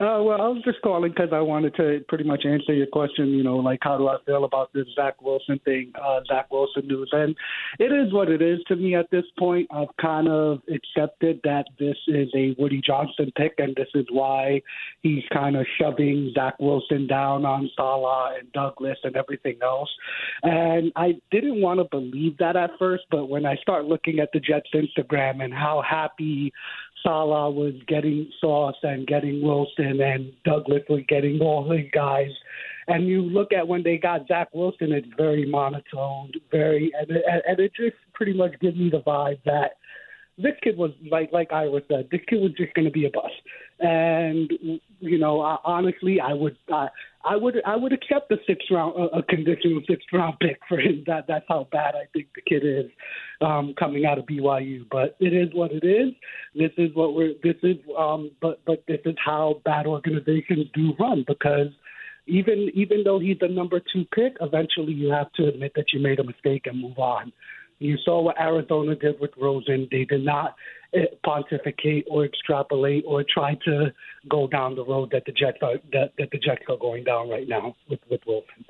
Uh, 0.00 0.16
well, 0.22 0.40
I 0.40 0.48
was 0.48 0.62
just 0.64 0.80
calling 0.80 1.12
because 1.12 1.28
I 1.30 1.40
wanted 1.40 1.74
to 1.74 2.02
pretty 2.08 2.24
much 2.24 2.46
answer 2.46 2.72
your 2.72 2.86
question. 2.86 3.28
You 3.28 3.42
know, 3.42 3.56
like 3.56 3.80
how 3.82 3.98
do 3.98 4.08
I 4.08 4.16
feel 4.24 4.44
about 4.44 4.72
this 4.72 4.86
Zach 4.96 5.20
Wilson 5.20 5.60
thing, 5.62 5.92
uh, 6.02 6.20
Zach 6.26 6.50
Wilson 6.50 6.88
news? 6.88 7.10
And 7.12 7.36
it 7.78 7.92
is 7.92 8.10
what 8.10 8.30
it 8.30 8.40
is 8.40 8.60
to 8.68 8.76
me 8.76 8.94
at 8.94 9.10
this 9.10 9.26
point. 9.38 9.68
I've 9.70 9.94
kind 10.00 10.26
of 10.26 10.62
accepted 10.72 11.40
that 11.44 11.66
this 11.78 11.98
is 12.08 12.28
a 12.34 12.56
Woody 12.58 12.80
Johnson 12.80 13.30
pick, 13.36 13.56
and 13.58 13.76
this 13.76 13.88
is 13.94 14.06
why 14.10 14.62
he's 15.02 15.22
kind 15.34 15.54
of 15.54 15.66
shoving 15.78 16.32
Zach 16.34 16.54
Wilson 16.58 17.06
down 17.06 17.44
on 17.44 17.68
Saleh 17.76 18.38
and 18.38 18.50
Douglas 18.52 18.96
and 19.04 19.16
everything 19.16 19.58
else. 19.62 19.90
And 20.42 20.92
I 20.96 21.20
didn't 21.30 21.60
want 21.60 21.78
to 21.78 21.84
believe 21.84 22.38
that 22.38 22.56
at 22.56 22.70
first, 22.78 23.04
but 23.10 23.26
when 23.26 23.44
I 23.44 23.56
start 23.56 23.84
looking 23.84 24.18
at 24.18 24.30
the 24.32 24.40
Jets 24.40 24.70
Instagram 24.74 25.44
and 25.44 25.52
how 25.52 25.82
happy 25.86 26.54
Saleh 27.02 27.54
was 27.54 27.74
getting 27.86 28.30
Sauce 28.40 28.76
and 28.82 29.06
getting 29.06 29.42
Wilson, 29.42 30.00
and 30.00 30.32
Doug 30.44 30.64
was 30.68 31.02
getting 31.08 31.40
all 31.40 31.68
these 31.68 31.90
guys. 31.92 32.30
And 32.88 33.06
you 33.06 33.22
look 33.22 33.52
at 33.52 33.66
when 33.66 33.82
they 33.82 33.98
got 33.98 34.26
Zach 34.26 34.48
Wilson, 34.52 34.92
it's 34.92 35.06
very 35.16 35.46
monotone, 35.46 36.32
very, 36.50 36.92
and 36.98 37.10
it, 37.10 37.24
and 37.46 37.60
it 37.60 37.72
just 37.74 37.96
pretty 38.14 38.32
much 38.32 38.58
gives 38.60 38.76
me 38.76 38.90
the 38.90 39.00
vibe 39.00 39.38
that 39.44 39.72
this 40.42 40.54
kid 40.62 40.76
was 40.76 40.90
like 41.10 41.32
like 41.32 41.52
Ira 41.52 41.80
said, 41.88 42.08
this 42.10 42.20
kid 42.28 42.40
was 42.40 42.52
just 42.56 42.74
going 42.74 42.86
to 42.86 42.90
be 42.90 43.06
a 43.06 43.10
bust. 43.10 43.34
And 43.80 44.50
you 45.00 45.18
know, 45.18 45.40
I, 45.40 45.56
honestly, 45.64 46.20
I 46.20 46.32
would 46.32 46.56
I, 46.72 46.88
I 47.24 47.36
would 47.36 47.56
I 47.66 47.76
would 47.76 47.92
accept 47.92 48.28
the 48.28 48.38
sixth 48.46 48.68
round 48.70 48.96
a, 48.96 49.18
a 49.18 49.22
conditional 49.22 49.80
sixth 49.88 50.06
round 50.12 50.38
pick 50.40 50.58
for 50.68 50.78
him. 50.78 51.04
That 51.06 51.26
that's 51.26 51.44
how 51.48 51.68
bad 51.70 51.94
I 51.94 52.06
think 52.12 52.28
the 52.34 52.42
kid 52.42 52.64
is 52.64 52.90
um, 53.40 53.74
coming 53.78 54.06
out 54.06 54.18
of 54.18 54.26
BYU. 54.26 54.86
But 54.90 55.16
it 55.20 55.32
is 55.32 55.48
what 55.54 55.72
it 55.72 55.84
is. 55.84 56.12
This 56.54 56.72
is 56.76 56.94
what 56.94 57.14
we're. 57.14 57.34
This 57.42 57.56
is 57.62 57.76
um, 57.98 58.30
but 58.40 58.60
but 58.66 58.84
this 58.86 59.00
is 59.04 59.16
how 59.24 59.60
bad 59.64 59.86
organizations 59.86 60.66
do 60.74 60.92
run 60.98 61.24
because 61.26 61.68
even 62.26 62.70
even 62.74 63.02
though 63.04 63.18
he's 63.18 63.38
the 63.40 63.48
number 63.48 63.80
two 63.92 64.04
pick, 64.14 64.36
eventually 64.40 64.92
you 64.92 65.10
have 65.10 65.32
to 65.32 65.46
admit 65.46 65.72
that 65.76 65.86
you 65.92 66.00
made 66.00 66.20
a 66.20 66.24
mistake 66.24 66.66
and 66.66 66.80
move 66.80 66.98
on. 66.98 67.32
You 67.80 67.96
saw 68.04 68.20
what 68.20 68.38
Arizona 68.38 68.94
did 68.94 69.18
with 69.18 69.30
Rosen. 69.38 69.88
They 69.90 70.04
did 70.04 70.22
not 70.22 70.54
eh, 70.94 71.06
pontificate 71.24 72.06
or 72.10 72.26
extrapolate 72.26 73.04
or 73.06 73.24
try 73.24 73.54
to 73.64 73.92
go 74.28 74.46
down 74.46 74.76
the 74.76 74.84
road 74.84 75.10
that 75.12 75.24
the 75.24 75.32
Jets 75.32 75.58
are 75.62 75.78
that, 75.92 76.12
that 76.18 76.30
the 76.30 76.38
Jets 76.38 76.62
are 76.68 76.76
going 76.76 77.04
down 77.04 77.30
right 77.30 77.48
now 77.48 77.74
with 77.88 78.00
with 78.10 78.20
Wilson. 78.26 78.66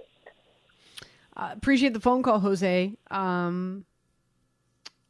Uh, 1.37 1.51
appreciate 1.53 1.93
the 1.93 2.01
phone 2.01 2.23
call, 2.23 2.39
Jose. 2.39 2.93
Um, 3.11 3.85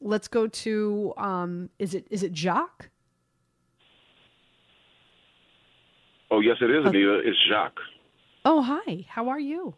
let's 0.00 0.28
go 0.28 0.46
to 0.46 1.12
um, 1.18 1.68
is 1.78 1.94
it 1.94 2.06
is 2.10 2.22
it 2.22 2.32
Jacques? 2.32 2.88
Oh 6.30 6.40
yes, 6.40 6.56
it 6.62 6.70
is, 6.70 6.86
Anita. 6.86 7.20
It's 7.22 7.38
Jacques. 7.50 7.80
Oh 8.46 8.62
hi, 8.62 9.04
how 9.10 9.28
are 9.28 9.40
you? 9.40 9.74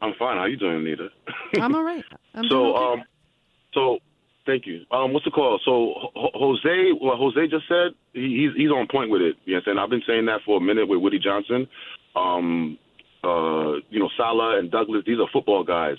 I'm 0.00 0.12
fine. 0.18 0.36
How 0.36 0.46
you 0.46 0.56
doing, 0.56 0.76
Anita? 0.76 1.08
I'm 1.60 1.74
all 1.74 1.84
right. 1.84 2.04
I'm 2.34 2.44
so, 2.50 2.76
okay. 2.76 3.00
um, 3.00 3.04
so 3.72 3.98
thank 4.46 4.66
you. 4.66 4.82
Um, 4.90 5.12
what's 5.12 5.24
the 5.24 5.30
call? 5.30 5.58
So 5.64 6.10
H- 6.16 6.32
Jose, 6.34 6.92
what 7.00 7.18
Jose 7.18 7.46
just 7.48 7.66
said, 7.68 7.92
he, 8.12 8.46
he's 8.46 8.62
he's 8.62 8.70
on 8.70 8.86
point 8.90 9.10
with 9.10 9.22
it. 9.22 9.36
You 9.44 9.56
know, 9.56 9.60
and 9.66 9.80
I've 9.80 9.90
been 9.90 10.02
saying 10.06 10.26
that 10.26 10.40
for 10.44 10.58
a 10.58 10.60
minute 10.60 10.88
with 10.88 11.00
Woody 11.00 11.18
Johnson. 11.18 11.66
Um, 12.16 12.78
uh, 13.22 13.80
you 13.88 13.98
know, 13.98 14.10
Saleh 14.16 14.58
and 14.58 14.70
Douglas, 14.70 15.02
these 15.06 15.18
are 15.18 15.28
football 15.32 15.64
guys, 15.64 15.96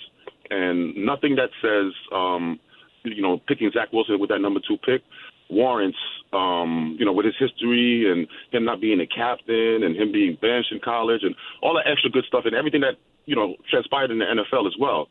and 0.52 0.96
nothing 0.96 1.36
that 1.38 1.50
says, 1.62 1.92
um, 2.14 2.60
you 3.04 3.22
know, 3.22 3.42
picking 3.48 3.72
Zach 3.74 3.92
Wilson 3.92 4.20
with 4.20 4.30
that 4.30 4.40
number 4.40 4.60
two 4.68 4.78
pick 4.78 5.02
warrants, 5.50 5.98
um, 6.34 6.96
you 7.00 7.06
know, 7.06 7.14
with 7.14 7.26
his 7.26 7.36
history 7.40 8.12
and 8.12 8.28
him 8.52 8.66
not 8.66 8.82
being 8.82 9.00
a 9.00 9.08
captain 9.08 9.84
and 9.84 9.96
him 9.96 10.12
being 10.12 10.38
benched 10.42 10.72
in 10.72 10.80
college 10.80 11.22
and 11.24 11.36
all 11.62 11.74
the 11.74 11.90
extra 11.90 12.10
good 12.10 12.26
stuff 12.28 12.44
and 12.46 12.56
everything 12.56 12.82
that 12.82 12.96
you 13.26 13.36
know 13.36 13.56
transpired 13.70 14.12
in 14.12 14.20
the 14.20 14.26
NFL 14.26 14.68
as 14.68 14.74
well. 14.80 15.08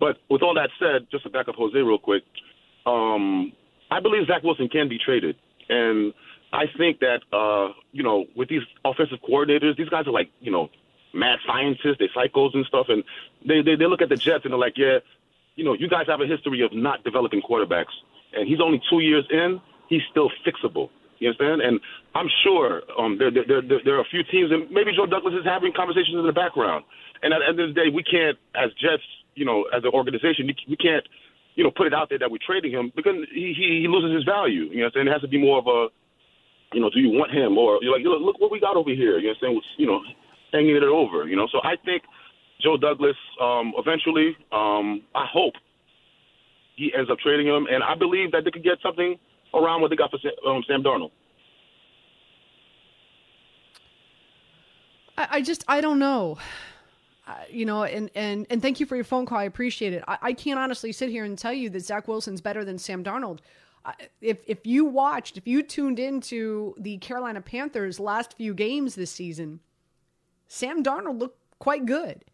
But 0.00 0.18
with 0.28 0.42
all 0.42 0.54
that 0.54 0.70
said, 0.78 1.06
just 1.10 1.24
to 1.24 1.30
back 1.30 1.48
up 1.48 1.54
Jose 1.54 1.78
real 1.78 1.98
quick, 1.98 2.24
um, 2.86 3.52
I 3.90 4.00
believe 4.00 4.26
Zach 4.26 4.42
Wilson 4.42 4.68
can 4.68 4.88
be 4.88 4.98
traded, 4.98 5.36
and 5.68 6.12
I 6.52 6.64
think 6.76 7.00
that 7.00 7.20
uh, 7.32 7.72
you 7.92 8.02
know 8.02 8.26
with 8.36 8.48
these 8.48 8.62
offensive 8.84 9.18
coordinators, 9.28 9.76
these 9.76 9.88
guys 9.88 10.06
are 10.06 10.12
like 10.12 10.30
you 10.40 10.50
know 10.50 10.70
mad 11.14 11.38
scientists, 11.46 11.98
they 11.98 12.08
psychos 12.08 12.54
and 12.54 12.64
stuff, 12.66 12.86
and 12.88 13.04
they, 13.46 13.62
they 13.62 13.76
they 13.76 13.86
look 13.86 14.02
at 14.02 14.08
the 14.08 14.16
Jets 14.16 14.44
and 14.44 14.52
they're 14.52 14.58
like, 14.58 14.76
yeah, 14.76 14.98
you 15.56 15.64
know, 15.64 15.74
you 15.74 15.88
guys 15.88 16.06
have 16.08 16.20
a 16.20 16.26
history 16.26 16.62
of 16.62 16.72
not 16.72 17.04
developing 17.04 17.42
quarterbacks, 17.42 17.92
and 18.32 18.48
he's 18.48 18.60
only 18.60 18.80
two 18.90 19.00
years 19.00 19.24
in, 19.30 19.60
he's 19.88 20.02
still 20.10 20.30
fixable. 20.46 20.90
You 21.22 21.30
understand? 21.30 21.62
And 21.62 21.78
I'm 22.14 22.28
sure 22.42 22.82
um, 22.98 23.16
there, 23.18 23.30
there, 23.30 23.46
there, 23.46 23.80
there 23.84 23.96
are 23.96 24.04
a 24.04 24.10
few 24.10 24.26
teams, 24.26 24.50
and 24.50 24.66
maybe 24.70 24.90
Joe 24.90 25.06
Douglas 25.06 25.34
is 25.38 25.46
having 25.46 25.72
conversations 25.72 26.18
in 26.18 26.26
the 26.26 26.34
background. 26.34 26.84
And 27.22 27.32
at, 27.32 27.38
the 27.38 27.46
end 27.48 27.60
of 27.60 27.70
the 27.70 27.78
day, 27.78 27.88
we 27.94 28.02
can't, 28.02 28.36
as 28.58 28.74
Jets, 28.82 29.06
you 29.38 29.46
know, 29.46 29.64
as 29.70 29.86
an 29.86 29.94
organization, 29.94 30.50
we 30.68 30.76
can't, 30.76 31.06
you 31.54 31.62
know, 31.62 31.70
put 31.70 31.86
it 31.86 31.94
out 31.94 32.10
there 32.10 32.18
that 32.18 32.30
we're 32.30 32.42
trading 32.42 32.72
him 32.72 32.92
because 32.96 33.14
he, 33.32 33.54
he, 33.54 33.86
he 33.86 33.88
loses 33.88 34.12
his 34.12 34.24
value. 34.24 34.66
You 34.68 34.82
know 34.82 34.90
what 34.90 34.98
I'm 34.98 35.06
saying? 35.06 35.08
It 35.08 35.12
has 35.14 35.22
to 35.22 35.30
be 35.30 35.38
more 35.38 35.58
of 35.62 35.66
a, 35.70 35.88
you 36.74 36.80
know, 36.80 36.90
do 36.90 36.98
you 36.98 37.14
want 37.14 37.30
him? 37.30 37.56
Or 37.56 37.78
you're 37.80 37.94
like, 37.94 38.04
look, 38.04 38.20
look 38.20 38.40
what 38.40 38.50
we 38.50 38.58
got 38.58 38.76
over 38.76 38.90
here. 38.90 39.18
You 39.18 39.30
know 39.30 39.36
what 39.38 39.48
I'm 39.48 39.54
saying? 39.54 39.60
You 39.78 39.86
know, 39.86 40.00
hanging 40.52 40.76
it 40.76 40.82
over, 40.82 41.28
you 41.28 41.36
know. 41.36 41.46
So 41.52 41.60
I 41.62 41.76
think 41.84 42.02
Joe 42.60 42.76
Douglas, 42.76 43.16
um, 43.40 43.72
eventually, 43.76 44.36
um, 44.50 45.02
I 45.14 45.26
hope 45.30 45.54
he 46.76 46.92
ends 46.96 47.10
up 47.10 47.18
trading 47.18 47.46
him. 47.46 47.66
And 47.70 47.82
I 47.82 47.94
believe 47.94 48.32
that 48.32 48.44
they 48.44 48.50
could 48.50 48.64
get 48.64 48.78
something 48.82 49.16
around 49.54 49.80
what 49.80 49.90
they 49.90 49.96
got 49.96 50.10
for 50.10 50.18
um, 50.48 50.62
Sam 50.66 50.82
Darnold. 50.82 51.10
I, 55.16 55.28
I 55.30 55.42
just 55.42 55.64
I 55.68 55.80
don't 55.80 55.98
know. 55.98 56.38
Uh, 57.26 57.34
you 57.48 57.64
know, 57.64 57.84
and, 57.84 58.10
and 58.16 58.46
and 58.50 58.60
thank 58.60 58.80
you 58.80 58.86
for 58.86 58.96
your 58.96 59.04
phone 59.04 59.26
call. 59.26 59.38
I 59.38 59.44
appreciate 59.44 59.92
it. 59.92 60.02
I, 60.08 60.18
I 60.22 60.32
can't 60.32 60.58
honestly 60.58 60.90
sit 60.90 61.08
here 61.08 61.24
and 61.24 61.38
tell 61.38 61.52
you 61.52 61.70
that 61.70 61.80
Zach 61.80 62.08
Wilson's 62.08 62.40
better 62.40 62.64
than 62.64 62.78
Sam 62.78 63.04
Darnold. 63.04 63.38
If 64.20 64.38
if 64.46 64.66
you 64.66 64.84
watched, 64.84 65.36
if 65.36 65.46
you 65.46 65.62
tuned 65.62 65.98
into 65.98 66.74
the 66.78 66.98
Carolina 66.98 67.40
Panthers' 67.40 68.00
last 68.00 68.36
few 68.36 68.54
games 68.54 68.94
this 68.94 69.10
season, 69.10 69.60
Sam 70.48 70.82
Darnold 70.82 71.20
looked 71.20 71.38
quite 71.58 71.86
good. 71.86 72.24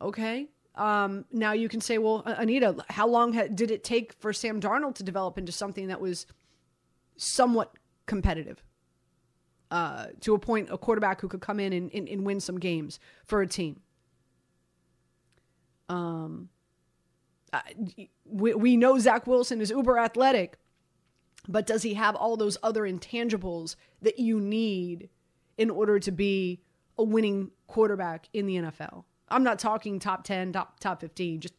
Okay. 0.00 0.48
Um, 0.74 1.24
now 1.32 1.52
you 1.52 1.68
can 1.68 1.80
say, 1.80 1.98
well, 1.98 2.22
Anita, 2.24 2.76
how 2.88 3.08
long 3.08 3.32
ha- 3.32 3.48
did 3.52 3.70
it 3.70 3.84
take 3.84 4.14
for 4.14 4.32
Sam 4.32 4.60
Darnold 4.60 4.94
to 4.96 5.02
develop 5.02 5.36
into 5.36 5.52
something 5.52 5.88
that 5.88 6.00
was 6.00 6.26
somewhat 7.16 7.74
competitive? 8.06 8.62
Uh, 9.70 10.06
to 10.20 10.34
a 10.34 10.38
point, 10.38 10.68
a 10.70 10.78
quarterback 10.78 11.20
who 11.20 11.28
could 11.28 11.40
come 11.40 11.60
in 11.60 11.72
and, 11.72 11.92
and, 11.94 12.08
and 12.08 12.24
win 12.24 12.40
some 12.40 12.58
games 12.58 12.98
for 13.24 13.40
a 13.40 13.46
team. 13.46 13.80
Um, 15.88 16.48
we, 18.24 18.54
we 18.54 18.76
know 18.76 18.98
Zach 18.98 19.26
Wilson 19.26 19.60
is 19.60 19.70
uber 19.70 19.98
athletic, 19.98 20.56
but 21.48 21.66
does 21.66 21.82
he 21.82 21.94
have 21.94 22.14
all 22.14 22.36
those 22.36 22.56
other 22.62 22.82
intangibles 22.82 23.76
that 24.02 24.18
you 24.18 24.40
need 24.40 25.08
in 25.58 25.70
order 25.70 25.98
to 25.98 26.10
be 26.10 26.62
a 26.96 27.02
winning 27.02 27.50
quarterback 27.66 28.28
in 28.32 28.46
the 28.46 28.56
NFL? 28.56 29.04
I'm 29.30 29.42
not 29.42 29.58
talking 29.58 29.98
top 29.98 30.24
10, 30.24 30.52
top 30.52 30.80
top 30.80 31.00
15, 31.00 31.40
just 31.40 31.54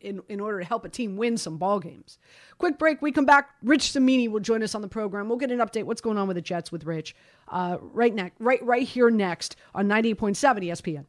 in, 0.00 0.22
in 0.28 0.40
order 0.40 0.58
to 0.58 0.64
help 0.64 0.84
a 0.84 0.88
team 0.88 1.16
win 1.16 1.36
some 1.36 1.56
ball 1.56 1.80
games. 1.80 2.18
Quick 2.58 2.78
break. 2.78 3.00
We 3.00 3.12
come 3.12 3.26
back. 3.26 3.50
Rich 3.62 3.92
Cimini 3.92 4.28
will 4.28 4.40
join 4.40 4.62
us 4.62 4.74
on 4.74 4.82
the 4.82 4.88
program. 4.88 5.28
We'll 5.28 5.38
get 5.38 5.50
an 5.50 5.58
update. 5.58 5.84
What's 5.84 6.00
going 6.00 6.18
on 6.18 6.28
with 6.28 6.36
the 6.36 6.42
Jets 6.42 6.70
with 6.70 6.84
Rich? 6.84 7.14
Uh, 7.48 7.78
right 7.80 8.14
next, 8.14 8.36
right 8.38 8.64
right 8.64 8.86
here 8.86 9.10
next 9.10 9.56
on 9.74 9.88
98.7 9.88 10.36
ESPN. 10.64 11.06